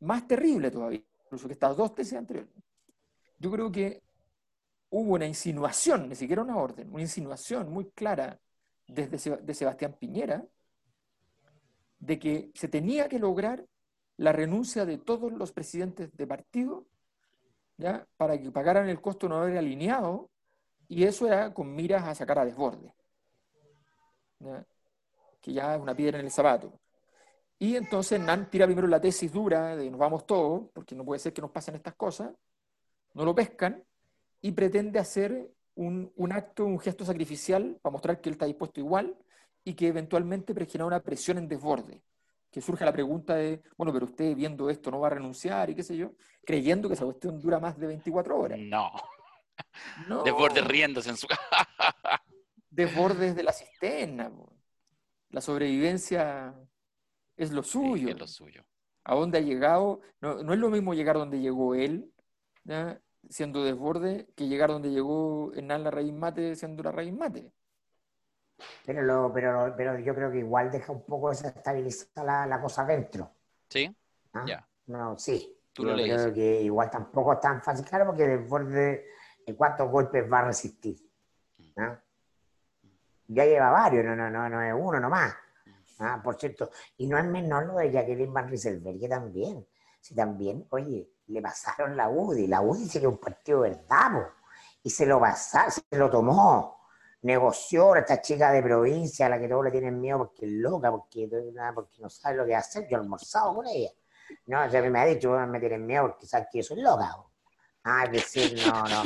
más 0.00 0.26
terrible 0.26 0.70
todavía, 0.70 1.02
incluso 1.24 1.46
que 1.46 1.54
estas 1.54 1.76
dos 1.76 1.94
tesis 1.94 2.14
anteriores. 2.14 2.52
Yo 3.38 3.50
creo 3.50 3.70
que 3.72 4.02
hubo 4.90 5.14
una 5.14 5.26
insinuación, 5.26 6.08
ni 6.08 6.14
siquiera 6.14 6.42
una 6.42 6.56
orden, 6.56 6.92
una 6.92 7.02
insinuación 7.02 7.72
muy 7.72 7.90
clara 7.90 8.38
desde 8.86 9.40
de 9.40 9.54
Sebastián 9.54 9.96
Piñera 9.98 10.44
de 11.98 12.18
que 12.18 12.50
se 12.54 12.68
tenía 12.68 13.08
que 13.08 13.18
lograr 13.18 13.66
la 14.16 14.32
renuncia 14.32 14.84
de 14.84 14.98
todos 14.98 15.32
los 15.32 15.52
presidentes 15.52 16.14
de 16.14 16.26
partido 16.26 16.86
para 18.16 18.40
que 18.40 18.50
pagaran 18.50 18.88
el 18.88 19.00
costo 19.00 19.28
no 19.28 19.36
haber 19.36 19.58
alineado, 19.58 20.30
y 20.88 21.04
eso 21.04 21.26
era 21.26 21.52
con 21.52 21.74
miras 21.74 22.04
a 22.04 22.14
sacar 22.14 22.38
a 22.38 22.44
desborde, 22.44 22.94
que 25.40 25.52
ya 25.52 25.74
es 25.74 25.80
una 25.80 25.94
piedra 25.94 26.18
en 26.18 26.26
el 26.26 26.30
zapato. 26.30 26.72
Y 27.58 27.76
entonces 27.76 28.20
Nan 28.20 28.50
tira 28.50 28.66
primero 28.66 28.86
la 28.86 29.00
tesis 29.00 29.32
dura 29.32 29.76
de 29.76 29.90
nos 29.90 29.98
vamos 29.98 30.26
todos, 30.26 30.68
porque 30.72 30.94
no 30.94 31.04
puede 31.04 31.18
ser 31.18 31.32
que 31.32 31.42
nos 31.42 31.50
pasen 31.50 31.76
estas 31.76 31.94
cosas, 31.94 32.32
no 33.14 33.24
lo 33.24 33.34
pescan, 33.34 33.82
y 34.40 34.52
pretende 34.52 34.98
hacer 34.98 35.50
un, 35.76 36.12
un 36.16 36.32
acto, 36.32 36.66
un 36.66 36.78
gesto 36.78 37.04
sacrificial 37.04 37.78
para 37.80 37.92
mostrar 37.92 38.20
que 38.20 38.28
él 38.28 38.34
está 38.34 38.46
dispuesto 38.46 38.80
igual 38.80 39.16
y 39.64 39.74
que 39.74 39.88
eventualmente 39.88 40.54
genera 40.66 40.86
una 40.86 41.00
presión 41.00 41.38
en 41.38 41.48
desborde 41.48 42.02
que 42.54 42.60
surge 42.60 42.84
la 42.84 42.92
pregunta 42.92 43.34
de, 43.34 43.60
bueno, 43.76 43.92
pero 43.92 44.04
usted 44.04 44.36
viendo 44.36 44.70
esto 44.70 44.88
no 44.88 45.00
va 45.00 45.08
a 45.08 45.10
renunciar 45.10 45.70
y 45.70 45.74
qué 45.74 45.82
sé 45.82 45.96
yo, 45.96 46.12
creyendo 46.46 46.86
que 46.86 46.94
esa 46.94 47.04
cuestión 47.04 47.40
dura 47.40 47.58
más 47.58 47.76
de 47.76 47.88
24 47.88 48.38
horas. 48.38 48.60
No. 48.60 48.92
no. 50.08 50.22
Desbordes 50.22 50.64
riéndose 50.64 51.10
en 51.10 51.16
su 51.16 51.26
Desbordes 52.70 53.34
de 53.34 53.42
la 53.42 53.52
cisterna. 53.52 54.30
La 55.30 55.40
sobrevivencia 55.40 56.54
es 57.36 57.50
lo 57.50 57.64
suyo. 57.64 58.08
es 58.08 58.20
lo 58.20 58.28
suyo. 58.28 58.64
A 59.02 59.16
dónde 59.16 59.38
ha 59.38 59.40
llegado, 59.40 60.02
no, 60.20 60.52
es 60.52 60.58
lo 60.60 60.70
mismo 60.70 60.94
llegar 60.94 61.16
donde 61.16 61.40
llegó 61.40 61.74
él, 61.74 62.08
siendo 63.28 63.64
desborde, 63.64 64.28
que 64.36 64.46
llegar 64.46 64.70
donde 64.70 64.92
llegó 64.92 65.52
Hernán 65.54 65.82
la 65.82 65.90
raíz 65.90 66.12
mate 66.12 66.54
siendo 66.54 66.84
la 66.84 66.92
raíz 66.92 67.12
mate. 67.12 67.52
Pero, 68.86 69.02
lo, 69.02 69.32
pero, 69.32 69.74
pero 69.76 69.98
yo 69.98 70.14
creo 70.14 70.30
que 70.30 70.38
igual 70.38 70.70
deja 70.70 70.92
un 70.92 71.02
poco 71.02 71.30
desestabilizar 71.30 72.24
la, 72.24 72.46
la 72.46 72.60
cosa 72.60 72.84
dentro. 72.84 73.30
¿Sí? 73.68 73.94
¿Ah? 74.32 74.44
Ya. 74.46 74.66
No, 74.86 75.18
sí. 75.18 75.54
Tú 75.74 75.84
lo 75.84 75.94
creo 75.94 76.32
que 76.32 76.62
igual 76.62 76.88
tampoco 76.88 77.32
es 77.32 77.40
tan 77.40 77.60
fácil, 77.60 77.84
claro, 77.84 78.06
porque 78.06 78.28
desborde 78.28 79.06
de 79.44 79.56
cuántos 79.56 79.90
golpes 79.90 80.30
va 80.32 80.38
a 80.38 80.44
resistir. 80.44 80.96
Ya 83.26 83.44
lleva 83.44 83.70
varios, 83.70 84.04
no, 84.04 84.14
no, 84.14 84.30
no, 84.30 84.48
no 84.48 84.62
es 84.62 84.74
uno 84.76 85.00
nomás. 85.00 85.34
¿ah? 85.98 86.20
Por 86.22 86.36
cierto, 86.36 86.70
y 86.96 87.08
no 87.08 87.18
es 87.18 87.24
menor 87.24 87.66
lo 87.66 87.74
de 87.74 87.90
Jacqueline 87.90 88.32
Van 88.32 88.48
Rieselberg, 88.48 89.00
que 89.00 89.08
también. 89.08 89.66
Sí, 90.00 90.14
también, 90.14 90.64
oye, 90.70 91.10
le 91.26 91.42
pasaron 91.42 91.96
la 91.96 92.08
UDI. 92.08 92.46
La 92.46 92.60
UDI 92.60 92.88
sería 92.88 93.08
un 93.08 93.18
partido 93.18 93.60
verdad, 93.60 94.12
po. 94.12 94.26
y 94.82 94.90
se 94.90 95.06
lo 95.06 95.18
pasaron, 95.18 95.72
se 95.72 95.98
lo 95.98 96.08
tomó. 96.08 96.83
Negoció 97.24 97.94
a 97.94 98.00
esta 98.00 98.20
chica 98.20 98.52
de 98.52 98.62
provincia 98.62 99.26
a 99.26 99.28
la 99.30 99.38
que 99.40 99.48
todos 99.48 99.64
le 99.64 99.70
tienen 99.70 100.00
miedo 100.00 100.18
porque 100.18 100.46
es 100.46 100.52
loca, 100.52 100.90
porque, 100.90 101.28
porque 101.74 102.02
no 102.02 102.10
sabe 102.10 102.36
lo 102.36 102.46
que 102.46 102.54
hacer. 102.54 102.86
Yo 102.88 102.96
he 102.96 103.00
almorzado 103.00 103.54
con 103.54 103.66
ella. 103.66 103.90
No, 104.46 104.70
sea, 104.70 104.82
me 104.82 105.00
ha 105.00 105.04
dicho, 105.06 105.30
me 105.46 105.58
tienen 105.60 105.86
miedo 105.86 106.02
porque 106.08 106.26
sabes 106.26 106.48
que 106.52 106.58
yo 106.58 106.64
soy 106.64 106.80
loca. 106.82 107.16
Ah, 107.84 108.04
es 108.04 108.12
decir, 108.12 108.58
no, 108.66 108.82
no, 108.88 109.04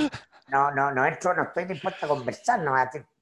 no, 0.49 0.71
no, 0.73 0.93
no 0.93 1.07
entro, 1.07 1.35
no 1.35 1.45
estoy 1.45 1.65
dispuesta 1.65 2.07
a 2.07 2.09
conversar, 2.09 2.61
no, 2.61 2.75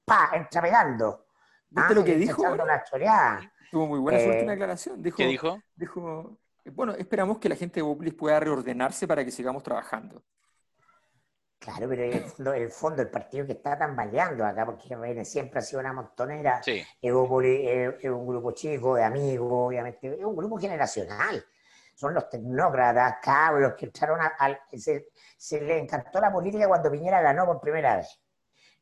pa, 0.05 0.31
entra 0.35 0.63
pegando. 0.63 1.27
¿Viste 1.69 1.93
Ah, 1.93 1.95
lo 1.95 2.05
que 2.05 2.13
y 2.13 2.15
está 2.15 2.33
dijo? 2.33 2.43
echando 2.43 2.65
una 2.65 2.85
choreada. 2.85 3.53
Tuvo 3.71 3.87
muy 3.87 3.99
buena 3.99 4.19
su 4.19 4.25
Eh, 4.27 4.31
última 4.31 4.53
declaración. 4.53 5.03
Dijo, 5.03 5.17
¿Qué 5.17 5.27
dijo? 5.27 5.63
dijo, 5.75 6.39
bueno, 6.73 6.93
esperamos 6.95 7.39
que 7.39 7.49
la 7.49 7.57
gente 7.57 7.77
de 7.81 7.83
Bópolis 7.83 8.15
pueda 8.15 8.41
reordenarse 8.41 9.07
para 9.07 9.25
que 9.25 9.31
sigamos 9.31 9.63
trabajando. 9.63 10.23
Claro, 11.59 11.89
pero 11.89 12.05
en 12.05 12.13
el 12.13 12.25
fondo, 12.25 12.55
el 12.55 12.71
fondo 12.71 13.03
el 13.03 13.11
partido 13.11 13.47
que 13.47 13.53
está 13.53 13.79
tambaleando 13.79 14.45
acá, 14.45 14.65
porque 14.67 15.25
siempre 15.25 15.59
ha 15.59 15.63
sido 15.63 15.81
una 15.81 15.93
montonera, 15.93 16.63
Sí. 16.63 16.85
Es, 17.01 17.13
es 18.01 18.11
un 18.11 18.27
grupo 18.27 18.53
chico 18.53 18.97
de 18.97 19.05
amigos, 19.05 19.49
obviamente, 19.51 20.15
es 20.15 20.25
un 20.25 20.37
grupo 20.37 20.59
generacional. 20.59 21.45
Son 21.95 22.13
los 22.13 22.29
tecnócratas, 22.29 23.17
cabros 23.23 23.75
que 23.75 23.87
entraron 23.87 24.21
a-. 24.21 24.59
Se, 24.77 25.09
se 25.37 25.61
le 25.63 25.79
encantó 25.79 26.21
la 26.21 26.31
política 26.31 26.69
cuando 26.69 26.91
Piñera 26.91 27.23
ganó 27.23 27.47
por 27.47 27.61
primera 27.61 27.97
vez. 27.97 28.21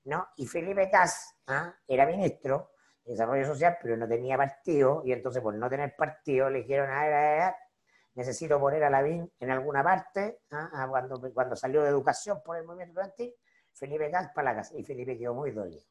¿no? 0.05 0.29
Y 0.37 0.47
Felipe 0.47 0.91
Cas 0.91 1.37
¿ah? 1.47 1.75
era 1.87 2.07
ministro 2.07 2.73
de 3.05 3.13
Desarrollo 3.13 3.47
Social, 3.47 3.79
pero 3.83 3.97
no 3.97 4.09
tenía 4.09 4.37
partido, 4.37 5.03
y 5.05 5.13
entonces 5.13 5.43
por 5.43 5.55
no 5.55 5.69
tener 5.69 5.95
partido 5.97 6.49
le 6.51 6.61
dijeron, 6.63 6.89
ver, 6.89 6.97
a 6.97 7.45
ver, 7.45 7.55
necesito 8.15 8.59
poner 8.61 8.85
a 8.85 8.91
Lavín 8.91 9.31
en 9.39 9.51
alguna 9.51 9.83
parte, 9.83 10.41
¿ah? 10.51 10.71
Ah, 10.73 10.87
cuando, 10.89 11.21
cuando 11.33 11.57
salió 11.57 11.83
de 11.83 11.89
educación 11.89 12.41
por 12.45 12.57
el 12.57 12.65
movimiento 12.65 13.01
estudiantil, 13.01 13.35
Felipe 13.73 14.11
Cas 14.11 14.31
para 14.35 14.53
la 14.53 14.57
casa, 14.57 14.75
y 14.77 14.85
Felipe 14.85 15.19
quedó 15.19 15.35
muy 15.35 15.51
dolido. 15.51 15.85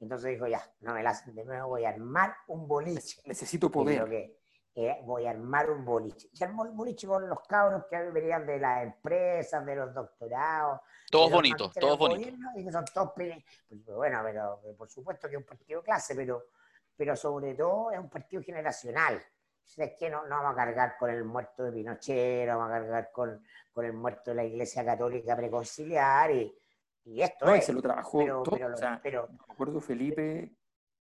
Entonces 0.00 0.30
dijo, 0.30 0.46
ya, 0.46 0.62
no 0.80 0.94
me 0.94 1.02
la 1.02 1.10
hacen 1.10 1.34
de 1.34 1.44
nuevo, 1.44 1.68
voy 1.68 1.84
a 1.84 1.88
armar 1.88 2.36
un 2.48 2.68
boliche. 2.68 3.20
Necesito 3.24 3.70
poder. 3.70 4.08
que, 4.08 4.38
eh, 4.74 5.00
voy 5.04 5.26
a 5.26 5.30
armar 5.30 5.70
un 5.70 5.84
boliche. 5.84 6.28
Y 6.32 6.44
armó 6.44 6.64
el 6.64 6.70
boliche 6.70 7.08
con 7.08 7.28
los 7.28 7.40
cabros 7.48 7.86
que 7.90 7.96
venían 8.10 8.46
de 8.46 8.60
las 8.60 8.84
empresas, 8.84 9.66
de 9.66 9.74
los 9.74 9.92
doctorados. 9.92 10.80
Todos 11.10 11.30
de 11.30 11.34
bonitos, 11.34 11.72
todos 11.74 11.98
bonitos. 11.98 12.38
Y 12.54 12.64
que 12.64 12.70
son 12.70 12.84
todos 12.94 13.12
pues, 13.16 13.42
Bueno, 13.86 14.20
pero 14.22 14.60
eh, 14.64 14.74
por 14.74 14.88
supuesto 14.88 15.28
que 15.28 15.34
es 15.34 15.40
un 15.40 15.46
partido 15.46 15.82
clase, 15.82 16.14
pero, 16.14 16.44
pero 16.94 17.16
sobre 17.16 17.54
todo 17.54 17.90
es 17.90 17.98
un 17.98 18.08
partido 18.08 18.40
generacional. 18.40 19.20
Es 19.76 19.92
que 19.98 20.10
no, 20.10 20.22
no 20.26 20.30
vamos 20.36 20.52
a 20.52 20.56
cargar 20.56 20.96
con 20.98 21.10
el 21.10 21.24
muerto 21.24 21.62
de 21.64 21.72
Pinochet, 21.72 22.48
no 22.48 22.58
vamos 22.58 22.74
a 22.74 22.80
cargar 22.80 23.10
con, 23.12 23.42
con 23.72 23.84
el 23.84 23.92
muerto 23.92 24.30
de 24.30 24.36
la 24.36 24.44
Iglesia 24.44 24.84
Católica 24.84 25.36
preconciliar 25.36 26.30
y, 26.32 26.52
y 27.04 27.20
esto 27.22 27.46
No, 27.46 27.54
es. 27.54 27.64
se 27.64 27.72
lo 27.72 27.82
trabajó 27.82 28.18
pero, 28.18 28.42
todo. 28.42 28.56
pero, 28.56 28.74
o 28.74 28.76
sea, 28.76 28.98
pero- 29.02 29.28
me 29.28 29.52
acuerdo 29.52 29.80
Felipe, 29.80 30.52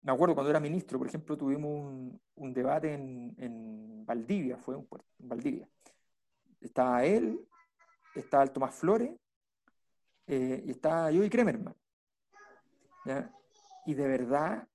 me 0.02 0.12
acuerdo 0.12 0.34
cuando 0.34 0.50
era 0.50 0.60
ministro, 0.60 0.98
por 0.98 1.06
ejemplo, 1.06 1.36
tuvimos 1.36 1.70
un, 1.70 2.20
un 2.34 2.52
debate 2.52 2.94
en, 2.94 3.34
en 3.38 4.04
Valdivia, 4.04 4.56
fue 4.56 4.74
un 4.76 4.86
puerto, 4.86 5.08
en 5.18 5.28
Valdivia. 5.28 5.68
Estaba 6.60 7.04
él, 7.04 7.46
estaba 8.14 8.42
el 8.42 8.50
Tomás 8.50 8.74
Flores, 8.74 9.10
eh, 10.26 10.62
y 10.64 10.70
estaba 10.70 11.10
yo 11.10 11.22
y 11.22 11.30
Kremerman. 11.30 11.74
¿ya? 13.04 13.30
Y 13.86 13.94
de 13.94 14.08
verdad, 14.08 14.66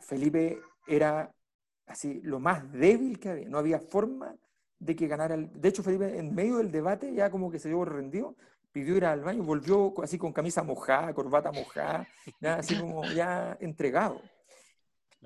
Felipe 0.00 0.60
era 0.86 1.33
así 1.86 2.20
lo 2.22 2.40
más 2.40 2.70
débil 2.72 3.18
que 3.18 3.28
había. 3.30 3.48
No 3.48 3.58
había 3.58 3.78
forma 3.78 4.36
de 4.78 4.96
que 4.96 5.06
ganara. 5.06 5.34
el- 5.34 5.50
De 5.60 5.68
hecho, 5.68 5.82
Felipe, 5.82 6.18
en 6.18 6.34
medio 6.34 6.56
del 6.58 6.70
debate, 6.70 7.12
ya 7.14 7.30
como 7.30 7.50
que 7.50 7.58
se 7.58 7.68
dio 7.68 7.84
rendido, 7.84 8.36
pidió 8.72 8.96
ir 8.96 9.04
al 9.04 9.20
baño, 9.22 9.42
volvió 9.44 9.94
así 10.02 10.18
con 10.18 10.32
camisa 10.32 10.62
mojada, 10.62 11.14
corbata 11.14 11.52
mojada, 11.52 12.06
ya, 12.40 12.56
así 12.56 12.76
como 12.76 13.04
ya 13.14 13.56
entregado. 13.60 14.20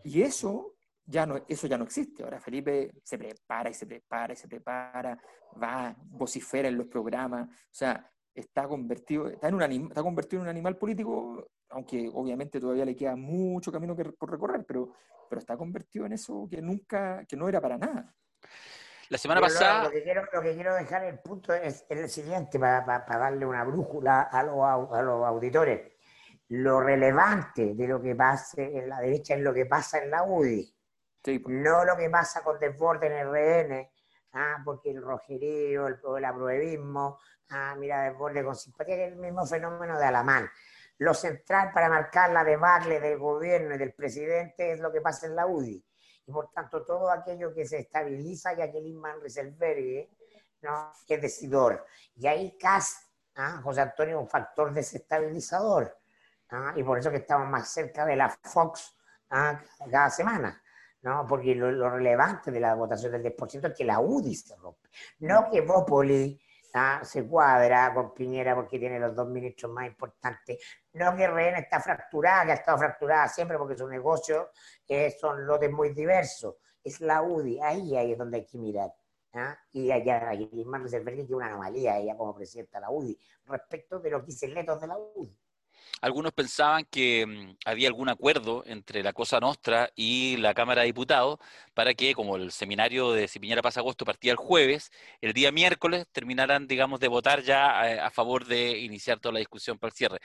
Y 0.05 0.23
eso 0.23 0.75
ya 1.07 1.25
no, 1.27 1.41
eso 1.49 1.67
ya 1.67 1.79
no 1.79 1.85
existe. 1.85 2.23
Ahora 2.23 2.41
Felipe 2.41 2.93
se 3.03 3.17
prepara 3.19 3.71
y 3.71 3.75
se 3.75 3.87
prepara 3.87 4.33
y 4.35 4.37
se 4.37 4.47
prepara, 4.47 5.19
va, 5.61 5.97
vocifera 6.11 6.69
en 6.69 6.77
los 6.77 6.87
programas, 6.89 7.49
o 7.49 7.53
sea, 7.71 8.11
está 8.35 8.69
convertido, 8.69 9.29
está, 9.29 9.49
en 9.49 9.55
un 9.55 9.63
anim- 9.63 9.89
está 9.89 10.03
convertido 10.03 10.43
en 10.43 10.45
un 10.45 10.51
animal 10.51 10.77
político, 10.77 11.49
aunque 11.71 12.09
obviamente 12.13 12.61
todavía 12.61 12.85
le 12.85 12.95
queda 12.95 13.17
mucho 13.17 13.73
camino 13.73 13.97
que, 13.97 14.05
por 14.05 14.31
recorrer, 14.31 14.65
pero, 14.67 14.93
pero 15.29 15.41
está 15.41 15.57
convertido 15.57 16.07
en 16.07 16.12
eso 16.12 16.47
que 16.51 16.62
nunca, 16.62 17.24
que 17.26 17.37
no 17.37 17.49
era 17.49 17.61
para 17.61 17.79
nada. 17.79 18.14
La 19.09 19.18
semana 19.18 19.41
Pero 19.41 19.53
pasada, 19.53 19.85
Lo 19.85 19.91
que, 19.91 20.03
quiero, 20.03 20.24
lo 20.33 20.43
que 20.43 20.55
quiero 20.55 20.74
dejar 20.74 21.05
el 21.05 21.18
punto 21.20 21.55
es, 21.55 21.87
es 21.89 21.99
el 21.99 22.11
siguiente, 22.11 22.59
para, 22.59 23.03
darle 23.07 23.47
una 23.47 23.64
brújula 23.64 24.22
a 24.22 24.43
los, 24.43 24.57
a 24.62 25.03
los 25.03 25.24
auditores. 25.24 25.93
Lo 26.49 26.81
relevante 26.81 27.74
de 27.74 27.89
lo 27.89 28.01
que 28.01 28.14
pase 28.14 28.79
en 28.79 28.89
la 28.89 29.01
derecha 29.01 29.35
es 29.35 29.41
lo 29.41 29.55
que 29.55 29.66
pasa 29.66 30.03
en 30.03 30.11
la 30.11 30.24
UDI, 30.24 30.74
Sí, 31.24 31.39
pues, 31.41 31.55
no 31.55 31.85
lo 31.85 31.97
que 31.97 32.09
pasa 32.09 32.43
con 32.43 32.59
desborde 32.59 33.07
en 33.07 33.12
el 33.12 33.29
RN, 33.29 33.91
ah, 34.33 34.62
porque 34.64 34.91
el 34.91 35.03
rojerío, 35.03 35.87
el, 35.87 35.99
el 36.16 36.24
apruebismo, 36.24 37.18
ah, 37.51 37.74
mira, 37.79 38.03
desborde 38.03 38.45
con 38.45 38.57
simpatía, 38.57 38.97
que 38.97 39.07
es 39.07 39.12
el 39.12 39.18
mismo 39.18 39.45
fenómeno 39.47 39.99
de 39.99 40.05
Alamán. 40.05 40.49
Lo 40.99 41.15
central 41.15 41.71
para 41.73 41.89
marcar 41.89 42.31
la 42.31 42.43
debacle 42.43 43.01
del 43.01 43.19
gobierno 43.19 43.75
y 43.75 43.79
del 43.79 43.95
presidente 43.95 44.73
es 44.73 44.81
lo 44.81 44.93
que 44.93 45.01
pasa 45.01 45.27
en 45.27 45.37
la 45.37 45.47
UDI. 45.47 45.85
Y 46.27 46.33
por 46.33 46.51
tanto, 46.51 46.85
todo 46.85 47.11
aquello 47.11 47.55
que 47.55 47.65
se 47.65 47.79
estabiliza, 47.79 48.55
Jacqueline 48.55 49.01
Van 49.01 49.21
Rieselberghe, 49.21 50.11
¿no? 50.63 50.93
es 51.09 51.23
decidor. 51.23 51.87
Y 52.17 52.27
ahí 52.27 52.59
Cas, 52.59 53.11
¿ah? 53.37 53.61
José 53.63 53.81
Antonio, 53.81 54.17
es 54.17 54.23
un 54.23 54.29
factor 54.29 54.73
desestabilizador. 54.73 55.97
¿ah? 56.51 56.73
Y 56.77 56.83
por 56.83 56.99
eso 56.99 57.11
que 57.11 57.19
estamos 57.19 57.49
más 57.49 57.69
cerca 57.69 58.05
de 58.05 58.17
la 58.17 58.29
Fox 58.29 58.97
¿ah? 59.31 59.63
cada 59.91 60.11
semana. 60.11 60.63
¿no? 61.03 61.25
Porque 61.27 61.55
lo, 61.55 61.71
lo 61.71 61.91
relevante 61.91 62.51
de 62.51 62.61
la 62.61 62.75
votación 62.75 63.13
del 63.13 63.23
10% 63.23 63.71
es 63.71 63.77
que 63.77 63.85
la 63.85 64.01
UDI 64.01 64.35
se 64.35 64.57
rompe. 64.57 64.89
No 65.21 65.49
que 65.51 65.61
Bópoli 65.61 66.41
¿ah? 66.75 67.01
se 67.05 67.27
cuadra 67.27 67.93
con 67.95 68.12
Piñera 68.14 68.55
porque 68.55 68.79
tiene 68.79 68.99
los 68.99 69.14
dos 69.14 69.29
ministros 69.29 69.73
más 69.73 69.87
importantes. 69.87 70.59
No 70.93 71.16
que 71.16 71.27
RN 71.27 71.59
está 71.59 71.81
fracturada, 71.81 72.47
que 72.47 72.53
ha 72.53 72.55
estado 72.55 72.79
fracturada 72.79 73.29
siempre 73.29 73.59
porque 73.59 73.77
su 73.77 73.89
negocio 73.89 74.51
eh, 74.87 75.11
son 75.11 75.47
lotes 75.47 75.71
muy 75.71 75.91
diversos. 75.91 76.57
Es 76.83 77.01
la 77.01 77.23
UDI, 77.23 77.61
ahí, 77.61 77.97
ahí 77.97 78.12
es 78.12 78.19
donde 78.19 78.39
hay 78.39 78.47
que 78.47 78.59
mirar. 78.59 78.93
¿ah? 79.35 79.59
Y 79.73 79.91
allá, 79.91 80.31
aquí 80.31 80.49
Grisman 80.53 80.83
Reserverdi 80.83 81.19
que 81.19 81.25
es 81.25 81.31
una 81.31 81.47
anomalía, 81.47 81.99
ella 81.99 82.16
como 82.16 82.35
presidenta 82.35 82.79
de 82.79 82.83
la 82.83 82.91
UDI, 82.91 83.19
respecto 83.47 84.01
de 84.01 84.11
los 84.11 84.25
quiseletos 84.25 84.81
de 84.81 84.87
la 84.87 84.99
UDI. 84.99 85.38
Algunos 86.01 86.33
pensaban 86.33 86.85
que 86.91 87.27
mm, 87.27 87.57
había 87.65 87.89
algún 87.89 88.09
acuerdo 88.09 88.63
entre 88.67 89.03
la 89.03 89.13
Cosa 89.13 89.41
Nostra 89.41 89.91
y 89.95 90.37
la 90.39 90.55
Cámara 90.55 90.83
de 90.83 90.87
Diputados 90.87 91.39
para 91.75 91.95
que, 91.95 92.15
como 92.15 92.37
el 92.37 92.51
seminario 92.53 93.13
de 93.13 93.29
Si 93.29 93.39
Piñera 93.39 93.63
pasa 93.63 93.81
agosto 93.81 94.05
partía 94.05 94.33
el 94.33 94.39
jueves, 94.39 94.91
el 95.21 95.33
día 95.33 95.53
miércoles 95.53 96.07
terminaran, 96.13 96.67
digamos, 96.67 97.01
de 97.01 97.09
votar 97.09 97.43
ya 97.43 97.91
eh, 97.91 98.01
a 98.01 98.11
favor 98.11 98.45
de 98.47 98.79
iniciar 98.79 99.19
toda 99.21 99.33
la 99.35 99.39
discusión 99.41 99.79
para 99.79 99.89
el 99.91 99.95
cierre. 99.97 100.19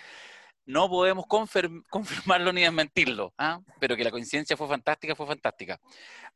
No 0.66 0.88
podemos 0.90 1.26
confirm- 1.26 1.84
confirmarlo 1.90 2.54
ni 2.54 2.62
desmentirlo, 2.62 3.34
¿ah? 3.38 3.60
pero 3.80 3.96
que 3.98 4.04
la 4.04 4.12
coincidencia 4.12 4.56
fue 4.56 4.68
fantástica, 4.68 5.16
fue 5.16 5.28
fantástica. 5.28 5.80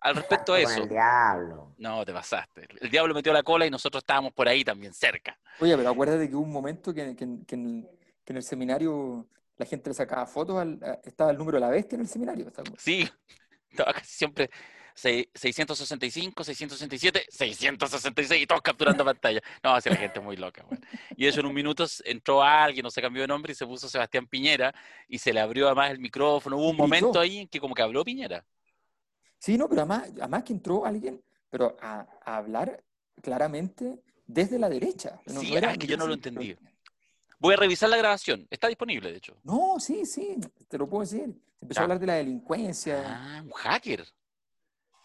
Al 0.02 0.16
respecto 0.16 0.54
a 0.54 0.62
Con 0.62 0.72
eso, 0.72 0.84
el 0.84 0.90
diablo. 0.90 1.74
no, 1.78 2.06
te 2.06 2.14
pasaste. 2.14 2.68
El 2.82 2.90
diablo 2.90 3.14
metió 3.16 3.32
la 3.34 3.42
cola 3.42 3.66
y 3.66 3.70
nosotros 3.72 4.02
estábamos 4.02 4.34
por 4.34 4.48
ahí 4.48 4.64
también, 4.64 4.94
cerca. 4.94 5.40
Oye, 5.60 5.76
pero 5.78 5.90
acuérdate 5.90 6.30
que 6.30 6.36
hubo 6.36 6.44
un 6.44 6.52
momento 6.52 6.94
que, 6.94 7.16
que- 7.16 7.40
que 7.48 7.56
en, 7.56 7.88
que 8.28 8.34
en 8.34 8.38
el 8.38 8.44
seminario 8.44 9.26
la 9.56 9.66
gente 9.66 9.90
le 9.90 9.94
sacaba 9.94 10.26
fotos, 10.26 10.58
al- 10.58 10.84
a- 10.84 11.00
estaba 11.06 11.32
el 11.32 11.38
número 11.38 11.56
de 11.56 11.62
la 11.62 11.70
bestia 11.70 11.96
en 11.96 12.02
el 12.02 12.10
seminario. 12.10 12.46
estaba- 12.46 12.70
Sí, 12.78 13.08
estaba 13.72 13.94
casi 13.94 14.14
siempre 14.18 14.50
se- 14.94 15.30
665, 15.34 16.44
667, 16.44 17.26
666 17.30 18.44
y 18.44 18.46
todos 18.46 18.62
capturando 18.62 19.06
pantalla. 19.06 19.40
No, 19.64 19.74
así 19.76 19.90
la 19.90 19.96
gente 19.96 20.20
es 20.20 20.26
muy 20.26 20.36
loca. 20.36 20.66
Y 21.16 21.24
de 21.24 21.30
hecho 21.30 21.40
en 21.40 21.46
un 21.46 21.54
minuto 21.54 21.86
entró 22.04 22.44
alguien, 22.44 22.84
no 22.84 22.92
se 22.92 23.02
cambió 23.02 23.22
de 23.22 23.28
nombre 23.30 23.54
y 23.54 23.56
se 23.56 23.66
puso 23.66 23.88
Sebastián 23.88 24.28
Piñera 24.28 24.76
y 25.08 25.20
se 25.20 25.32
le 25.32 25.40
abrió 25.40 25.68
además 25.68 25.92
el 25.92 26.00
micrófono. 26.00 26.58
Hubo 26.58 26.70
un 26.72 26.76
momento 26.78 27.18
ahí 27.18 27.38
en 27.40 27.48
que 27.48 27.62
como 27.62 27.74
que 27.74 27.82
habló 27.82 28.04
Piñera. 28.04 28.44
Sí, 29.40 29.58
no, 29.58 29.70
pero 29.70 29.82
además, 29.84 30.10
además 30.20 30.44
que 30.44 30.52
entró 30.52 30.86
alguien, 30.86 31.24
pero 31.50 31.78
a, 31.80 32.06
a 32.26 32.36
hablar 32.38 32.84
claramente 33.22 34.02
desde 34.26 34.60
la 34.60 34.68
derecha. 34.68 35.22
No, 35.28 35.40
Sí, 35.40 35.52
no 35.52 35.58
era- 35.60 35.70
ah, 35.70 35.72
es 35.72 35.78
que 35.78 35.88
yo 35.88 35.96
no 35.96 36.06
lo 36.08 36.18
pero- 36.18 36.30
entendí. 36.38 36.58
Voy 37.40 37.54
a 37.54 37.58
revisar 37.58 37.90
la 37.90 37.98
grabación. 37.98 38.48
Está 38.50 38.68
disponible, 38.68 39.12
de 39.12 39.18
hecho. 39.18 39.38
No, 39.44 39.80
sí, 39.80 40.06
sí, 40.06 40.38
te 40.68 40.78
lo 40.78 40.88
puedo 40.90 41.02
decir. 41.02 41.24
Empezó 41.62 41.78
Ya. 41.78 41.82
a 41.82 41.84
hablar 41.84 42.00
de 42.00 42.08
la 42.08 42.14
delincuencia. 42.16 43.04
Ah, 43.06 43.42
un 43.44 43.52
hacker. 43.52 44.06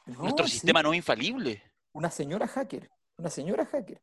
No, 0.06 0.20
Nuestro 0.22 0.46
sí, 0.46 0.52
sistema 0.54 0.82
no 0.82 0.92
es 0.92 0.96
infalible. 0.98 1.62
Una 1.92 2.10
señora 2.10 2.46
hacker. 2.48 2.90
Una 3.16 3.30
señora 3.30 3.64
hacker. 3.66 4.00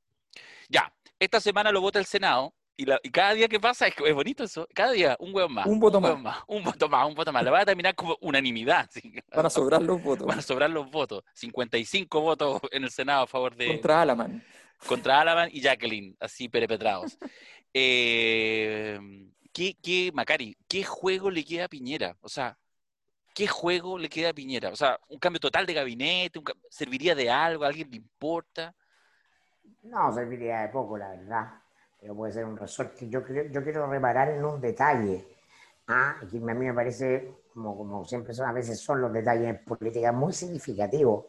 Ya, 0.70 0.94
esta 1.20 1.40
semana 1.42 1.72
lo 1.72 1.82
vota 1.82 2.00
el 2.00 2.06
Senado 2.06 2.54
y, 2.78 2.86
la- 2.86 3.00
y 3.04 3.10
cada 3.10 3.34
día 3.34 3.48
que 3.48 3.60
pasa, 3.60 3.88
es, 3.88 3.96
bonito 4.14 4.44
eso, 4.44 4.68
cada 4.74 4.92
día 4.92 5.18
un 5.20 5.34
hueón 5.36 5.52
más. 5.54 5.66
Un 5.66 5.80
voto 5.80 5.98
hueón 6.00 6.22
más. 6.22 6.38
Un 6.48 6.64
voto 6.64 6.88
más, 6.88 7.08
un 7.08 7.16
voto 7.16 7.34
más. 7.34 7.44
La 7.44 7.52
va 7.52 7.60
a 7.62 7.66
terminar 7.66 7.96
como 7.96 8.16
unanimidad. 8.22 8.88
así. 8.90 9.14
Van 9.36 9.46
a 9.46 9.50
sobrar 9.50 9.82
los 9.82 10.02
votos. 10.02 10.26
Van 10.28 10.40
a 10.40 10.42
sobrar 10.44 10.70
los 10.70 10.90
votos. 10.90 11.24
55 11.34 12.22
votos 12.22 12.62
en 12.72 12.84
el 12.84 12.92
Senado 12.92 13.24
a 13.24 13.28
favor 13.28 13.56
de... 13.56 13.68
Contra 13.68 14.02
Alaman. 14.04 14.44
contra 14.88 15.20
Alaban 15.20 15.50
y 15.52 15.60
Jacqueline, 15.62 16.16
así 16.20 16.48
perpetrados. 16.48 17.18
Eh, 17.74 19.00
¿qué, 19.54 19.76
qué, 19.82 20.12
Macari, 20.14 20.58
qué 20.68 20.84
juego 20.84 21.30
le 21.30 21.44
queda 21.44 21.66
a 21.66 21.70
Piñera? 21.70 22.16
O 22.22 22.30
sea, 22.30 22.58
¿qué 23.34 23.48
juego 23.48 23.98
le 23.98 24.10
queda 24.10 24.30
a 24.30 24.34
Piñera? 24.34 24.70
O 24.70 24.76
sea, 24.76 25.00
un 25.10 25.20
cambio 25.20 25.40
total 25.40 25.66
de 25.66 25.74
gabinete, 25.74 26.42
¿serviría 26.70 27.16
de 27.16 27.30
algo? 27.30 27.64
¿A 27.64 27.68
alguien 27.68 27.90
le 27.90 27.98
importa? 27.98 28.74
No, 29.84 30.14
serviría 30.14 30.62
de 30.62 30.70
poco, 30.70 30.98
la 30.98 31.10
verdad. 31.10 31.54
Pero 32.00 32.16
puede 32.16 32.34
ser 32.34 32.46
un 32.46 32.58
resorte. 32.58 33.10
Yo, 33.10 33.22
yo 33.52 33.64
quiero 33.64 33.90
reparar 33.90 34.30
en 34.30 34.44
un 34.44 34.60
detalle, 34.62 35.28
¿ah? 35.88 36.16
que 36.20 36.38
a 36.38 36.40
mí 36.40 36.66
me 36.66 36.74
parece, 36.74 37.34
como, 37.54 37.78
como 37.78 38.06
siempre 38.06 38.34
son, 38.34 38.48
a 38.48 38.54
veces 38.54 38.80
son 38.80 39.02
los 39.02 39.12
detalles 39.12 39.48
en 39.48 39.64
política 39.64 40.12
muy 40.12 40.34
significativos 40.34 41.26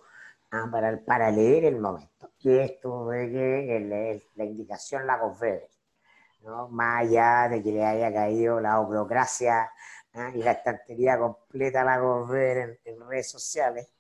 ¿ah? 0.53 0.69
para, 0.71 0.99
para 1.05 1.31
leer 1.31 1.65
el 1.65 1.81
momento. 1.81 2.31
Y 2.41 2.57
esto 2.59 3.09
de 3.09 3.31
que 3.31 4.23
la 4.37 4.45
indicación 4.45 5.07
la 5.07 5.17
Weber, 5.17 5.69
¿no? 6.43 6.69
más 6.69 7.03
allá 7.03 7.49
de 7.49 7.63
que 7.63 7.73
le 7.73 7.85
haya 7.85 8.13
caído 8.13 8.61
la 8.61 8.79
burocracia 8.79 9.71
¿ah? 10.15 10.31
y 10.35 10.43
la 10.43 10.53
estantería 10.53 11.19
completa 11.19 11.85
la 11.85 12.03
Weber 12.03 12.81
en, 12.85 13.09
redes 13.09 13.31
sociales, 13.31 13.93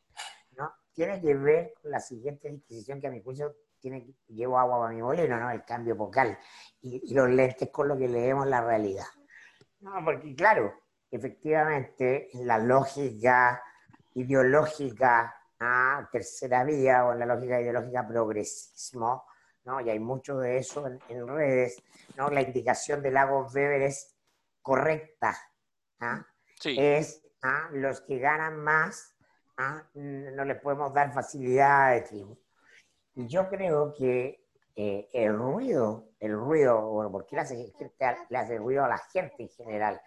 ¿no? 0.57 0.73
tiene 0.93 1.21
que 1.21 1.35
ver 1.35 1.75
con 1.81 1.91
la 1.91 2.01
siguiente 2.01 2.51
disquisición 2.51 3.01
que 3.01 3.07
a 3.07 3.11
mi 3.11 3.23
juicio 3.23 3.55
tiene, 3.81 4.15
llevo 4.29 4.59
agua 4.59 4.79
para 4.81 4.95
mi 4.95 5.03
molino, 5.03 5.39
¿no? 5.39 5.51
El 5.51 5.65
cambio 5.65 5.97
vocal 5.97 6.39
y, 6.83 7.15
los 7.15 7.29
lentes 7.31 7.71
con 7.71 7.89
lo 7.89 7.97
que 7.97 8.09
leemos 8.09 8.47
la 8.47 8.61
realidad. 8.61 9.07
No, 9.81 9.93
porque 10.05 10.35
claro, 10.35 10.75
efectivamente, 11.11 12.29
la 12.35 12.59
lógica 12.59 13.63
ideológica 14.15 15.35
a 15.59 16.09
tercera 16.13 16.65
vía 16.65 17.07
o 17.07 17.13
en 17.13 17.21
la 17.21 17.27
lógica 17.27 17.61
ideológica 17.61 18.07
progresismo, 18.07 19.25
¿no? 19.65 19.81
Y 19.81 19.91
hay 19.91 19.99
mucho 19.99 20.39
de 20.39 20.59
eso 20.59 20.87
en, 21.09 21.29
redes, 21.29 21.83
¿no? 22.17 22.31
La 22.31 22.43
indicación 22.43 23.03
de 23.03 23.11
Lagos 23.11 23.55
Weber 23.55 23.83
es 23.83 24.17
correcta, 24.63 25.37
¿ah? 26.01 26.27
Es 26.65 27.23
¿ah? 27.43 27.69
los 27.73 28.01
que 28.03 28.19
ganan 28.19 28.59
más, 28.59 29.17
¿ah? 29.57 29.89
no 29.95 30.45
les 30.45 30.61
podemos 30.61 30.93
dar 30.93 31.13
facilidad 31.13 31.95
de 31.95 32.03
tributo. 32.03 32.43
Y 33.15 33.27
yo 33.27 33.49
creo 33.49 33.93
que 33.95 34.47
eh, 34.77 35.09
el 35.13 35.37
ruido, 35.37 36.11
el 36.19 36.33
ruido, 36.33 36.91
bueno, 36.91 37.11
¿por 37.11 37.27
qué 37.27 37.37
le 37.37 37.43
hace, 37.43 37.73
le 38.29 38.39
hace 38.39 38.59
ruido 38.59 38.85
a 38.85 38.89
la 38.89 38.99
gente 38.99 39.43
en 39.43 39.49
general 39.49 40.01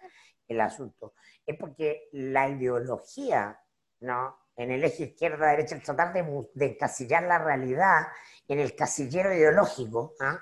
el 0.48 0.60
asunto? 0.60 1.14
Es 1.44 1.56
porque 1.58 2.08
la 2.12 2.48
ideología, 2.48 3.60
¿no? 4.00 4.43
En 4.56 4.70
el 4.70 4.84
eje 4.84 5.04
izquierda-derecha, 5.04 5.74
el 5.74 5.82
tratar 5.82 6.12
de, 6.12 6.22
de, 6.54 6.66
encasillar 6.66 7.24
la 7.24 7.38
realidad 7.38 8.06
en 8.46 8.60
el 8.60 8.74
casillero 8.76 9.34
ideológico, 9.34 10.14
¿ah? 10.20 10.38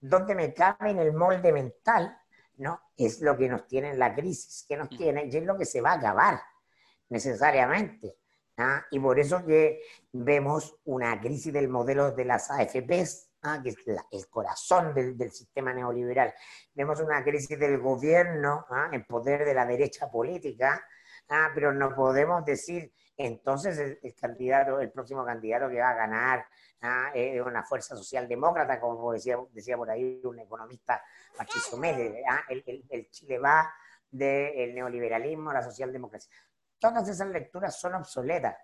donde 0.00 0.34
me 0.34 0.54
cabe 0.54 0.90
en 0.90 0.98
el 0.98 1.12
molde 1.12 1.52
mental, 1.52 2.16
¿no? 2.58 2.80
Es 2.96 3.20
lo 3.20 3.36
que 3.36 3.48
nos 3.48 3.66
tiene 3.66 3.90
en 3.90 3.98
la 3.98 4.14
crisis, 4.14 4.64
que 4.68 4.76
nos 4.76 4.90
mm. 4.90 4.96
tiene, 4.96 5.24
y 5.26 5.36
es 5.36 5.44
lo 5.44 5.58
que 5.58 5.64
se 5.64 5.80
va 5.80 5.92
a 5.92 5.96
acabar 5.96 6.40
necesariamente. 7.08 8.16
¿ah? 8.56 8.84
Y 8.90 8.98
por 8.98 9.18
eso 9.18 9.44
que 9.44 9.80
vemos 10.12 10.76
una 10.84 11.20
crisis 11.20 11.52
del 11.52 11.68
modelo 11.68 12.12
de 12.12 12.24
las 12.24 12.50
AFPs, 12.50 13.30
¿ah? 13.42 13.60
que 13.62 13.70
es 13.70 13.76
el 13.86 14.28
corazón 14.28 14.94
del, 14.94 15.16
del, 15.16 15.32
sistema 15.32 15.72
neoliberal. 15.72 16.32
Vemos 16.74 17.00
una 17.00 17.22
crisis 17.22 17.58
del 17.58 17.78
gobierno, 17.78 18.66
¿ah? 18.70 18.88
en 18.92 19.04
poder 19.04 19.44
de 19.44 19.54
la 19.54 19.66
derecha 19.66 20.10
política, 20.10 20.84
pero 21.54 21.72
no 21.72 21.94
podemos 21.94 22.44
decir 22.44 22.92
entonces 23.16 23.98
el, 24.02 24.14
candidato, 24.14 24.80
el 24.80 24.90
próximo 24.90 25.24
candidato 25.24 25.68
que 25.68 25.80
va 25.80 25.90
a 25.90 25.94
ganar 25.94 26.46
es 27.14 27.40
una 27.40 27.64
fuerza 27.64 27.96
socialdemócrata, 27.96 28.78
como 28.78 29.12
decía, 29.12 29.38
decía 29.50 29.76
por 29.76 29.90
ahí 29.90 30.20
un 30.24 30.38
economista 30.38 31.02
Patricio 31.36 31.78
Mele, 31.78 32.22
el, 32.48 32.62
el, 32.66 32.84
el, 32.88 33.10
Chile 33.10 33.38
va 33.38 33.72
del 34.10 34.74
neoliberalismo 34.74 35.50
a 35.50 35.54
la 35.54 35.62
socialdemocracia 35.62 36.30
todas 36.78 37.08
esas 37.08 37.28
lecturas 37.28 37.78
son 37.78 37.94
obsoletas. 37.94 38.56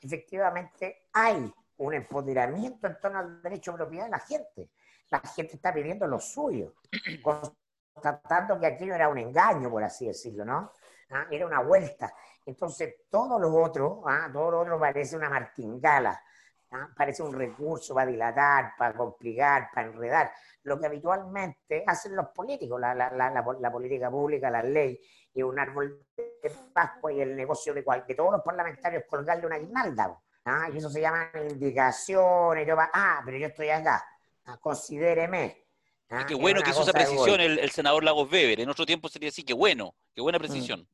Efectivamente, 0.00 1.08
hay 1.12 1.52
un 1.78 1.94
empoderamiento 1.94 2.86
en 2.86 2.98
torno 3.00 3.18
al 3.18 3.42
derecho 3.42 3.72
de 3.72 3.78
propiedad 3.78 4.04
de 4.04 4.10
la 4.10 4.18
gente. 4.18 4.70
La 5.10 5.20
gente 5.20 5.56
está 5.56 5.72
pidiendo 5.72 6.06
lo 6.06 6.18
suyo, 6.18 6.74
constatando 7.22 8.58
que 8.58 8.66
aquello 8.66 8.94
era 8.94 9.08
un 9.08 9.18
engaño, 9.18 9.70
por 9.70 9.84
así 9.84 10.06
decirlo, 10.06 10.44
¿no? 10.44 10.72
¿Ah? 11.10 11.26
Era 11.30 11.46
una 11.46 11.60
vuelta. 11.60 12.12
Entonces, 12.46 12.94
todo 13.10 13.38
lo 13.38 13.54
otro, 13.54 14.02
¿ah? 14.06 14.30
todo 14.32 14.52
lo 14.52 14.60
otro 14.60 14.78
parece 14.78 15.16
una 15.16 15.28
martingala, 15.28 16.22
¿ah? 16.70 16.88
parece 16.96 17.22
un 17.22 17.34
recurso 17.34 17.94
para 17.94 18.10
dilatar, 18.10 18.72
para 18.78 18.96
complicar, 18.96 19.68
para 19.74 19.88
enredar, 19.88 20.32
lo 20.62 20.78
que 20.80 20.86
habitualmente 20.86 21.84
hacen 21.86 22.16
los 22.16 22.28
políticos, 22.28 22.80
la, 22.80 22.94
la, 22.94 23.10
la, 23.10 23.30
la 23.60 23.72
política 23.72 24.10
pública, 24.10 24.48
la 24.50 24.62
ley, 24.62 25.00
y 25.36 25.42
un 25.42 25.58
árbol 25.58 26.02
de 26.16 26.50
Pascua 26.72 27.12
y 27.12 27.20
el 27.20 27.36
negocio 27.36 27.74
de, 27.74 27.84
cual, 27.84 28.04
de 28.08 28.14
todos 28.14 28.32
los 28.32 28.42
parlamentarios 28.42 29.04
colgarle 29.06 29.46
una 29.46 29.58
guirnalda. 29.58 30.18
¿ah? 30.46 30.68
Y 30.72 30.78
eso 30.78 30.88
se 30.88 31.02
llama 31.02 31.30
indicación. 31.50 32.58
Y 32.58 32.66
yo 32.66 32.74
va, 32.74 32.90
ah, 32.92 33.20
pero 33.24 33.36
yo 33.36 33.48
estoy 33.48 33.68
acá. 33.68 34.02
Ah, 34.46 34.56
considéreme. 34.58 35.64
¿ah? 36.08 36.24
qué 36.26 36.34
bueno 36.34 36.62
que 36.62 36.70
hizo 36.70 36.82
esa 36.82 36.92
precisión 36.92 37.40
el, 37.40 37.70
senador 37.70 38.02
Lagos 38.02 38.32
Weber. 38.32 38.60
En 38.60 38.70
otro 38.70 38.86
tiempo 38.86 39.10
sería 39.10 39.28
así, 39.28 39.44
qué 39.44 39.52
bueno, 39.52 39.94
qué 40.14 40.22
buena 40.22 40.38
precisión. 40.38 40.88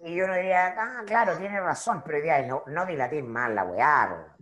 Y 0.00 0.14
yo 0.14 0.26
no 0.26 0.34
diría, 0.34 0.74
ah, 0.78 1.02
claro, 1.06 1.36
tiene 1.36 1.60
razón, 1.60 2.02
pero 2.04 2.18
diría, 2.18 2.42
no, 2.42 2.62
no 2.66 2.86
dilatir 2.86 3.24
más 3.24 3.50
la 3.50 3.64
weá. 3.64 4.36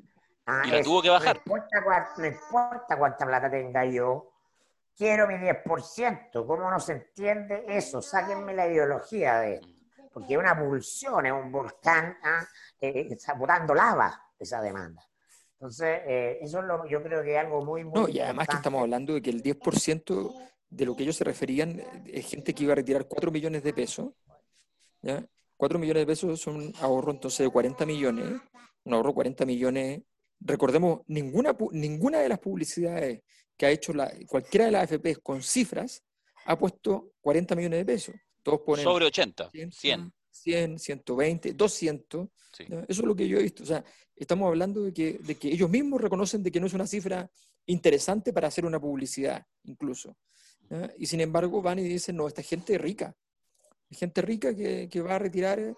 Ah, 0.46 0.62
y 0.64 0.70
la 0.70 0.82
tuvo 0.82 1.02
que 1.02 1.10
bajar. 1.10 1.40
No 1.44 1.56
importa, 1.56 2.12
no 2.18 2.26
importa 2.26 2.98
cuánta 2.98 3.26
plata 3.26 3.50
tenga 3.50 3.84
yo, 3.84 4.34
quiero 4.96 5.26
mi 5.26 5.34
10%. 5.34 6.46
¿Cómo 6.46 6.70
no 6.70 6.80
se 6.80 6.92
entiende 6.92 7.64
eso? 7.68 8.02
Sáquenme 8.02 8.54
la 8.54 8.66
ideología 8.66 9.40
de 9.40 9.54
esto. 9.54 9.68
Porque 10.12 10.34
es 10.34 10.38
una 10.38 10.56
pulsión, 10.56 11.26
es 11.26 11.32
un 11.32 11.50
volcán, 11.50 12.16
¿ah? 12.22 12.46
Eh, 12.80 12.88
eh, 12.94 13.08
está 13.10 13.34
botando 13.34 13.74
lava 13.74 14.30
esa 14.38 14.60
demanda. 14.60 15.02
Entonces, 15.54 16.02
eh, 16.06 16.38
eso 16.40 16.60
es 16.60 16.64
lo, 16.66 16.86
yo 16.86 17.02
creo 17.02 17.22
que 17.22 17.34
es 17.34 17.40
algo 17.40 17.64
muy, 17.64 17.84
muy 17.84 18.00
No, 18.00 18.08
y 18.08 18.20
además 18.20 18.46
que 18.46 18.56
estamos 18.56 18.82
hablando 18.82 19.14
de 19.14 19.22
que 19.22 19.30
el 19.30 19.42
10% 19.42 20.34
de 20.70 20.84
lo 20.84 20.94
que 20.94 21.04
ellos 21.04 21.16
se 21.16 21.24
referían 21.24 21.82
es 22.06 22.26
gente 22.26 22.54
que 22.54 22.64
iba 22.64 22.72
a 22.72 22.76
retirar 22.76 23.06
4 23.08 23.30
millones 23.30 23.62
de 23.62 23.72
pesos. 23.72 24.10
¿Ya? 25.04 25.26
4 25.56 25.78
millones 25.78 26.02
de 26.02 26.06
pesos 26.06 26.40
son 26.40 26.56
un 26.56 26.74
ahorro 26.80 27.12
entonces 27.12 27.46
de 27.46 27.50
40 27.50 27.86
millones, 27.86 28.40
un 28.84 28.94
ahorro 28.94 29.10
de 29.10 29.14
40 29.14 29.46
millones. 29.46 30.02
Recordemos, 30.40 31.02
ninguna, 31.06 31.56
ninguna 31.70 32.18
de 32.18 32.28
las 32.28 32.38
publicidades 32.38 33.22
que 33.56 33.66
ha 33.66 33.70
hecho 33.70 33.92
la, 33.92 34.12
cualquiera 34.26 34.66
de 34.66 34.72
las 34.72 34.90
AFP 34.90 35.16
con 35.22 35.42
cifras 35.42 36.02
ha 36.46 36.58
puesto 36.58 37.12
40 37.20 37.54
millones 37.54 37.78
de 37.78 37.84
pesos. 37.84 38.14
Todos 38.42 38.60
ponen 38.60 38.84
Sobre 38.84 39.06
80, 39.06 39.50
100. 39.70 40.12
100, 40.30 40.78
120, 40.78 41.52
200. 41.54 42.28
Eso 42.58 42.84
es 42.88 42.98
lo 42.98 43.14
que 43.14 43.28
yo 43.28 43.38
he 43.38 43.42
visto. 43.42 43.62
O 43.62 43.66
sea, 43.66 43.84
estamos 44.16 44.48
hablando 44.48 44.82
de 44.82 44.92
que, 44.92 45.18
de 45.20 45.36
que 45.36 45.48
ellos 45.48 45.70
mismos 45.70 46.00
reconocen 46.00 46.42
de 46.42 46.50
que 46.50 46.60
no 46.60 46.66
es 46.66 46.74
una 46.74 46.86
cifra 46.86 47.30
interesante 47.66 48.32
para 48.32 48.48
hacer 48.48 48.66
una 48.66 48.80
publicidad, 48.80 49.46
incluso. 49.62 50.16
Y 50.98 51.06
sin 51.06 51.20
embargo 51.20 51.62
van 51.62 51.78
y 51.78 51.82
dicen, 51.82 52.16
no, 52.16 52.26
esta 52.26 52.42
gente 52.42 52.74
es 52.74 52.80
rica. 52.80 53.14
Gente 53.94 54.22
rica 54.22 54.54
que, 54.54 55.00
va 55.00 55.16
a 55.16 55.18
retirar 55.18 55.76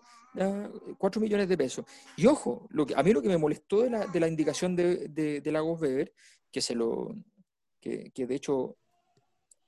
4 0.99 1.21
millones 1.21 1.49
de 1.49 1.57
pesos. 1.57 1.85
Y 2.17 2.27
ojo, 2.27 2.67
lo 2.71 2.87
que, 2.87 2.95
a 2.95 3.03
mí 3.03 3.13
lo 3.13 3.23
que 3.23 3.29
me 3.29 3.39
molestó 3.39 3.83
de 3.83 3.91
la, 3.91 4.07
de 4.07 4.21
la 4.21 4.29
indicación 4.29 4.77
de, 4.77 5.09
de, 5.09 5.41
de 5.41 5.53
Lagos 5.53 5.81
Weber, 5.81 6.13
que 6.51 6.61
se 6.61 6.75
lo, 6.75 7.15
que, 8.15 8.27
de 8.27 8.35
hecho 8.35 8.77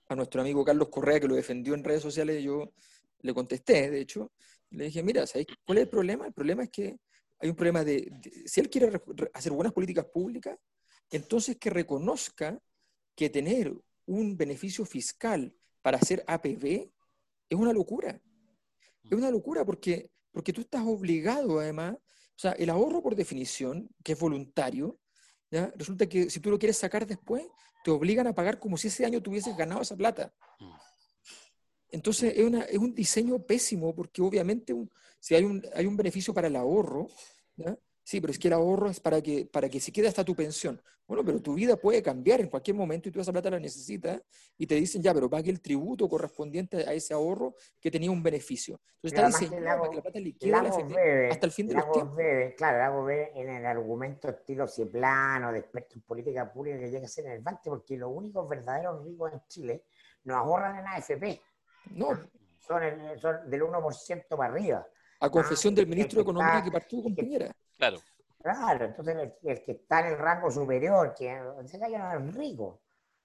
a 0.08 0.14
nuestro 0.14 0.40
amigo 0.40 0.64
Carlos 0.64 0.88
Correa, 0.88 1.20
que 1.20 1.28
lo 1.28 1.34
defendió 1.34 1.74
en 1.74 1.84
redes 1.84 2.02
sociales, 2.02 2.42
yo 2.42 2.72
le 3.20 3.34
contesté, 3.34 3.90
de 3.90 4.00
hecho, 4.00 4.32
le 4.70 4.86
dije, 4.86 5.02
mira, 5.02 5.24
cuál 5.64 5.78
es 5.78 5.84
el 5.84 5.90
problema? 5.90 6.26
El 6.26 6.32
problema 6.32 6.62
es 6.62 6.70
que 6.70 6.98
hay 7.38 7.50
un 7.50 7.54
problema 7.54 7.84
de, 7.84 8.10
si 8.46 8.60
él 8.60 8.70
quiere 8.70 8.90
hacer 9.34 9.52
buenas 9.52 9.72
políticas 9.72 10.06
públicas, 10.06 10.58
entonces 11.10 11.56
que 11.56 11.70
reconozca 11.70 12.58
que 13.14 13.28
tener 13.28 13.72
un 14.06 14.36
beneficio 14.36 14.84
fiscal 14.84 15.54
para 15.82 15.98
hacer 15.98 16.24
APB 16.26 16.90
es 17.50 17.58
una 17.58 17.72
locura. 17.72 18.20
Es 19.10 19.16
una 19.16 19.30
locura 19.30 19.64
porque, 19.64 20.10
porque 20.32 20.52
tú 20.52 20.60
estás 20.60 20.82
obligado 20.84 21.60
además, 21.60 21.94
o 21.94 22.40
sea, 22.40 22.52
el 22.52 22.70
ahorro 22.70 23.02
por 23.02 23.16
definición, 23.16 23.88
que 24.04 24.12
es 24.12 24.18
voluntario, 24.18 24.98
resulta 25.76 26.08
que 26.08 26.30
si 26.30 26.40
tú 26.40 26.50
lo 26.50 26.58
quieres 26.58 26.76
sacar 26.76 27.06
después, 27.06 27.46
te 27.84 27.90
obligan 27.90 28.26
a 28.26 28.34
pagar 28.34 28.58
como 28.58 28.76
si 28.76 28.88
ese 28.88 29.04
año 29.04 29.22
tuvieses 29.22 29.56
ganado 29.56 29.82
esa 29.82 29.96
plata. 29.96 30.32
Mm. 30.60 30.72
Entonces 31.90 32.34
es, 32.36 32.44
una, 32.44 32.62
es 32.62 32.78
un 32.78 32.94
diseño 32.94 33.42
pésimo 33.42 33.94
porque 33.94 34.20
obviamente 34.20 34.74
si 35.20 35.34
hay 35.34 35.44
un, 35.44 35.64
hay 35.74 35.86
un 35.86 35.96
beneficio 35.96 36.34
para 36.34 36.48
el 36.48 36.56
ahorro, 36.56 37.08
Sí, 38.08 38.22
pero 38.22 38.30
es 38.30 38.38
que 38.38 38.48
el 38.48 38.54
ahorro 38.54 38.88
es 38.88 39.00
para 39.00 39.20
que, 39.20 39.44
para 39.44 39.68
que 39.68 39.78
se 39.80 39.92
quede 39.92 40.08
hasta 40.08 40.24
tu 40.24 40.34
pensión. 40.34 40.80
Bueno, 41.06 41.22
pero 41.22 41.42
tu 41.42 41.52
vida 41.52 41.76
puede 41.76 42.02
cambiar 42.02 42.40
en 42.40 42.48
cualquier 42.48 42.74
momento 42.74 43.06
y 43.06 43.12
tú 43.12 43.20
esa 43.20 43.32
plata 43.32 43.50
la 43.50 43.60
necesitas 43.60 44.22
y 44.56 44.66
te 44.66 44.76
dicen, 44.76 45.02
ya, 45.02 45.12
pero 45.12 45.28
pague 45.28 45.50
el 45.50 45.60
tributo 45.60 46.08
correspondiente 46.08 46.88
a 46.88 46.94
ese 46.94 47.12
ahorro 47.12 47.54
que 47.78 47.90
tenía 47.90 48.10
un 48.10 48.22
beneficio. 48.22 48.80
Entonces 49.02 49.12
está 49.12 49.26
diseñado 49.26 49.80
para 49.80 49.90
que 49.90 49.96
la 49.96 50.02
plata 50.02 50.20
liquide 50.20 50.50
la 50.50 50.60
hasta 51.30 51.46
el 51.46 51.52
fin 51.52 51.68
de 51.68 51.74
los 51.74 51.92
tiempos. 51.92 52.16
claro, 52.56 53.04
ver 53.04 53.30
en 53.34 53.50
el 53.50 53.66
argumento 53.66 54.30
estilo 54.30 54.64
plano 54.90 55.52
de 55.52 55.58
experto 55.58 55.96
en 55.96 56.00
política 56.00 56.50
pública 56.50 56.78
que 56.78 56.90
llega 56.90 57.04
a 57.04 57.08
ser 57.08 57.26
en 57.26 57.32
el 57.32 57.42
banco, 57.42 57.60
porque 57.64 57.98
los 57.98 58.10
únicos 58.10 58.48
verdaderos 58.48 59.04
ricos 59.04 59.34
en 59.34 59.42
Chile 59.48 59.84
no 60.24 60.34
ahorran 60.34 60.78
en 60.78 60.86
AFP. 60.86 61.42
No. 61.90 62.18
Son, 62.58 62.80
son 63.18 63.50
del 63.50 63.60
1% 63.60 64.24
para 64.30 64.50
arriba. 64.50 64.88
A 65.20 65.28
confesión 65.28 65.74
ah, 65.74 65.76
del 65.76 65.86
ministro 65.88 66.16
de 66.16 66.22
Economía 66.22 66.62
que 66.64 66.70
partió 66.70 67.02
con 67.02 67.14
Piñera. 67.14 67.54
Claro. 67.78 68.00
Claro, 68.42 68.84
entonces 68.84 69.16
el, 69.42 69.62
que 69.62 69.72
está 69.72 70.00
en 70.00 70.06
el 70.06 70.18
rango 70.18 70.50
superior, 70.50 71.14
que 71.16 71.26
se 71.66 71.78
no 71.78 72.28
es 72.28 72.34
rico, 72.34 72.82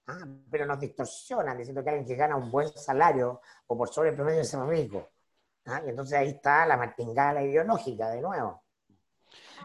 ah, 0.07 0.25
pero 0.49 0.65
nos 0.65 0.79
distorsionan 0.79 1.57
diciendo 1.57 1.83
que 1.83 1.89
alguien 1.89 2.07
que 2.07 2.15
gana 2.15 2.35
un 2.35 2.49
buen 2.49 2.67
salario 2.69 3.41
o 3.67 3.77
por 3.77 3.89
sobre 3.89 4.09
el 4.09 4.15
promedio 4.15 4.41
es 4.41 4.53
rico. 4.53 5.11
Ah, 5.65 5.81
y 5.85 5.89
entonces 5.89 6.17
ahí 6.17 6.29
está 6.29 6.65
la 6.65 6.77
martingala 6.77 7.43
ideológica 7.43 8.09
de 8.09 8.21
nuevo. 8.21 8.63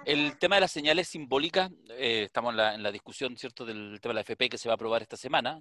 El 0.05 0.39
tema 0.39 0.57
de 0.57 0.61
las 0.61 0.70
señales 0.70 1.09
simbólicas, 1.09 1.70
eh, 1.91 2.24
estamos 2.26 2.53
en 2.53 2.57
la, 2.57 2.74
en 2.74 2.82
la, 2.82 2.93
discusión, 2.93 3.36
¿cierto?, 3.36 3.64
del 3.64 3.99
tema 4.01 4.11
de 4.11 4.14
la 4.14 4.20
FP 4.20 4.49
que 4.49 4.59
se 4.59 4.68
va 4.68 4.74
a 4.74 4.76
aprobar 4.76 5.03
esta 5.03 5.16
semana, 5.16 5.61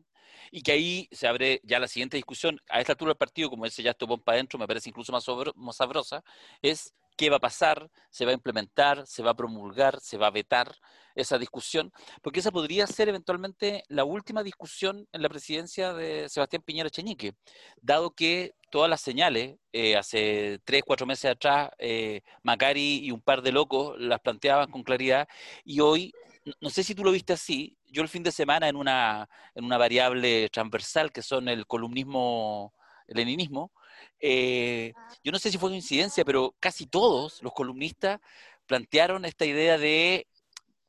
y 0.51 0.61
que 0.61 0.73
ahí 0.73 1.09
se 1.11 1.27
abre 1.27 1.59
ya 1.63 1.79
la 1.79 1.87
siguiente 1.87 2.17
discusión. 2.17 2.59
A 2.69 2.79
esta 2.79 2.93
altura 2.93 3.09
del 3.09 3.17
partido, 3.17 3.49
como 3.49 3.65
ese 3.65 3.81
ya 3.81 3.91
estuvo 3.91 4.17
para 4.17 4.35
adentro, 4.35 4.59
me 4.59 4.67
parece 4.67 4.89
incluso 4.89 5.11
más, 5.11 5.25
más 5.55 5.75
sabrosa, 5.75 6.23
es 6.61 6.93
qué 7.17 7.29
va 7.29 7.37
a 7.37 7.39
pasar, 7.39 7.89
se 8.09 8.25
va 8.25 8.31
a 8.31 8.35
implementar, 8.35 9.05
se 9.07 9.23
va 9.23 9.31
a 9.31 9.35
promulgar, 9.35 9.99
se 9.99 10.17
va 10.17 10.27
a 10.27 10.31
vetar 10.31 10.73
esa 11.15 11.37
discusión, 11.39 11.91
porque 12.21 12.39
esa 12.39 12.51
podría 12.51 12.85
ser 12.85 13.09
eventualmente 13.09 13.83
la 13.89 14.03
última 14.03 14.43
discusión 14.43 15.07
en 15.11 15.21
la 15.23 15.29
presidencia 15.29 15.93
de 15.93 16.29
Sebastián 16.29 16.61
Piñera 16.63 16.91
Cheñique, 16.91 17.33
dado 17.81 18.11
que 18.11 18.53
todas 18.69 18.89
las 18.89 19.01
señales, 19.01 19.55
eh, 19.73 19.97
hace 19.97 20.59
tres, 20.63 20.83
cuatro 20.85 21.07
meses 21.07 21.31
atrás, 21.31 21.71
eh, 21.79 22.21
Macari 22.43 22.99
y 23.03 23.11
un 23.11 23.21
par 23.21 23.41
de 23.41 23.51
locos 23.51 23.99
las 23.99 24.19
planteaban 24.19 24.69
con 24.69 24.83
claridad, 24.83 25.27
y 25.65 25.79
hoy, 25.79 26.13
no 26.61 26.69
sé 26.69 26.83
si 26.83 26.93
tú 26.93 27.03
lo 27.03 27.11
viste 27.11 27.33
así, 27.33 27.75
yo 27.87 28.03
el 28.03 28.09
fin 28.09 28.21
de 28.21 28.31
semana 28.31 28.69
en 28.69 28.75
una, 28.75 29.27
en 29.55 29.65
una 29.65 29.77
variable 29.77 30.49
transversal 30.49 31.11
que 31.11 31.23
son 31.23 31.47
el 31.49 31.65
columnismo, 31.65 32.75
el 33.07 33.17
leninismo, 33.17 33.71
eh, 34.19 34.93
yo 35.23 35.31
no 35.31 35.39
sé 35.39 35.51
si 35.51 35.57
fue 35.57 35.69
coincidencia, 35.69 36.25
pero 36.25 36.55
casi 36.59 36.87
todos 36.87 37.41
los 37.43 37.53
columnistas 37.53 38.19
plantearon 38.65 39.25
esta 39.25 39.45
idea 39.45 39.77
de 39.77 40.27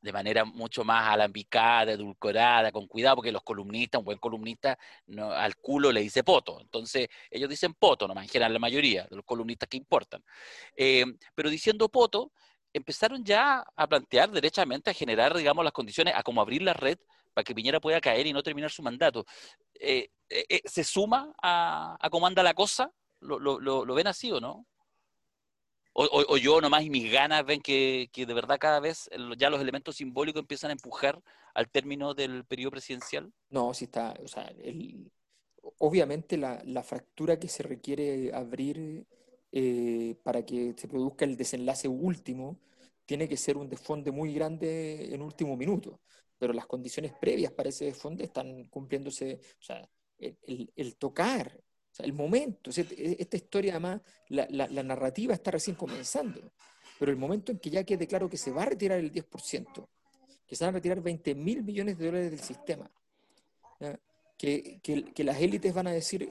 de 0.01 0.13
manera 0.13 0.45
mucho 0.45 0.85
más 0.85 1.09
alambicada, 1.13 1.93
edulcorada, 1.93 2.71
con 2.71 2.87
cuidado, 2.87 3.17
porque 3.17 3.33
los 3.33 3.43
columnistas, 3.43 3.99
un 3.99 4.05
buen 4.05 4.19
columnista, 4.19 4.79
no, 5.07 5.33
al 5.33 5.57
culo 5.57 5.91
le 5.91 6.01
dice 6.01 6.23
poto. 6.23 6.61
Entonces, 6.61 7.09
ellos 7.31 7.51
dicen 7.51 7.75
poto, 7.75 8.07
nomás, 8.07 8.25
en 8.25 8.31
general 8.31 8.53
la 8.53 8.59
mayoría 8.59 9.05
de 9.05 9.17
los 9.17 9.25
columnistas 9.25 9.69
que 9.69 9.77
importan. 9.77 10.23
Eh, 10.77 11.05
pero 11.35 11.51
diciendo 11.51 11.89
poto, 11.89 12.33
empezaron 12.73 13.25
ya 13.25 13.65
a 13.75 13.87
plantear 13.89 14.31
derechamente, 14.31 14.91
a 14.91 14.95
generar, 14.95 15.37
digamos, 15.37 15.65
las 15.65 15.73
condiciones, 15.73 16.15
a 16.17 16.23
como 16.23 16.41
abrir 16.41 16.63
la 16.63 16.75
red 16.75 16.99
para 17.35 17.45
que 17.45 17.55
Piñera 17.55 17.81
pueda 17.81 18.01
caer 18.01 18.27
y 18.27 18.33
no 18.33 18.43
terminar 18.43 18.71
su 18.71 18.83
mandato. 18.83 19.27
Eh, 19.81 20.11
¿Se 20.65 20.85
suma 20.85 21.33
a, 21.43 21.97
a 22.01 22.11
cómo 22.11 22.27
anda 22.27 22.43
la 22.43 22.55
cosa? 22.55 22.93
¿Lo, 23.21 23.39
lo, 23.39 23.95
ven 23.95 24.07
así 24.07 24.31
o 24.31 24.41
no? 24.41 24.67
O, 25.93 26.37
yo 26.37 26.61
nomás 26.61 26.85
y 26.85 26.91
mis 26.91 27.11
ganas 27.11 27.45
ven 27.45 27.61
que, 27.61 28.09
de 28.15 28.35
verdad 28.35 28.59
cada 28.61 28.79
vez 28.79 29.11
ya 29.37 29.51
los 29.51 29.61
elementos 29.61 29.97
simbólicos 29.97 30.41
empiezan 30.41 30.71
a 30.71 30.75
empujar 30.75 31.21
al 31.55 31.69
término 31.69 32.15
del 32.15 32.45
periodo 32.45 32.73
presidencial? 32.73 33.33
No, 33.51 33.75
sí 33.75 33.87
está, 33.87 34.15
o 34.23 34.29
sea, 34.29 34.49
obviamente 35.79 36.37
la, 36.37 36.83
fractura 36.85 37.41
que 37.41 37.49
se 37.49 37.65
requiere 37.65 38.33
abrir 38.33 39.07
eh, 39.51 40.15
para 40.23 40.47
que 40.47 40.75
se 40.77 40.87
produzca 40.87 41.25
el 41.25 41.37
desenlace 41.37 41.89
último 41.89 42.61
tiene 43.05 43.29
que 43.29 43.37
ser 43.37 43.57
un 43.57 43.69
desfonde 43.69 44.13
muy 44.13 44.33
grande 44.33 45.13
en 45.13 45.21
último 45.21 45.57
minuto, 45.57 46.01
pero 46.39 46.53
las 46.53 46.67
condiciones 46.67 47.13
previas 47.21 47.51
para 47.51 47.71
ese 47.71 47.87
desfonde 47.87 48.23
están 48.23 48.67
cumpliéndose, 48.67 49.41
o 49.59 49.63
el, 50.19 50.73
el 50.75 50.97
tocar 50.97 51.61
el 51.99 52.13
momento, 52.13 52.71
e, 52.77 53.17
esta 53.19 53.37
historia 53.37 53.73
además, 53.73 54.01
la, 54.29 54.47
la, 54.49 54.83
narrativa 54.83 55.35
está 55.35 55.51
recién 55.51 55.77
comenzando, 55.77 56.53
pero 56.99 57.11
el 57.11 57.19
momento 57.19 57.53
en 57.53 57.59
que 57.59 57.71
ya 57.71 57.85
quede 57.85 58.07
claro 58.07 58.29
que 58.29 58.37
se 58.37 58.51
va 58.51 58.63
a 58.63 58.67
retirar 58.67 58.99
el 58.99 59.13
10%, 59.13 59.89
que 60.47 60.57
se 60.57 60.65
van 60.65 60.75
a 60.75 60.79
retirar 60.79 61.01
20 61.01 61.35
mil 61.35 61.63
millones 61.63 61.99
de 61.99 62.07
dólares 62.07 62.31
del 62.31 62.41
sistema, 62.41 62.91
que, 64.37 64.81
que, 64.83 65.25
las 65.25 65.41
élites 65.41 65.75
van 65.75 65.89
a 65.89 65.93
decir, 65.93 66.31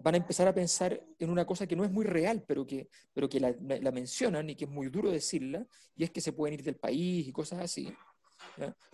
van 0.00 0.14
a 0.14 0.18
empezar 0.18 0.46
a 0.46 0.54
pensar 0.54 1.02
en 1.18 1.30
una 1.30 1.46
cosa 1.46 1.66
que 1.66 1.76
no 1.76 1.84
es 1.84 1.90
muy 1.90 2.04
real, 2.04 2.44
pero 2.46 2.66
que, 2.66 2.88
pero 3.14 3.28
que 3.28 3.40
la, 3.40 3.54
la 3.58 3.90
mencionan 3.90 4.50
y 4.50 4.54
que 4.54 4.66
es 4.66 4.70
muy 4.70 4.88
duro 4.88 5.10
decirla, 5.10 5.66
y 5.94 6.04
es 6.04 6.10
que 6.10 6.20
se 6.20 6.32
pueden 6.32 6.54
ir 6.54 6.62
del 6.62 6.76
país 6.76 7.26
y 7.26 7.32
cosas 7.32 7.60
así. 7.60 7.92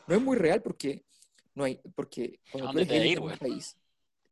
No 0.06 0.14
es 0.14 0.22
muy 0.22 0.36
real 0.36 0.62
porque 0.62 1.04
no 1.54 1.64
hay, 1.64 1.80
porque 1.96 2.38
cuando 2.50 2.72
tú 2.72 2.78
eres 2.78 3.18
un 3.18 3.36
país, 3.36 3.76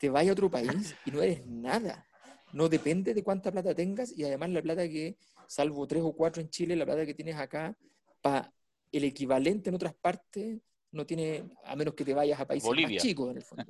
te 0.01 0.09
vas 0.09 0.27
a 0.27 0.33
otro 0.33 0.51
país 0.51 0.97
y 1.05 1.11
no 1.11 1.23
eres 1.23 1.47
nada. 1.47 2.07
No 2.55 2.71
depende 2.71 3.13
de 3.13 3.23
cuánta 3.23 3.53
plata 3.53 3.75
tengas 3.75 4.17
y 4.17 4.25
además 4.25 4.49
la 4.49 4.63
plata 4.63 4.89
que, 4.89 5.19
salvo 5.47 5.87
tres 5.87 6.03
o 6.03 6.15
cuatro 6.15 6.41
en 6.41 6.49
Chile, 6.49 6.75
la 6.75 6.87
plata 6.87 7.05
que 7.05 7.13
tienes 7.13 7.37
acá, 7.37 7.77
para 8.23 8.51
el 8.91 9.05
equivalente 9.05 9.69
en 9.69 9.75
otras 9.75 9.95
partes, 9.95 10.59
no 10.93 11.07
tiene, 11.07 11.45
a 11.65 11.77
menos 11.77 11.95
que 11.95 12.05
te 12.05 12.15
vayas 12.15 12.41
a 12.41 12.47
países 12.47 12.69
más 12.69 13.03
chicos, 13.03 13.31
en 13.31 13.37
el 13.37 13.43
fondo. 13.43 13.65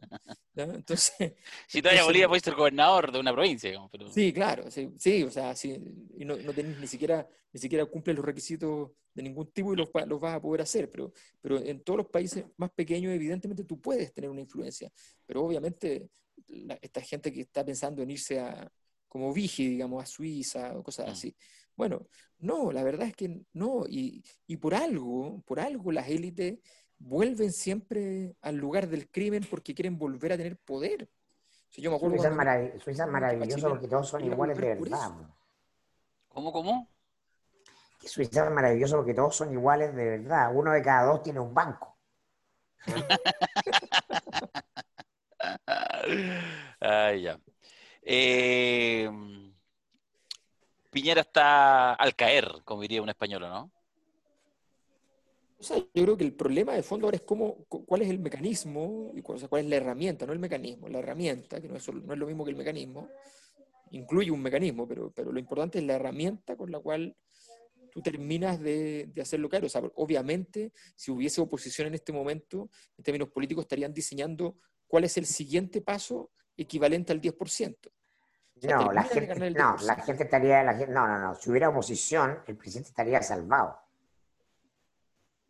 Entonces, 0.54 1.12
si 1.68 1.82
te 1.82 1.88
vayas 1.88 2.02
a 2.02 2.06
Bolivia, 2.06 2.28
puedes 2.28 2.42
ser 2.42 2.54
gobernador 2.54 3.12
de 3.12 3.20
una 3.20 3.32
provincia. 3.32 3.70
Sí, 4.12 4.32
claro, 4.32 4.70
sí, 4.70 4.90
sí, 4.98 5.22
o 5.22 5.30
sea, 5.30 5.54
sí, 5.54 5.76
y 6.16 6.24
no, 6.24 6.36
no 6.36 6.52
tenés 6.52 6.78
ni 6.78 6.86
siquiera, 6.86 7.28
ni 7.52 7.60
siquiera 7.60 7.84
cumples 7.86 8.16
los 8.16 8.24
requisitos 8.24 8.90
de 9.14 9.22
ningún 9.22 9.50
tipo 9.50 9.72
y 9.72 9.76
los, 9.76 9.90
los, 10.06 10.20
vas 10.20 10.36
a 10.36 10.40
poder 10.40 10.62
hacer, 10.62 10.90
pero, 10.90 11.12
pero 11.40 11.58
en 11.58 11.82
todos 11.82 11.98
los 11.98 12.06
países 12.06 12.44
más 12.56 12.70
pequeños, 12.70 13.12
evidentemente 13.12 13.64
tú 13.64 13.80
puedes 13.80 14.12
tener 14.12 14.30
una 14.30 14.40
influencia, 14.40 14.90
pero 15.26 15.44
obviamente 15.44 16.08
esta 16.80 17.00
gente 17.00 17.32
que 17.32 17.42
está 17.42 17.64
pensando 17.64 18.02
en 18.02 18.10
irse 18.10 18.40
a, 18.40 18.70
como 19.08 19.32
Vigi, 19.32 19.68
digamos, 19.68 20.02
a 20.02 20.06
Suiza 20.06 20.76
o 20.76 20.82
cosas 20.82 21.08
mm. 21.08 21.10
así. 21.10 21.36
Bueno, 21.76 22.08
no, 22.38 22.72
la 22.72 22.82
verdad 22.82 23.08
es 23.08 23.16
que 23.16 23.42
no, 23.52 23.86
y, 23.88 24.22
y 24.46 24.56
por 24.56 24.74
algo, 24.74 25.42
por 25.46 25.60
algo 25.60 25.92
las 25.92 26.08
élites 26.08 26.58
vuelven 27.00 27.52
siempre 27.52 28.36
al 28.42 28.56
lugar 28.56 28.86
del 28.86 29.10
crimen 29.10 29.44
porque 29.50 29.74
quieren 29.74 29.98
volver 29.98 30.34
a 30.34 30.36
tener 30.36 30.56
poder. 30.56 31.08
yo 31.72 31.90
me 31.90 31.96
acuerdo 31.96 32.16
Suiza, 32.78 33.04
es 33.04 33.10
maravilloso 33.10 33.68
porque 33.68 33.88
todos 33.88 34.08
son 34.08 34.24
iguales 34.24 34.56
de 34.56 34.74
verdad. 34.74 35.10
¿Cómo, 36.28 36.52
cómo? 36.52 36.88
Suiza 38.04 38.44
es 38.44 38.52
maravilloso 38.52 38.96
porque 38.96 39.14
todos 39.14 39.34
son 39.34 39.52
iguales 39.52 39.94
de 39.94 40.18
verdad. 40.18 40.54
Uno 40.54 40.72
de 40.72 40.82
cada 40.82 41.06
dos 41.06 41.22
tiene 41.22 41.40
un 41.40 41.52
banco. 41.52 41.96
Ay, 46.80 47.22
ya. 47.22 47.40
Eh, 48.02 49.10
Piñera 50.90 51.20
está 51.22 51.94
al 51.94 52.14
caer, 52.14 52.62
como 52.64 52.82
diría 52.82 53.02
un 53.02 53.08
español, 53.08 53.42
¿no? 53.42 53.70
Yo 55.60 55.84
creo 55.92 56.16
que 56.16 56.24
el 56.24 56.32
problema 56.32 56.72
de 56.72 56.82
fondo 56.82 57.06
ahora 57.06 57.16
es 57.16 57.22
cómo, 57.22 57.66
cuál 57.68 58.02
es 58.02 58.08
el 58.08 58.18
mecanismo, 58.18 59.10
y 59.14 59.20
cuál, 59.20 59.38
es 59.38 59.66
la 59.66 59.76
herramienta, 59.76 60.26
no 60.26 60.32
el 60.32 60.38
mecanismo, 60.38 60.88
la 60.88 61.00
herramienta, 61.00 61.60
que 61.60 61.68
no 61.68 61.76
es, 61.76 61.92
no 61.92 62.12
es 62.12 62.18
lo 62.18 62.26
mismo 62.26 62.44
que 62.44 62.50
el 62.50 62.56
mecanismo, 62.56 63.08
incluye 63.90 64.30
un 64.30 64.40
mecanismo, 64.40 64.88
pero, 64.88 65.10
pero 65.10 65.32
lo 65.32 65.38
importante 65.38 65.78
es 65.78 65.84
la 65.84 65.94
herramienta 65.94 66.56
con 66.56 66.70
la 66.70 66.78
cual 66.80 67.14
tú 67.92 68.00
terminas 68.00 68.60
de, 68.60 69.10
de 69.12 69.22
hacerlo 69.22 69.48
claro. 69.48 69.66
O 69.66 69.68
sea, 69.68 69.82
obviamente, 69.96 70.72
si 70.96 71.10
hubiese 71.10 71.40
oposición 71.40 71.88
en 71.88 71.94
este 71.94 72.12
momento, 72.12 72.70
en 72.96 73.04
términos 73.04 73.28
políticos, 73.28 73.64
estarían 73.64 73.92
diseñando 73.92 74.56
cuál 74.86 75.04
es 75.04 75.16
el 75.18 75.26
siguiente 75.26 75.82
paso 75.82 76.30
equivalente 76.56 77.12
al 77.12 77.20
10%. 77.20 77.76
no, 78.62 78.92
la 78.92 79.02
gente, 79.02 79.50
no, 79.50 79.76
la 79.82 79.96
gente 79.96 80.24
estaría, 80.24 80.62
no, 80.62 81.06
no, 81.06 81.18
no, 81.18 81.34
si 81.34 81.50
hubiera 81.50 81.68
oposición, 81.68 82.38
el 82.46 82.56
presidente 82.56 82.90
estaría 82.90 83.20
salvado 83.22 83.89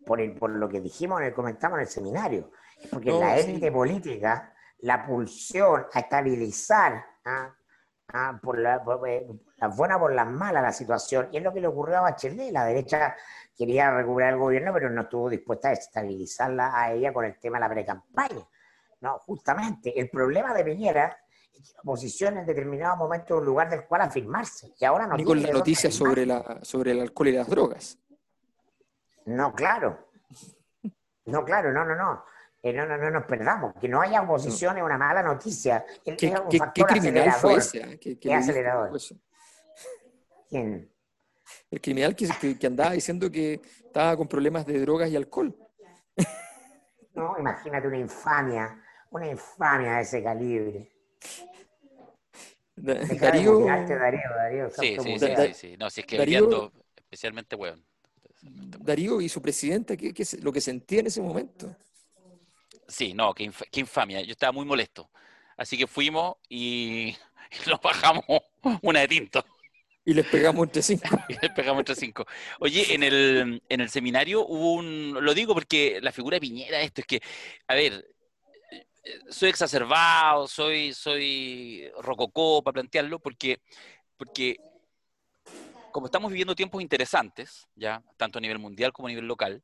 por, 0.04 0.20
el, 0.20 0.34
por 0.34 0.50
lo 0.50 0.68
que 0.68 0.80
dijimos, 0.80 1.20
en 1.20 1.28
el, 1.28 1.34
comentamos 1.34 1.78
en 1.78 1.82
el 1.82 1.88
seminario. 1.88 2.50
Porque 2.90 3.12
la 3.12 3.36
élite 3.36 3.70
política, 3.70 4.52
la 4.80 5.04
pulsión 5.06 5.86
a 5.92 6.00
estabilizar 6.00 7.04
¿ah? 7.24 7.54
¿Ah? 8.12 8.38
por, 8.42 8.58
la, 8.58 8.82
por, 8.82 9.06
eh, 9.08 9.26
las 9.58 9.76
buenas 9.76 9.98
por 9.98 10.12
las 10.12 10.26
malas 10.26 10.62
la 10.62 10.72
situación, 10.72 11.28
y 11.32 11.36
es 11.36 11.42
lo 11.42 11.52
que 11.52 11.60
le 11.60 11.66
ocurrió 11.66 11.98
a 11.98 12.02
Bachelet. 12.02 12.52
La 12.52 12.64
derecha 12.64 13.14
quería 13.56 13.90
recuperar 13.90 14.32
el 14.32 14.38
gobierno, 14.38 14.72
pero 14.72 14.90
no 14.90 15.02
estuvo 15.02 15.28
dispuesta 15.28 15.68
a 15.68 15.72
estabilizarla 15.72 16.72
a 16.74 16.92
ella 16.92 17.12
con 17.12 17.24
el 17.24 17.38
tema 17.38 17.58
de 17.58 17.60
la 17.60 17.68
pre-campaña. 17.68 18.46
No, 19.00 19.18
justamente, 19.20 19.98
el 19.98 20.10
problema 20.10 20.52
de 20.54 20.64
Piñera 20.64 21.18
es 21.52 21.68
que 21.68 21.74
la 21.74 21.80
oposición 21.80 22.38
en 22.38 22.46
determinado 22.46 22.96
momento 22.96 23.34
es 23.34 23.40
un 23.40 23.46
lugar 23.46 23.70
del 23.70 23.84
cual 23.84 24.02
afirmarse. 24.02 24.72
Y 24.78 24.84
ahora 24.84 25.06
no 25.06 25.16
Ni 25.16 25.24
con 25.24 25.42
la 25.42 25.50
noticia 25.50 25.90
sobre, 25.90 26.26
la, 26.26 26.60
sobre 26.62 26.92
el 26.92 27.00
alcohol 27.00 27.28
y 27.28 27.32
las 27.32 27.48
drogas. 27.48 27.98
No, 29.26 29.52
claro. 29.54 30.08
No, 31.26 31.44
claro, 31.44 31.72
no, 31.72 31.84
no, 31.84 31.94
no. 31.94 32.24
Eh, 32.62 32.72
no, 32.72 32.84
no, 32.86 32.96
no 32.98 33.10
nos 33.10 33.24
perdamos. 33.24 33.74
Que 33.80 33.88
no 33.88 34.00
haya 34.02 34.22
oposición 34.22 34.76
es 34.76 34.82
una 34.82 34.98
mala 34.98 35.22
noticia. 35.22 35.84
Es 36.04 36.16
¿Qué, 36.16 36.28
un 36.28 36.48
qué- 36.48 36.58
factor 36.58 36.86
qué 36.86 36.92
criminal 37.00 37.32
fue 37.32 37.56
acelerador. 37.56 37.58
ese? 37.58 37.82
ah? 37.84 38.16
¿Qué- 38.20 38.34
acelerador. 38.34 38.96
eso? 38.96 39.14
¿Quién? 40.48 40.90
El 41.70 41.80
criminal 41.80 42.14
que, 42.14 42.28
que- 42.40 42.58
que 42.58 42.66
andaba 42.66 42.92
diciendo 42.92 43.30
que 43.30 43.60
estaba 43.84 44.16
con 44.16 44.28
problemas 44.28 44.66
de 44.66 44.78
drogas 44.80 45.08
y 45.10 45.16
alcohol. 45.16 45.56
No, 47.14 47.36
imagínate 47.38 47.88
una 47.88 47.98
infamia, 47.98 48.82
una 49.10 49.26
infamia 49.28 49.94
de 49.96 50.02
ese 50.02 50.22
calibre. 50.22 50.92
Da- 52.76 52.94
Deja 52.94 53.14
de 53.14 53.18
Darío, 53.18 53.60
Darío, 53.66 53.98
Darío. 54.36 54.70
Sí, 54.70 54.96
sí, 55.02 55.18
sí, 55.18 55.54
sí. 55.54 55.76
No, 55.78 55.90
si 55.90 56.00
es 56.02 56.06
que 56.06 56.18
Darío- 56.18 56.40
viendo, 56.48 56.72
especialmente, 56.96 57.56
weón. 57.56 57.84
Darío 58.42 59.20
y 59.20 59.28
su 59.28 59.42
presidenta, 59.42 59.96
¿qué, 59.96 60.12
qué 60.14 60.24
se- 60.24 60.40
lo 60.40 60.52
que 60.52 60.60
sentía 60.60 61.00
en 61.00 61.06
ese 61.06 61.20
momento? 61.20 61.74
Sí, 62.88 63.14
no, 63.14 63.32
qué, 63.34 63.44
inf- 63.44 63.68
qué 63.70 63.80
infamia. 63.80 64.20
Yo 64.22 64.32
estaba 64.32 64.52
muy 64.52 64.64
molesto. 64.64 65.10
Así 65.56 65.76
que 65.76 65.86
fuimos 65.86 66.36
y, 66.48 67.14
nos 67.68 67.80
bajamos 67.80 68.24
una 68.82 69.00
de 69.00 69.08
tinto 69.08 69.44
Y 70.04 70.14
les 70.14 70.26
pegamos 70.26 70.66
entre 70.66 70.82
cinco. 70.82 71.08
y 71.28 71.34
le 71.34 71.50
pegamos 71.50 71.80
entre 71.80 71.94
cinco. 71.94 72.26
Oye, 72.60 72.94
en 72.94 73.02
el, 73.02 73.62
en 73.68 73.80
el 73.80 73.90
seminario 73.90 74.46
hubo 74.46 74.74
un. 74.74 75.18
Lo 75.20 75.34
digo 75.34 75.54
porque 75.54 76.00
la 76.02 76.12
figura 76.12 76.36
de 76.36 76.40
Piñera, 76.40 76.80
esto 76.80 77.02
es 77.02 77.06
que, 77.06 77.20
a 77.68 77.74
ver, 77.74 78.06
eh, 79.04 79.20
soy 79.30 79.48
exacerbado, 79.50 80.48
soy, 80.48 80.92
soy 80.94 81.90
rococó 82.02 82.62
para 82.62 82.74
plantearlo, 82.74 83.18
porque, 83.20 83.60
porque 84.16 84.56
como 85.92 86.06
estamos 86.06 86.30
viviendo 86.30 86.54
tiempos 86.54 86.82
interesantes, 86.82 87.68
ya, 87.74 88.02
tanto 88.16 88.38
a 88.38 88.40
nivel 88.40 88.58
mundial 88.58 88.92
como 88.92 89.08
a 89.08 89.10
nivel 89.10 89.26
local, 89.26 89.62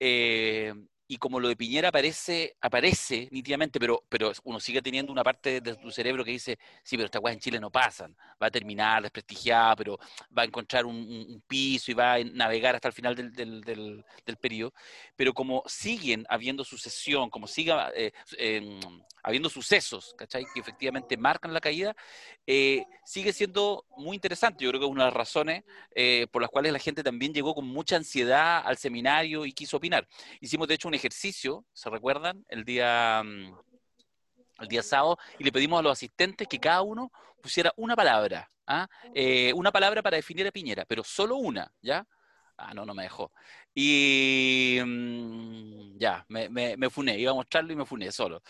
eh, 0.00 0.72
y 1.08 1.16
como 1.16 1.40
lo 1.40 1.48
de 1.48 1.56
Piñera 1.56 1.88
aparece, 1.88 2.56
aparece 2.60 3.28
nítidamente, 3.32 3.80
pero, 3.80 4.04
pero 4.08 4.30
uno 4.44 4.60
sigue 4.60 4.82
teniendo 4.82 5.10
una 5.10 5.24
parte 5.24 5.60
de 5.62 5.74
tu 5.76 5.90
cerebro 5.90 6.24
que 6.24 6.32
dice, 6.32 6.58
sí, 6.84 6.96
pero 6.96 7.06
estas 7.06 7.20
cosas 7.22 7.34
en 7.34 7.40
Chile 7.40 7.60
no 7.60 7.70
pasan, 7.70 8.14
va 8.42 8.48
a 8.48 8.50
terminar 8.50 9.02
desprestigiada, 9.02 9.74
pero 9.74 9.98
va 10.36 10.42
a 10.42 10.44
encontrar 10.44 10.84
un, 10.86 10.96
un- 10.96 11.42
piso 11.48 11.90
y 11.90 11.94
va 11.94 12.14
a 12.14 12.24
navegar 12.24 12.74
hasta 12.74 12.88
el 12.88 12.94
final 12.94 13.16
del, 13.16 13.32
del, 13.32 13.62
del- 13.62 14.04
del 14.26 14.36
periodo. 14.36 14.74
Pero 15.16 15.32
como 15.32 15.62
siguen 15.66 16.26
habiendo 16.28 16.62
sucesión, 16.64 17.30
como 17.30 17.46
siga 17.46 17.90
eh, 17.96 18.12
eh, 18.36 18.78
habiendo 19.22 19.48
sucesos, 19.48 20.14
¿cachai? 20.16 20.44
Que 20.52 20.60
efectivamente 20.60 21.16
marcan 21.16 21.52
la 21.54 21.60
caída, 21.60 21.94
eh, 22.46 22.84
sigue 23.04 23.32
siendo 23.32 23.84
muy 23.96 24.14
interesante. 24.16 24.64
Yo 24.64 24.70
creo 24.70 24.80
que 24.80 24.86
es 24.86 24.92
una 24.92 25.04
de 25.04 25.10
las 25.10 25.16
razones 25.16 25.64
eh, 25.94 26.26
por 26.30 26.42
las 26.42 26.50
cuales 26.50 26.72
la 26.72 26.78
gente 26.78 27.02
también 27.02 27.32
llegó 27.32 27.54
con 27.54 27.66
mucha 27.66 27.96
ansiedad 27.96 28.62
al 28.64 28.76
seminario 28.78 29.44
y 29.46 29.52
quiso 29.52 29.76
opinar. 29.76 30.06
Hicimos, 30.40 30.68
de 30.68 30.74
hecho, 30.74 30.88
un 30.88 30.94
ejercicio, 30.98 31.64
¿se 31.72 31.90
recuerdan? 31.90 32.44
El 32.48 32.64
día, 32.64 33.22
mm, 33.24 33.54
el 34.60 34.68
día 34.68 34.82
sábado, 34.82 35.18
y 35.38 35.44
le 35.44 35.52
pedimos 35.52 35.78
a 35.78 35.82
los 35.82 35.92
asistentes 35.92 36.48
que 36.48 36.58
cada 36.58 36.82
uno 36.82 37.10
pusiera 37.40 37.72
una 37.76 37.94
palabra, 37.96 38.50
¿ah? 38.66 38.88
Eh, 39.14 39.52
una 39.54 39.70
palabra 39.70 40.02
para 40.02 40.16
definir 40.16 40.46
a 40.46 40.50
Piñera, 40.50 40.84
pero 40.84 41.04
solo 41.04 41.36
una, 41.36 41.72
¿ya? 41.80 42.06
Ah, 42.56 42.74
no, 42.74 42.84
no 42.84 42.92
me 42.94 43.04
dejó. 43.04 43.32
Y 43.74 44.78
mm, 44.84 45.96
ya, 45.98 46.24
me, 46.28 46.48
me, 46.48 46.76
me 46.76 46.90
funé, 46.90 47.16
iba 47.18 47.30
a 47.30 47.34
mostrarlo 47.34 47.72
y 47.72 47.76
me 47.76 47.86
funé 47.86 48.10
solo. 48.10 48.42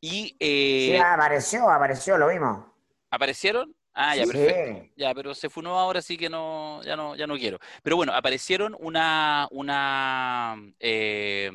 Y 0.00 0.28
Sí, 0.28 0.36
eh, 0.40 0.98
apareció, 0.98 1.70
apareció, 1.70 2.16
lo 2.18 2.28
vimos. 2.28 2.64
aparecieron. 3.10 3.74
Ah, 3.92 4.16
ya, 4.16 4.24
Sí. 4.24 4.32
perfecto. 4.32 4.88
Ya, 4.96 5.14
pero 5.14 5.34
se 5.34 5.48
funó 5.50 5.78
ahora, 5.78 5.98
así 6.00 6.16
que 6.16 6.28
no, 6.30 6.82
ya 6.84 6.96
no, 6.96 7.16
ya 7.16 7.26
no 7.26 7.36
quiero. 7.36 7.58
Pero 7.82 7.96
bueno, 7.96 8.12
aparecieron 8.14 8.76
una, 8.78 9.48
una, 9.50 10.56
eh, 10.78 11.50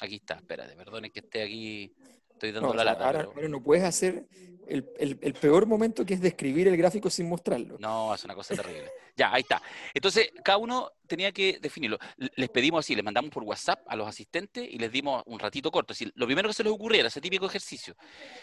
aquí 0.00 0.16
está, 0.16 0.34
espérate, 0.34 0.74
perdonen 0.76 1.10
que 1.10 1.20
esté 1.20 1.42
aquí, 1.42 1.92
estoy 2.32 2.52
dando 2.52 2.68
No, 2.68 2.72
o 2.72 2.74
la 2.76 2.82
sea, 2.82 2.92
lata, 2.92 3.06
ahora, 3.06 3.28
pero- 3.34 3.48
no 3.48 3.62
puedes 3.62 3.84
hacer 3.84 4.26
el, 4.66 4.88
el- 4.98 5.18
el 5.20 5.34
peor 5.34 5.66
momento 5.66 6.04
que 6.06 6.14
es 6.14 6.20
describir 6.20 6.68
el 6.68 6.76
gráfico 6.76 7.10
sin 7.10 7.28
mostrarlo. 7.28 7.76
No, 7.78 8.14
es 8.14 8.24
una 8.24 8.34
cosa 8.34 8.54
terrible. 8.54 8.90
Ya, 9.16 9.32
ahí 9.34 9.42
está. 9.42 9.60
Entonces, 9.92 10.30
cada 10.44 10.56
uno 10.58 10.92
tenía 11.06 11.32
que 11.32 11.58
definirlo. 11.60 11.98
Les 12.36 12.48
pedimos 12.48 12.78
así, 12.86 12.94
les 12.94 13.04
mandamos 13.04 13.30
por 13.32 13.42
WhatsApp 13.42 13.80
a 13.86 13.96
los 13.96 14.06
asistentes 14.08 14.66
y 14.70 14.78
les 14.78 14.90
dimos 14.92 15.22
un 15.26 15.38
ratito 15.40 15.70
corto. 15.72 15.92
Así, 15.92 16.10
lo 16.14 16.24
primero 16.24 16.48
que 16.48 16.54
se 16.54 16.62
les 16.62 16.72
ocurriera, 16.72 17.08
ese 17.08 17.20
típico 17.20 17.46
ejercicio. 17.46 17.94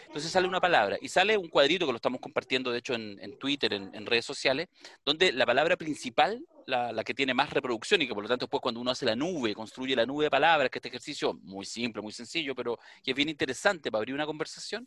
Entonces 0.06 0.30
sale 0.30 0.46
una 0.46 0.60
palabra 0.60 0.98
y 1.00 1.08
sale 1.08 1.36
un 1.38 1.48
cuadrito 1.48 1.86
que 1.86 1.92
lo 1.92 1.96
estamos 1.96 2.20
compartiendo, 2.20 2.70
de 2.70 2.78
hecho, 2.78 2.94
en, 2.94 3.18
en 3.20 3.38
Twitter, 3.38 3.72
en, 3.72 3.92
en 3.94 4.06
redes 4.06 4.26
sociales, 4.26 4.68
donde 5.04 5.32
la 5.32 5.46
palabra 5.46 5.76
principal, 5.76 6.44
la, 6.68 7.02
que 7.02 7.14
tiene 7.14 7.32
más 7.32 7.50
reproducción 7.50 8.02
y 8.02 8.06
que 8.06 8.14
por 8.14 8.22
lo 8.22 8.28
tanto 8.28 8.44
después 8.44 8.60
cuando 8.60 8.80
uno 8.80 8.90
hace 8.90 9.06
la 9.06 9.16
nube, 9.16 9.54
construye 9.54 9.96
la 9.96 10.04
nube 10.04 10.24
de 10.24 10.30
palabras, 10.30 10.70
que 10.70 10.78
este 10.78 10.88
ejercicio 10.88 11.34
muy 11.42 11.64
simple, 11.64 12.02
muy 12.02 12.12
sencillo, 12.12 12.54
pero 12.54 12.78
que 13.02 13.12
es 13.12 13.16
bien 13.16 13.28
interesante 13.28 13.90
para 13.90 14.00
abrir 14.00 14.14
una 14.14 14.26
conversación, 14.26 14.86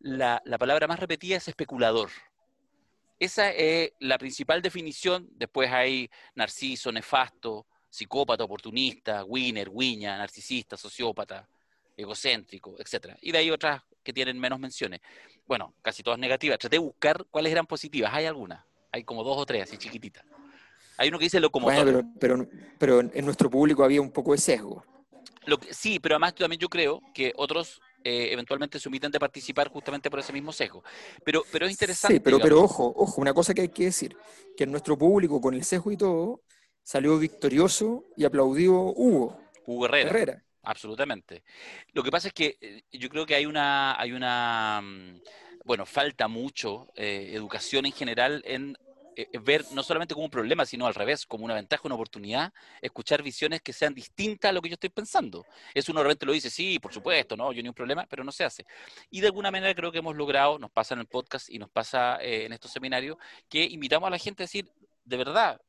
la, 0.00 0.42
la 0.44 0.58
palabra 0.58 0.86
más 0.86 1.00
repetida 1.00 1.36
es 1.36 1.48
especulador. 1.48 2.10
Esa 3.18 3.50
es 3.50 3.92
la 4.00 4.18
principal 4.18 4.60
definición. 4.60 5.28
Después 5.32 5.70
hay 5.72 6.10
narciso, 6.34 6.92
nefasto, 6.92 7.66
psicópata, 7.88 8.44
oportunista, 8.44 9.24
winner, 9.24 9.70
guiña, 9.70 10.18
narcisista, 10.18 10.76
sociópata, 10.76 11.48
egocéntrico, 11.96 12.76
etc. 12.78 13.16
Y 13.22 13.32
de 13.32 13.38
ahí 13.38 13.50
otras 13.50 13.82
que 14.02 14.12
tienen 14.12 14.38
menos 14.38 14.58
menciones. 14.58 15.00
Bueno, 15.46 15.74
casi 15.80 16.02
todas 16.02 16.18
negativas. 16.18 16.58
Traté 16.58 16.76
de 16.76 16.80
buscar 16.80 17.24
cuáles 17.30 17.52
eran 17.52 17.66
positivas. 17.66 18.12
Hay 18.12 18.26
algunas. 18.26 18.62
Hay 18.92 19.04
como 19.04 19.24
dos 19.24 19.38
o 19.38 19.46
tres, 19.46 19.62
así 19.62 19.78
chiquititas. 19.78 20.24
Hay 20.96 21.08
uno 21.08 21.18
que 21.18 21.24
dice 21.24 21.40
locomotor. 21.40 21.84
Bueno, 21.84 22.14
pero, 22.18 22.46
pero, 22.78 23.00
pero 23.00 23.10
en 23.12 23.24
nuestro 23.24 23.50
público 23.50 23.84
había 23.84 24.00
un 24.00 24.10
poco 24.10 24.32
de 24.32 24.38
sesgo. 24.38 24.84
Lo 25.46 25.58
que- 25.58 25.74
sí, 25.74 25.98
pero 25.98 26.14
además 26.14 26.34
también 26.34 26.60
yo 26.60 26.68
creo 26.68 27.00
que 27.14 27.32
otros 27.36 27.80
eh, 28.06 28.28
eventualmente 28.32 28.78
se 28.78 28.88
omiten 28.88 29.10
de 29.10 29.18
participar 29.18 29.68
justamente 29.68 30.10
por 30.10 30.18
ese 30.20 30.32
mismo 30.32 30.52
sesgo. 30.52 30.84
Pero, 31.24 31.42
pero 31.50 31.64
es 31.64 31.72
interesante. 31.72 32.18
Sí, 32.18 32.20
pero, 32.20 32.38
pero 32.38 32.60
ojo, 32.62 32.92
ojo, 32.96 33.20
una 33.20 33.32
cosa 33.32 33.54
que 33.54 33.62
hay 33.62 33.68
que 33.68 33.84
decir, 33.84 34.14
que 34.56 34.64
en 34.64 34.70
nuestro 34.70 34.98
público, 34.98 35.40
con 35.40 35.54
el 35.54 35.64
sesgo 35.64 35.90
y 35.90 35.96
todo, 35.96 36.42
salió 36.82 37.18
victorioso 37.18 38.04
y 38.16 38.24
aplaudió 38.24 38.74
Hugo 38.74 39.38
Hugo 39.66 39.86
Herrera. 39.86 40.10
Herrera. 40.10 40.44
Absolutamente. 40.62 41.42
Lo 41.92 42.02
que 42.02 42.10
pasa 42.10 42.28
es 42.28 42.34
que 42.34 42.56
eh, 42.60 42.82
yo 42.92 43.08
creo 43.08 43.26
que 43.26 43.34
hay 43.34 43.46
una, 43.46 43.98
hay 44.00 44.12
una, 44.12 44.80
mm, 44.82 45.20
bueno, 45.64 45.86
falta 45.86 46.28
mucho 46.28 46.88
eh, 46.94 47.30
educación 47.34 47.86
en 47.86 47.92
general 47.92 48.42
en 48.46 48.76
eh, 49.16 49.28
ver 49.40 49.64
no 49.72 49.82
solamente 49.82 50.14
como 50.14 50.24
un 50.24 50.30
problema, 50.30 50.66
sino 50.66 50.86
al 50.86 50.94
revés, 50.94 51.26
como 51.26 51.44
una 51.44 51.54
ventaja, 51.54 51.82
una 51.84 51.94
oportunidad, 51.94 52.52
escuchar 52.80 53.22
visiones 53.22 53.62
que 53.62 53.72
sean 53.72 53.94
distintas 53.94 54.50
a 54.50 54.52
lo 54.52 54.62
que 54.62 54.68
yo 54.68 54.74
estoy 54.74 54.90
pensando. 54.90 55.44
Eso 55.72 55.92
uno 55.92 56.00
realmente 56.02 56.26
lo 56.26 56.32
dice, 56.32 56.50
sí, 56.50 56.78
por 56.78 56.92
supuesto, 56.92 57.36
no, 57.36 57.52
yo 57.52 57.62
ni 57.62 57.68
un 57.68 57.74
problema, 57.74 58.06
pero 58.08 58.24
no 58.24 58.32
se 58.32 58.44
hace. 58.44 58.64
Y 59.10 59.20
de 59.20 59.26
alguna 59.28 59.50
manera 59.50 59.74
creo 59.74 59.92
que 59.92 59.98
hemos 59.98 60.16
logrado, 60.16 60.58
nos 60.58 60.70
pasa 60.70 60.94
en 60.94 61.00
el 61.00 61.06
podcast 61.06 61.48
y 61.50 61.58
nos 61.58 61.70
pasa 61.70 62.18
eh, 62.20 62.46
en 62.46 62.52
estos 62.52 62.72
seminarios, 62.72 63.16
que 63.48 63.64
invitamos 63.64 64.06
a 64.06 64.10
la 64.10 64.18
gente 64.18 64.42
a 64.42 64.46
decir, 64.46 64.70
de 65.04 65.16
verdad, 65.16 65.60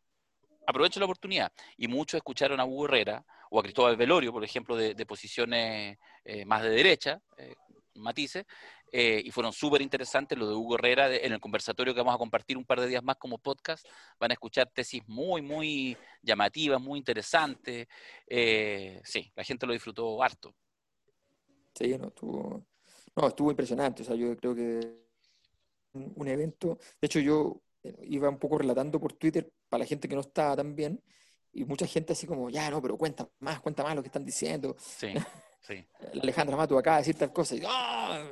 aprovecho 0.65 0.99
la 0.99 1.05
oportunidad. 1.05 1.51
Y 1.77 1.87
muchos 1.87 2.17
escucharon 2.17 2.59
a 2.59 2.65
Hugo 2.65 2.85
Herrera 2.85 3.25
o 3.49 3.59
a 3.59 3.63
Cristóbal 3.63 3.95
Velorio, 3.95 4.31
por 4.31 4.43
ejemplo, 4.43 4.75
de, 4.75 5.05
posiciones 5.05 5.97
eh, 6.23 6.45
más 6.45 6.63
de 6.63 6.69
derecha, 6.69 7.21
eh, 7.37 7.55
matices, 7.95 8.45
eh, 8.91 9.21
y 9.23 9.31
fueron 9.31 9.53
súper 9.53 9.81
interesantes. 9.81 10.37
Lo 10.37 10.47
de 10.47 10.55
Hugo 10.55 10.75
Herrera, 10.75 11.09
de- 11.09 11.25
en 11.25 11.33
el 11.33 11.39
conversatorio 11.39 11.93
que 11.93 12.01
vamos 12.01 12.15
a 12.15 12.17
compartir 12.17 12.57
un 12.57 12.65
par 12.65 12.81
de 12.81 12.87
días 12.87 13.03
más 13.03 13.17
como 13.17 13.37
podcast, 13.37 13.85
van 14.19 14.31
a 14.31 14.33
escuchar 14.33 14.69
tesis 14.73 15.03
muy, 15.07 15.41
muy 15.41 15.97
llamativas, 16.21 16.81
muy 16.81 16.99
interesantes. 16.99 17.87
Eh, 18.27 19.01
sí, 19.03 19.31
la 19.35 19.43
gente 19.43 19.65
lo 19.65 19.73
disfrutó 19.73 20.21
harto. 20.23 20.55
Sí, 21.73 21.97
no, 21.97 22.07
estuvo, 22.07 22.65
no, 23.15 23.27
estuvo 23.27 23.51
impresionante. 23.51 24.03
O 24.03 24.05
sea, 24.05 24.15
yo 24.15 24.35
creo 24.37 24.55
que 24.55 24.79
un, 25.93 26.13
un 26.15 26.27
evento, 26.27 26.77
de 27.01 27.05
hecho 27.05 27.19
yo 27.19 27.61
eh, 27.83 27.95
iba 28.07 28.29
un 28.29 28.39
poco 28.39 28.57
relatando 28.57 28.99
por 28.99 29.13
Twitter 29.13 29.51
para 29.69 29.83
la 29.83 29.87
gente 29.87 30.07
que 30.07 30.15
no 30.15 30.21
estaba 30.21 30.55
tan 30.55 30.75
bien, 30.75 31.01
y 31.51 31.63
mucha 31.63 31.87
gente 31.87 32.13
así 32.13 32.27
como, 32.27 32.49
ya, 32.49 32.69
no, 32.69 32.81
pero 32.81 32.97
cuenta 32.97 33.29
más, 33.39 33.61
cuenta 33.61 33.83
más 33.83 33.95
lo 33.95 34.01
que 34.01 34.09
están 34.09 34.25
diciendo. 34.25 34.75
Sí, 34.77 35.13
sí. 35.67 35.85
Alejandra 36.21 36.55
Mato 36.57 36.77
acaba 36.77 36.97
de 36.97 37.01
decir 37.01 37.15
tal 37.15 37.31
cosa, 37.33 37.55
y 37.55 37.61
¡ah! 37.65 38.27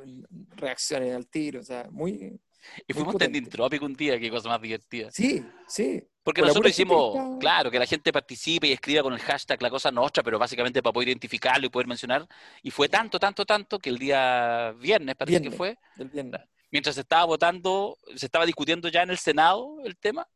reacciones 0.56 1.14
al 1.14 1.26
tiro, 1.28 1.60
o 1.60 1.64
sea, 1.64 1.88
muy... 1.90 2.40
Y 2.86 2.94
fuimos 2.94 3.12
potente. 3.12 3.34
tending 3.40 3.50
topic 3.50 3.82
un 3.82 3.92
día, 3.94 4.18
qué 4.18 4.30
cosa 4.30 4.48
más 4.48 4.60
divertida. 4.62 5.10
Sí, 5.10 5.44
sí. 5.68 6.02
Porque 6.22 6.40
la 6.40 6.46
nosotros 6.46 6.74
que 6.74 6.82
hicimos, 6.82 7.14
está- 7.14 7.38
claro, 7.38 7.70
que 7.70 7.78
la 7.78 7.84
gente 7.84 8.10
participe 8.10 8.66
y 8.68 8.72
escriba 8.72 9.02
con 9.02 9.12
el 9.12 9.18
hashtag 9.20 9.60
la 9.60 9.68
cosa 9.68 9.90
nuestra, 9.90 10.22
pero 10.22 10.38
básicamente 10.38 10.82
para 10.82 10.94
poder 10.94 11.08
identificarlo 11.08 11.66
y 11.66 11.68
poder 11.68 11.86
mencionar. 11.86 12.26
Y 12.62 12.70
fue 12.70 12.88
tanto, 12.88 13.18
tanto, 13.18 13.44
tanto 13.44 13.78
que 13.78 13.90
el 13.90 13.98
día 13.98 14.72
viernes, 14.80 15.14
parece 15.14 15.36
que 15.36 15.40
Viernes. 15.50 15.58
fue, 15.58 15.78
del 15.96 16.08
viernes. 16.08 16.40
mientras 16.70 16.94
se 16.94 17.02
estaba 17.02 17.26
votando, 17.26 17.98
se 18.16 18.24
estaba 18.24 18.46
discutiendo 18.46 18.88
ya 18.88 19.02
en 19.02 19.10
el 19.10 19.18
Senado 19.18 19.76
el 19.84 19.98
tema, 19.98 20.26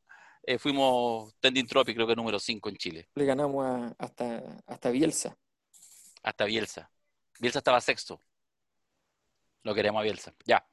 eh, 0.42 0.59
fuimos 0.59 1.32
Tending 1.40 1.66
Tropic, 1.66 1.94
creo 1.94 2.07
que 2.07 2.14
número 2.14 2.38
5 2.38 2.68
en 2.68 2.76
Chile, 2.76 3.09
Le 3.14 3.24
ganamos 3.24 3.64
a- 3.64 3.94
hasta, 3.99 4.42
hasta 4.66 4.90
Bielsa. 4.90 5.34
Hasta 6.23 6.45
Bielsa. 6.45 6.91
Bielsa 7.39 7.59
estaba 7.59 7.81
sexto. 7.81 8.21
Lo 9.62 9.75
queremos 9.75 10.01
a 10.01 10.03
Bielsa. 10.03 10.33
Ya. 10.45 10.66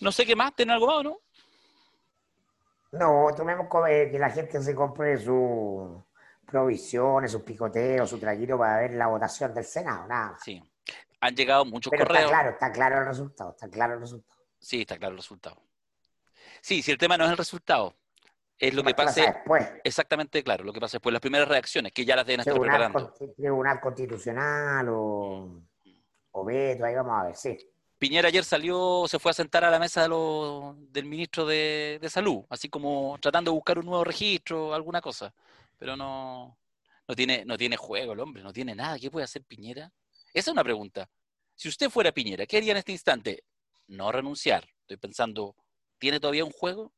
No 0.00 0.12
sé 0.12 0.26
qué 0.26 0.36
más, 0.36 0.54
¿tiene 0.54 0.72
algo 0.72 0.86
más 0.86 0.96
o 0.96 1.02
no? 1.02 1.20
No, 2.92 3.34
tomemos 3.36 3.66
eh, 3.88 4.08
que 4.10 4.18
la 4.18 4.30
gente 4.30 4.62
se 4.62 4.74
compre 4.74 5.18
su, 5.18 6.04
provisiones, 6.46 7.32
sus 7.32 7.42
picoteos, 7.42 8.08
su 8.08 8.18
traquito 8.18 8.56
para 8.56 8.80
ver 8.80 8.94
la 8.94 9.08
votación 9.08 9.52
del 9.52 9.64
Senado, 9.64 10.06
nada. 10.06 10.38
Sí. 10.42 10.62
Han 11.20 11.34
llegado 11.34 11.64
muchos 11.64 11.90
Pero 11.90 12.06
correos. 12.06 12.26
está 12.26 12.34
claro, 12.34 12.50
está 12.50 12.72
claro 12.72 12.98
el 12.98 13.06
resultado, 13.06 13.50
está 13.50 13.68
claro 13.68 13.94
el 13.94 14.00
resultado. 14.00 14.38
Sí, 14.58 14.82
está 14.82 14.96
claro 14.96 15.12
el 15.12 15.18
resultado. 15.18 15.62
Sí, 16.60 16.82
si 16.82 16.90
el 16.92 16.98
tema 16.98 17.16
no 17.16 17.24
es 17.24 17.30
el 17.30 17.36
resultado, 17.36 17.96
es 18.58 18.74
lo 18.74 18.82
que 18.84 18.94
pasa 18.94 19.20
después. 19.32 19.68
exactamente 19.82 20.42
claro, 20.42 20.64
lo 20.64 20.72
que 20.72 20.80
pasa 20.80 20.96
después, 20.96 21.12
las 21.12 21.20
primeras 21.20 21.48
reacciones, 21.48 21.92
que 21.92 22.04
ya 22.04 22.16
las 22.16 22.26
deben 22.26 22.40
estar 22.40 22.54
Tribunal, 22.54 22.92
preparando. 22.92 23.14
con- 23.16 23.34
tribunal 23.34 23.80
constitucional 23.80 24.88
o, 24.90 25.62
o 26.32 26.44
veto, 26.44 26.84
ahí 26.84 26.94
vamos 26.94 27.12
a 27.20 27.24
ver, 27.26 27.36
sí. 27.36 27.56
Piñera 27.98 28.28
ayer 28.28 28.44
salió, 28.44 29.04
se 29.08 29.18
fue 29.18 29.30
a 29.30 29.34
sentar 29.34 29.64
a 29.64 29.70
la 29.70 29.78
mesa 29.78 30.02
de 30.02 30.08
los- 30.08 30.74
del 30.92 31.04
ministro 31.06 31.46
de, 31.46 31.98
de 32.00 32.10
Salud, 32.10 32.44
así 32.50 32.68
como 32.68 33.16
tratando 33.20 33.50
de 33.50 33.54
buscar 33.54 33.78
un 33.78 33.86
nuevo 33.86 34.04
registro, 34.04 34.74
alguna 34.74 35.00
cosa. 35.00 35.32
Pero 35.78 35.96
no, 35.96 36.58
no, 37.08 37.14
tiene, 37.14 37.44
no 37.44 37.56
tiene 37.56 37.76
juego 37.76 38.12
el 38.12 38.20
hombre, 38.20 38.42
no 38.42 38.52
tiene 38.52 38.74
nada. 38.74 38.98
¿Qué 38.98 39.10
puede 39.10 39.24
hacer 39.24 39.42
Piñera? 39.44 39.90
Esa 40.32 40.50
es 40.50 40.52
una 40.52 40.64
pregunta. 40.64 41.08
Si 41.54 41.68
usted 41.68 41.88
fuera 41.88 42.12
Piñera, 42.12 42.46
¿qué 42.46 42.56
haría 42.58 42.72
en 42.72 42.78
este 42.78 42.92
instante? 42.92 43.44
No 43.86 44.10
renunciar. 44.12 44.64
Estoy 44.80 44.96
pensando, 44.96 45.56
¿tiene 45.98 46.20
todavía 46.20 46.44
un 46.44 46.50
juego? 46.52 46.92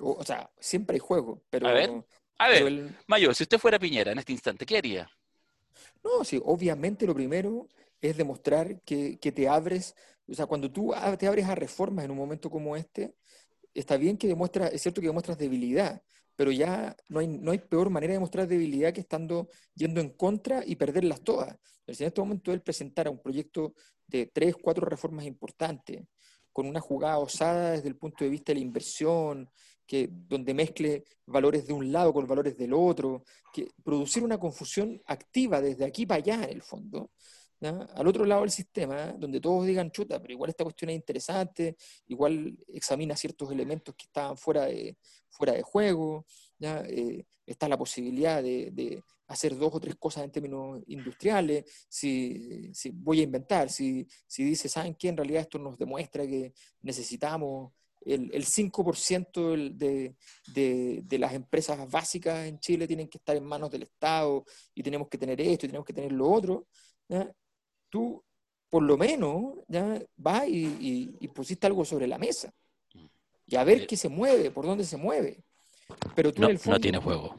O, 0.00 0.12
o 0.12 0.24
sea, 0.24 0.50
siempre 0.58 0.94
hay 0.94 1.00
juego, 1.00 1.42
pero, 1.50 1.68
A 1.68 1.72
ver, 1.72 1.90
A 2.38 2.48
ver, 2.48 2.66
el- 2.66 2.96
Mayor, 3.06 3.34
si 3.34 3.44
usted 3.44 3.58
fuera 3.58 3.78
Piñera 3.78 4.12
en 4.12 4.18
este 4.18 4.32
instante, 4.32 4.64
¿qué 4.66 4.78
haría? 4.78 5.10
No, 6.02 6.24
sí, 6.24 6.40
obviamente 6.44 7.06
lo 7.06 7.14
primero 7.14 7.68
es 8.00 8.16
demostrar 8.16 8.80
que, 8.82 9.18
que 9.18 9.32
te 9.32 9.48
abres, 9.48 9.94
o 10.26 10.34
sea, 10.34 10.46
cuando 10.46 10.70
tú 10.70 10.94
te 11.18 11.26
abres 11.26 11.46
a 11.46 11.54
reformas 11.54 12.04
en 12.04 12.10
un 12.10 12.16
momento 12.16 12.50
como 12.50 12.76
este, 12.76 13.14
está 13.74 13.96
bien 13.96 14.16
que 14.16 14.26
demuestras, 14.28 14.72
es 14.72 14.82
cierto 14.82 15.00
que 15.00 15.08
demuestras 15.08 15.38
debilidad, 15.38 16.02
pero 16.36 16.50
ya 16.52 16.96
no 17.08 17.20
hay, 17.20 17.28
no 17.28 17.50
hay 17.50 17.58
peor 17.58 17.90
manera 17.90 18.14
de 18.14 18.18
mostrar 18.18 18.48
debilidad 18.48 18.92
que 18.94 19.00
estando 19.00 19.48
yendo 19.74 20.00
en 20.00 20.10
contra 20.10 20.62
y 20.64 20.76
perderlas 20.76 21.22
todas. 21.22 21.56
Si 21.86 22.02
en 22.04 22.08
este 22.08 22.20
momento 22.20 22.52
él 22.52 22.62
presentara 22.62 23.10
un 23.10 23.20
proyecto 23.20 23.74
de 24.06 24.26
tres, 24.26 24.54
cuatro 24.56 24.86
reformas 24.86 25.26
importantes, 25.26 26.02
con 26.52 26.66
una 26.66 26.80
jugada 26.80 27.18
osada 27.18 27.72
desde 27.72 27.88
el 27.88 27.96
punto 27.96 28.24
de 28.24 28.30
vista 28.30 28.52
de 28.52 28.60
la 28.60 28.64
inversión, 28.64 29.50
que, 29.90 30.08
donde 30.08 30.54
mezcle 30.54 31.02
valores 31.26 31.66
de 31.66 31.72
un 31.72 31.90
lado 31.90 32.12
con 32.12 32.24
valores 32.24 32.56
del 32.56 32.72
otro, 32.72 33.24
que 33.52 33.72
producir 33.82 34.22
una 34.22 34.38
confusión 34.38 35.02
activa 35.04 35.60
desde 35.60 35.84
aquí 35.84 36.06
para 36.06 36.18
allá, 36.18 36.44
en 36.44 36.50
el 36.50 36.62
fondo, 36.62 37.10
¿ya? 37.58 37.70
al 37.96 38.06
otro 38.06 38.24
lado 38.24 38.42
del 38.42 38.52
sistema, 38.52 39.12
donde 39.18 39.40
todos 39.40 39.66
digan, 39.66 39.90
chuta, 39.90 40.20
pero 40.20 40.32
igual 40.32 40.50
esta 40.50 40.62
cuestión 40.62 40.90
es 40.90 40.94
interesante, 40.94 41.76
igual 42.06 42.56
examina 42.68 43.16
ciertos 43.16 43.50
elementos 43.50 43.96
que 43.96 44.04
estaban 44.04 44.36
fuera 44.36 44.66
de, 44.66 44.96
fuera 45.28 45.54
de 45.54 45.62
juego, 45.62 46.24
¿ya? 46.56 46.84
Eh, 46.86 47.26
está 47.44 47.68
la 47.68 47.76
posibilidad 47.76 48.40
de, 48.44 48.70
de 48.70 49.02
hacer 49.26 49.58
dos 49.58 49.74
o 49.74 49.80
tres 49.80 49.96
cosas 49.96 50.22
en 50.22 50.30
términos 50.30 50.84
industriales, 50.86 51.64
si, 51.88 52.72
si 52.72 52.90
voy 52.90 53.18
a 53.18 53.24
inventar, 53.24 53.70
si, 53.70 54.06
si 54.24 54.44
dice, 54.44 54.68
¿saben 54.68 54.94
qué? 54.94 55.08
En 55.08 55.16
realidad 55.16 55.42
esto 55.42 55.58
nos 55.58 55.76
demuestra 55.76 56.24
que 56.28 56.52
necesitamos 56.80 57.72
el, 58.02 58.30
el 58.32 58.44
5% 58.44 59.50
del- 59.50 59.76
de, 59.78 60.14
de, 60.54 61.00
de 61.04 61.18
las 61.18 61.34
empresas 61.34 61.90
básicas 61.90 62.46
en 62.46 62.58
Chile 62.58 62.86
tienen 62.86 63.08
que 63.08 63.18
estar 63.18 63.36
en 63.36 63.44
manos 63.44 63.70
del 63.70 63.82
Estado 63.82 64.44
y 64.74 64.82
tenemos 64.82 65.08
que 65.08 65.18
tener 65.18 65.40
esto 65.40 65.66
y 65.66 65.68
tenemos 65.68 65.86
que 65.86 65.92
tener 65.92 66.12
lo 66.12 66.30
otro, 66.30 66.66
¿ya? 67.08 67.30
tú 67.90 68.22
por 68.68 68.82
lo 68.84 68.96
menos 68.96 69.54
ya 69.68 70.00
vas 70.16 70.46
y, 70.48 70.64
y- 70.80 71.16
y 71.20 71.28
pusiste 71.28 71.66
algo 71.66 71.84
sobre 71.84 72.06
la 72.06 72.18
mesa 72.18 72.52
y 73.46 73.56
a 73.56 73.64
ver 73.64 73.82
Eh, 73.82 73.86
qué 73.86 73.96
se 73.96 74.08
mueve, 74.08 74.50
por 74.50 74.64
dónde 74.64 74.84
se 74.84 74.96
mueve. 74.96 75.42
Pero 76.14 76.32
tú 76.32 76.42
No, 76.42 76.46
en 76.48 76.50
el 76.52 76.56
no 76.56 76.62
fondo, 76.62 76.80
tiene 76.80 76.98
juego. 76.98 77.34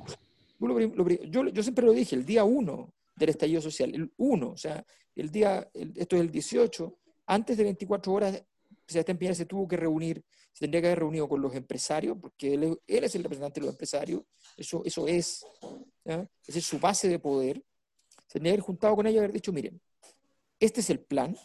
lo 0.60 0.78
lo 0.78 1.08
yo, 1.10 1.48
yo 1.50 1.64
siempre 1.64 1.86
lo 1.86 1.94
dije, 1.94 2.16
el 2.16 2.26
día 2.26 2.44
uno 2.44 2.94
del 3.16 3.30
estallido 3.30 3.62
social, 3.62 3.94
el 3.96 4.12
uno, 4.18 4.50
o 4.52 4.58
sea, 4.58 4.86
el 5.16 5.30
día, 5.32 5.70
el- 5.74 5.94
esto 5.96 6.16
es 6.18 6.22
el 6.22 6.30
18, 6.32 6.98
antes 7.28 7.56
de 7.58 7.64
24 7.64 8.12
horas, 8.14 8.44
Sebastián 8.88 9.18
Piñera 9.18 9.36
se 9.36 9.46
tuvo 9.46 9.68
que 9.68 9.78
reunir, 9.78 10.22
se 10.54 10.60
tendría 10.66 10.82
que 10.82 10.88
haber 10.88 11.00
reunido 11.00 11.28
con 11.30 11.42
los 11.42 11.54
empresarios, 11.56 12.18
porque 12.20 12.54
él, 12.54 12.78
es- 12.88 13.16
el 13.16 13.24
representante 13.24 13.60
de 13.60 13.66
los 13.66 13.74
empresarios, 13.74 14.24
eso, 14.58 14.84
eso 14.86 15.08
es, 15.08 15.46
esa 16.06 16.28
es 16.60 16.66
su 16.66 16.80
base 16.80 17.08
de 17.08 17.20
poder, 17.20 17.64
se 18.28 18.34
tendría 18.34 18.52
que 18.52 18.56
haber 18.56 18.66
juntado 18.66 18.96
con 18.96 19.08
ellos 19.08 19.16
y 19.16 19.20
haber 19.20 19.34
dicho, 19.34 19.52
miren, 19.54 19.82
este 20.60 20.82
es 20.82 20.90
el 20.90 21.00
plan, 21.00 21.36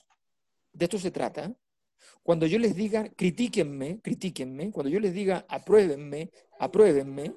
de 0.73 0.85
esto 0.85 0.99
se 0.99 1.11
trata, 1.11 1.55
cuando 2.23 2.47
yo 2.47 2.59
les 2.59 2.75
diga, 2.75 3.09
critíquenme, 3.11 4.01
critíquenme, 4.01 4.71
cuando 4.71 4.91
yo 4.91 5.01
les 5.01 5.15
diga, 5.15 5.47
apruébenme, 5.49 6.31
apruébenme, 6.59 7.35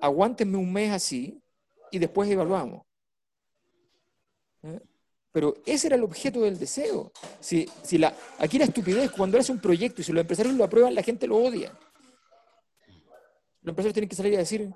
aguántenme 0.00 0.56
un 0.58 0.72
mes 0.72 0.90
así 0.92 1.40
y 1.90 1.98
después 1.98 2.28
evaluamos. 2.30 2.82
Pero 5.32 5.54
ese 5.64 5.86
era 5.86 5.96
el 5.96 6.02
objeto 6.02 6.40
del 6.40 6.58
deseo. 6.58 7.12
Si, 7.38 7.68
si 7.82 7.98
la, 7.98 8.12
aquí 8.38 8.58
la 8.58 8.64
estupidez, 8.64 9.10
cuando 9.12 9.38
hace 9.38 9.52
un 9.52 9.60
proyecto 9.60 10.00
y 10.00 10.04
si 10.04 10.12
los 10.12 10.20
empresarios 10.22 10.54
lo 10.56 10.64
aprueban, 10.64 10.94
la 10.94 11.02
gente 11.02 11.26
lo 11.26 11.36
odia. 11.36 11.72
Los 13.62 13.72
empresarios 13.72 13.94
tienen 13.94 14.08
que 14.08 14.16
salir 14.16 14.34
a 14.34 14.38
decir, 14.38 14.68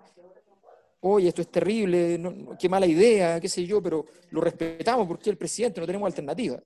oye, 1.00 1.28
esto 1.28 1.42
es 1.42 1.50
terrible, 1.50 2.18
no- 2.18 2.30
no, 2.30 2.56
qué 2.58 2.68
mala 2.68 2.86
idea, 2.86 3.40
qué 3.40 3.48
sé 3.48 3.64
yo, 3.66 3.82
pero 3.82 4.04
lo 4.30 4.40
respetamos 4.40 5.08
porque 5.08 5.30
el 5.30 5.36
presidente, 5.36 5.80
no 5.80 5.86
tenemos 5.86 6.06
alternativa. 6.06 6.60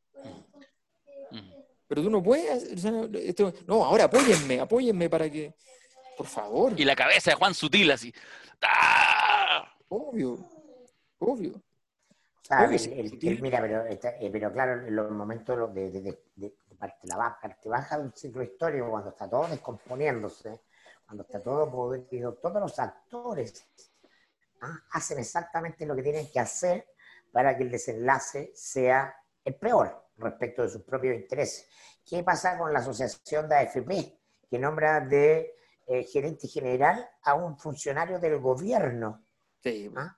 Pero 1.86 2.02
tú 2.02 2.10
no 2.10 2.22
puedes, 2.22 2.74
o 2.74 2.78
sea, 2.78 3.08
esto- 3.14 3.54
no, 3.66 3.84
ahora 3.84 4.04
apóyenme, 4.04 4.60
apóyenme 4.60 5.08
para 5.08 5.30
que, 5.30 5.54
por 6.18 6.26
favor, 6.26 6.78
Y 6.78 6.84
la 6.84 6.94
cabeza 6.94 7.30
de 7.30 7.36
Juan 7.36 7.54
Sutil 7.54 7.90
así. 7.90 8.12
¡Ah! 8.60 9.72
obvio, 9.88 10.38
obvio. 11.18 11.62
El- 12.56 12.72
el- 12.92 13.20
el- 13.24 13.40
mira, 13.42 13.60
pero, 13.60 13.84
eh, 13.86 14.30
pero 14.32 14.52
claro, 14.52 14.86
en 14.86 14.96
los 14.96 15.10
momentos 15.10 15.72
de, 15.74 15.90
de- 15.90 16.00
de- 16.00 16.54
de 16.66 16.76
parte, 16.78 17.06
la 17.06 17.16
baja, 17.16 17.38
parte 17.40 17.68
baja 17.68 17.98
de 17.98 18.04
un 18.04 18.12
ciclo 18.14 18.42
histórico, 18.42 18.90
cuando 18.90 19.10
está 19.10 19.28
todo 19.28 19.46
descomponiéndose, 19.48 20.60
cuando 21.06 21.24
está 21.24 21.42
todo 21.42 21.70
podrido, 21.70 22.34
todos 22.34 22.60
los 22.60 22.78
actores 22.78 23.66
¿ah? 24.62 24.78
hacen 24.92 25.18
exactamente 25.18 25.86
lo 25.86 25.94
que 25.96 26.02
tienen 26.02 26.30
que 26.30 26.40
hacer 26.40 26.86
para 27.32 27.56
que 27.56 27.64
el 27.64 27.70
desenlace 27.70 28.52
sea 28.54 29.14
el 29.44 29.54
peor 29.56 30.06
respecto 30.18 30.62
de 30.62 30.68
sus 30.68 30.82
propios 30.82 31.16
intereses. 31.16 31.68
¿Qué 32.04 32.22
pasa 32.22 32.58
con 32.58 32.72
la 32.72 32.80
asociación 32.80 33.48
de 33.48 33.56
AFP, 33.56 34.18
que 34.50 34.58
nombra 34.58 35.00
de 35.00 35.54
eh, 35.86 36.04
gerente 36.04 36.48
general 36.48 37.08
a 37.22 37.34
un 37.34 37.58
funcionario 37.58 38.18
del 38.18 38.38
gobierno? 38.38 39.24
Sí, 39.62 39.90
ah, 39.96 40.16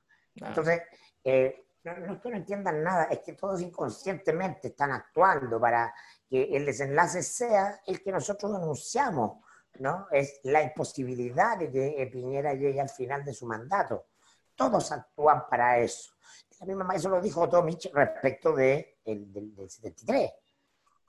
Entonces, 0.49 0.83
eh, 1.24 1.64
no, 1.85 1.97
no 1.97 2.14
es 2.14 2.24
no 2.24 2.37
entiendan 2.37 2.83
nada, 2.83 3.05
es 3.05 3.20
que 3.20 3.33
todos 3.33 3.61
inconscientemente 3.61 4.68
están 4.68 4.93
actuando 4.93 5.61
para 5.61 5.95
que 6.28 6.45
el 6.55 6.66
desenlace 6.66 7.22
sea 7.22 7.81
el 7.87 8.03
que 8.03 8.12
nosotros 8.12 8.55
anunciamos, 8.55 9.43
¿no? 9.78 10.07
Es 10.11 10.41
la 10.45 10.62
imposibilidad 10.62 11.59
de 11.59 11.70
que 11.70 12.11
Piñera 12.12 12.55
llegue 12.55 12.81
al 12.81 12.91
final 12.91 13.24
de 13.24 13.33
su 13.33 13.47
mandato. 13.47 14.09
Todos 14.55 14.93
actúan 14.93 15.49
para 15.49 15.78
eso. 15.78 16.12
La 16.61 16.66
misma, 16.66 16.95
eso 16.95 17.09
lo 17.09 17.20
dijo 17.20 17.49
Tomich 17.49 17.91
respecto 17.95 18.53
de 18.55 18.99
el, 19.05 19.33
del, 19.33 19.55
del 19.55 19.70
73, 19.70 20.31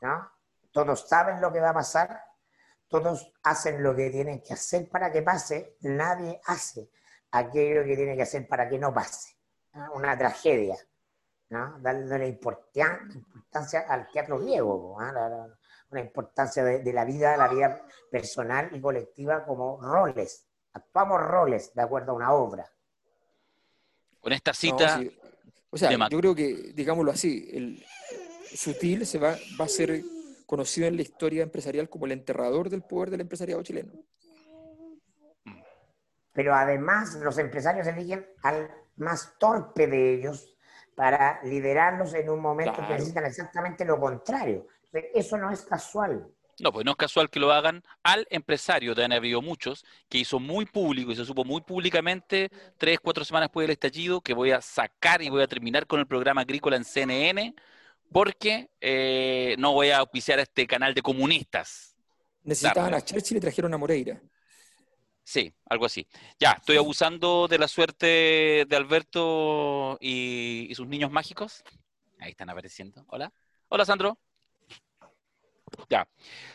¿no? 0.02 0.32
Todos 0.72 1.08
saben 1.08 1.42
lo 1.42 1.52
que 1.52 1.60
va 1.60 1.72
a 1.72 1.74
pasar, 1.74 2.24
todos 2.88 3.34
hacen 3.44 3.84
lo 3.84 3.94
que 3.94 4.10
tienen 4.10 4.42
que 4.42 4.54
hacer 4.54 4.88
para 4.90 5.12
que 5.12 5.22
pase, 5.22 5.76
nadie 5.82 6.40
hace 6.46 6.90
aquello 7.32 7.84
que 7.84 7.98
tiene 7.98 8.16
que 8.16 8.22
hacer 8.22 8.48
para 8.48 8.70
que 8.70 8.80
no 8.80 8.94
pase. 8.94 9.41
Una 9.94 10.18
tragedia, 10.18 10.76
¿no? 11.50 11.80
Dándole 11.80 12.28
importan- 12.28 13.12
importancia 13.14 13.82
al 13.88 14.10
teatro 14.12 14.40
griego, 14.40 14.98
¿no? 15.00 15.12
La- 15.12 15.30
la- 15.30 15.58
una 15.92 16.02
importancia 16.02 16.64
de, 16.64 16.80
de 16.80 16.94
la 16.94 17.04
vida, 17.04 17.36
la 17.36 17.50
vida 17.50 17.86
personal 18.10 18.70
y 18.74 18.80
colectiva 18.80 19.44
como 19.46 19.80
roles. 19.82 20.48
Actuamos 20.74 21.22
roles 21.22 21.74
de 21.74 21.82
acuerdo 21.82 22.14
a 22.14 22.16
una 22.16 22.32
obra. 22.34 22.66
Con 24.22 24.32
esta 24.32 24.52
no, 24.52 24.56
cita, 24.56 24.98
sí. 25.00 25.20
O 25.70 25.78
sea, 25.78 25.92
yo 26.10 26.18
creo 26.20 26.34
que, 26.36 26.72
digámoslo 26.74 27.12
así, 27.12 27.50
el 27.52 27.86
Sutil 28.56 29.06
se 29.06 29.20
va, 29.20 29.36
va 29.60 29.66
a 29.66 29.70
ser 29.70 30.02
conocido 30.46 30.88
en 30.88 30.96
la 30.96 31.02
historia 31.02 31.44
empresarial 31.44 31.90
como 31.90 32.06
el 32.06 32.12
enterrador 32.14 32.70
del 32.70 32.84
poder 32.84 33.10
del 33.10 33.22
empresariado 33.22 33.62
chileno. 33.64 33.92
Pero 36.34 36.54
además 36.56 37.16
los 37.16 37.38
empresarios 37.38 37.88
eligen 37.88 38.26
al 38.44 38.70
más 38.98 39.36
torpe 39.39 39.88
de 39.88 40.16
ellos 40.16 40.56
para 40.96 41.42
liderarlos 41.44 42.14
en 42.14 42.30
un 42.30 42.39
momento 42.42 42.74
Claro. 42.74 42.88
que 42.88 42.94
necesitan 42.96 43.26
exactamente 43.26 43.86
lo 43.86 44.00
contrario. 44.00 44.68
Eso 45.14 45.38
no 45.38 45.50
es 45.52 45.62
casual. 45.62 46.28
no, 46.60 46.72
pues 46.72 46.86
no 46.86 46.92
es 46.92 46.98
casual 46.98 47.30
que 47.30 47.39
lo 47.39 47.52
hagan 47.52 47.82
al 48.04 48.28
empresario, 48.30 48.94
también 48.94 49.14
ha 49.14 49.16
habido 49.16 49.42
muchos, 49.42 49.84
que 50.08 50.20
hizo 50.20 50.39
muy 50.39 50.66
público 50.68 51.12
y 51.12 51.16
se 51.16 51.26
supo 51.26 51.44
muy 51.44 51.62
públicamente, 51.62 52.52
tres, 52.78 53.00
cuatro 53.00 53.24
semanas 53.26 53.48
después 53.50 53.64
del 53.64 53.72
estallido, 53.72 54.22
que 54.22 54.36
voy 54.36 54.52
a 54.52 54.62
sacar 54.62 55.24
y 55.24 55.30
voy 55.30 55.42
a 55.42 55.48
terminar 55.48 55.88
con 55.88 56.00
el 56.00 56.06
programa 56.06 56.42
agrícola 56.42 56.76
en 56.76 56.84
CNN, 56.84 57.56
porque 58.12 58.70
eh, 58.80 59.56
no 59.58 59.74
voy 59.74 59.89
a 59.89 60.00
auspiciar 60.00 60.38
a 60.38 60.44
este 60.44 60.68
canal 60.68 60.94
de 60.94 61.02
comunistas. 61.02 61.96
Necesitaban 62.44 62.89
Claro. 62.92 62.98
a 62.98 63.06
Churchill 63.06 63.38
y 63.38 63.39
trajeron 63.39 63.74
a 63.74 63.78
Moreira. 63.78 64.22
Sí, 65.24 65.54
algo 65.70 65.86
así. 65.86 66.08
Ya, 66.40 66.52
estoy 66.52 66.78
abusando 66.78 67.48
de 67.48 67.58
la 67.58 67.68
suerte 67.68 68.66
de 68.68 68.76
Alberto 68.76 69.98
y, 70.02 70.72
sus 70.76 70.88
niños 70.88 71.12
mágicos. 71.12 71.64
Ahí 72.20 72.32
están 72.32 72.50
apareciendo. 72.50 73.06
Hola. 73.08 73.32
Hola, 73.70 73.86
Sandro. 73.86 74.18
Ya. 75.90 76.08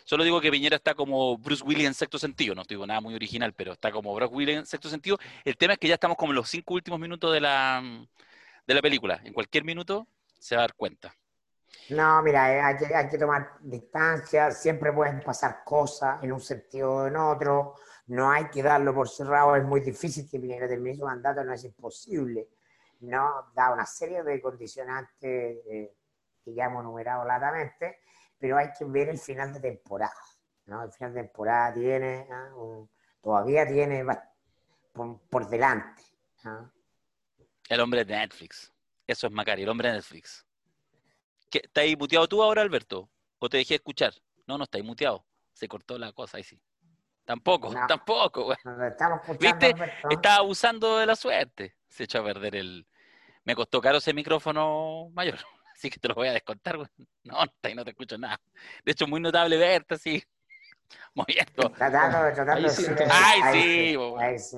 Solo 0.05 0.25
digo 0.25 0.41
que 0.41 0.51
Piñera 0.51 0.77
está 0.77 0.95
como 0.95 1.39
Bruce 1.39 1.65
Willis 1.65 1.87
en 1.87 1.95
sexto 1.95 2.19
sentido. 2.19 2.55
No 2.55 2.65
digo 2.65 2.87
nada 2.87 3.01
muy 3.01 3.15
original, 3.15 3.55
pero 3.55 3.73
está 3.73 3.91
como 3.91 4.15
Bruce 4.15 4.35
Willis 4.35 4.57
en 4.59 4.67
sexto 4.67 4.89
sentido. 4.89 5.19
El 5.45 5.57
tema 5.57 5.75
es 5.75 5.79
que 5.79 5.89
ya 5.89 5.95
estamos 5.95 6.17
como 6.17 6.33
en 6.33 6.37
los 6.37 6.49
cinco 6.49 6.75
últimos 6.75 7.01
minutos 7.01 7.33
de 7.33 7.41
la, 7.41 7.83
de 8.67 8.75
la 8.75 8.83
película. 8.83 9.21
En 9.25 9.33
cualquier 9.33 9.65
minuto 9.65 10.07
se 10.39 10.55
va 10.55 10.63
a 10.63 10.65
dar 10.65 10.75
cuenta. 10.75 11.15
No, 11.91 12.23
mira, 12.23 12.53
eh, 12.53 12.61
hay 12.61 12.77
que, 12.77 12.95
hay 12.95 13.09
que 13.09 13.19
tomar 13.19 13.59
distancia, 13.61 14.51
siempre 14.51 14.93
pueden 14.93 15.21
pasar 15.21 15.63
cosas 15.65 16.23
en 16.23 16.33
un 16.33 16.41
sentido 16.41 16.95
o 16.95 17.07
en 17.07 17.17
otro, 17.17 17.77
no 18.07 18.31
hay 18.31 18.49
que 18.49 18.63
darlo 18.63 18.95
por 18.95 19.09
cerrado, 19.09 19.57
es 19.57 19.65
muy 19.65 19.81
difícil 19.81 20.29
que 20.31 20.39
Piñera 20.39 20.69
termine 20.69 20.97
su 20.97 21.05
mandato, 21.05 21.43
no 21.43 21.53
es 21.53 21.65
imposible, 21.65 22.49
¿no? 23.01 23.51
Da 23.55 23.73
una 23.73 23.87
serie 23.87 24.23
de 24.23 24.41
condicionantes 24.41 25.59
eh, 25.67 25.95
que 26.45 26.55
ya 26.55 26.67
hemos 26.67 26.83
enumerado 26.83 27.25
latamente, 27.25 28.01
pero 28.39 28.59
hay 28.59 28.69
que 28.79 28.85
ver 28.85 29.09
el 29.09 29.19
final 29.19 29.53
de 29.53 29.61
temporada, 29.61 30.15
¿no? 30.67 30.85
El 30.85 30.93
final 30.93 31.15
de 31.15 31.23
temporada 31.23 31.75
tiene, 31.75 32.29
¿ah? 32.31 32.51
todavía 33.21 33.67
tiene 33.67 34.05
por, 34.93 35.21
por 35.29 35.49
delante, 35.49 36.03
¿ah? 36.45 36.71
El 37.69 37.81
hombre 37.81 38.05
de 38.05 38.15
Netflix. 38.15 38.73
Eso 39.07 39.27
es 39.27 39.33
Macari, 39.33 39.63
el 39.63 39.69
hombre 39.69 39.89
de 39.89 39.95
Netflix. 39.95 40.47
¿Qué, 41.51 41.61
¿Está 41.65 41.81
ahí 41.81 41.97
muteado 41.97 42.29
tú 42.29 42.43
ahora, 42.43 42.63
Alberto? 42.63 43.11
¿O 43.39 43.49
te 43.49 43.57
dejé 43.57 43.77
escuchar? 43.77 44.15
No, 44.47 44.57
no 44.57 44.65
está 44.65 44.79
ahí 44.79 44.85
muteado. 44.85 45.25
Se 45.53 45.67
cortó 45.67 45.99
la 45.99 46.13
cosa, 46.13 46.37
ahí 46.37 46.45
sí. 46.45 46.61
Tampoco, 47.27 47.73
No. 47.75 47.87
tampoco. 47.87 48.45
güey. 48.45 48.57
¿Viste? 49.39 49.67
Alberto. 49.67 50.09
Estaba 50.11 50.37
abusando 50.37 50.97
de 50.99 51.07
la 51.07 51.17
suerte. 51.17 51.75
Se 51.89 52.05
echó 52.05 52.21
a 52.21 52.25
perder 52.25 52.57
el... 52.57 52.87
Me 53.45 53.55
costó 53.55 53.81
caro 53.81 53.99
ese 53.99 54.15
micrófono 54.15 55.11
mayor. 55.13 55.37
Así 55.75 55.91
que 55.91 55.99
te 55.99 56.09
lo 56.09 56.15
voy 56.15 56.29
a 56.29 56.33
descontar, 56.33 56.77
güey. 56.79 56.89
No, 57.25 57.37
ahí 57.63 57.75
no 57.75 57.85
te 57.85 57.91
escucho 57.91 58.17
nada. 58.17 58.41
De 58.85 58.93
hecho, 58.93 59.07
muy 59.07 59.21
notable 59.21 59.59
verte 59.59 59.95
así. 59.97 60.23
Moviendo. 61.15 61.69
Tratando, 61.73 62.19
tratando 62.35 62.53
Ahí 62.55 62.63
de 62.63 62.69
sí, 62.71 62.85
entonces. 62.87 63.09
Ay, 63.13 63.41
sí, 63.53 63.97
bo- 63.97 64.19
ahí 64.19 64.39
sí. 64.39 64.57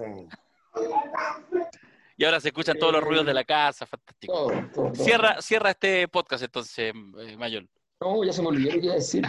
Y 2.17 2.25
ahora 2.25 2.39
se 2.41 2.49
escuchan 2.49 2.79
todos 2.79 2.93
los 2.93 3.03
ruidos 3.03 3.27
de 3.27 3.35
la 3.35 3.45
casa. 3.45 3.87
Fantástico. 3.87 4.33
Todo, 4.33 4.49
todo, 4.73 4.93
todo. 4.93 4.95
Cierra, 5.05 5.41
cierra 5.41 5.71
este 5.71 6.07
podcast 6.09 6.45
entonces, 6.45 6.93
eh, 6.95 7.37
Mayor. 7.37 7.65
No, 8.01 8.23
ya 8.25 8.33
se 8.33 8.43
me 8.43 8.49
olvidó 8.49 8.75
lo 8.75 8.81
que 8.81 8.85
iba 8.87 8.93
a 8.95 8.97
decir. 8.97 9.25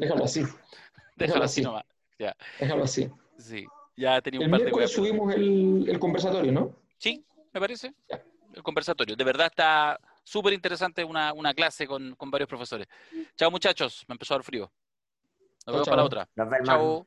Déjalo 0.00 0.24
así, 0.24 0.44
Déjalo 1.16 1.44
así 1.44 1.60
así. 1.60 1.62
nomás. 1.62 1.84
Ya, 2.18 2.36
déjalo 2.60 2.84
así. 2.84 3.10
sí. 3.38 3.66
Ya 3.96 4.20
tenía 4.20 4.40
un 4.40 4.46
El 4.46 4.50
par 4.50 4.58
de 4.58 4.64
miércoles 4.64 4.90
weas. 4.90 5.08
subimos 5.08 5.32
el, 5.34 5.88
el 5.88 5.98
conversatorio, 6.00 6.50
¿no? 6.50 6.74
Sí, 6.98 7.24
me 7.52 7.60
parece. 7.60 7.94
Ya. 8.10 8.20
El 8.52 8.62
conversatorio. 8.62 9.14
De 9.14 9.22
verdad 9.24 9.46
está 9.46 10.00
súper 10.24 10.52
interesante 10.52 11.04
una, 11.04 11.32
una 11.32 11.54
clase 11.54 11.86
con, 11.86 12.14
con 12.16 12.28
varios 12.30 12.48
profesores. 12.48 12.88
Chao, 13.36 13.50
muchachos. 13.52 14.04
Me 14.08 14.14
empezó 14.14 14.34
a 14.34 14.38
dar 14.38 14.44
frío. 14.44 14.70
Nos 15.66 15.74
vemos 15.74 15.88
para 15.88 15.96
la 15.98 16.04
otra. 16.04 16.28
Nos 16.34 16.50
vemos. 16.50 16.66
Chao. 16.68 17.06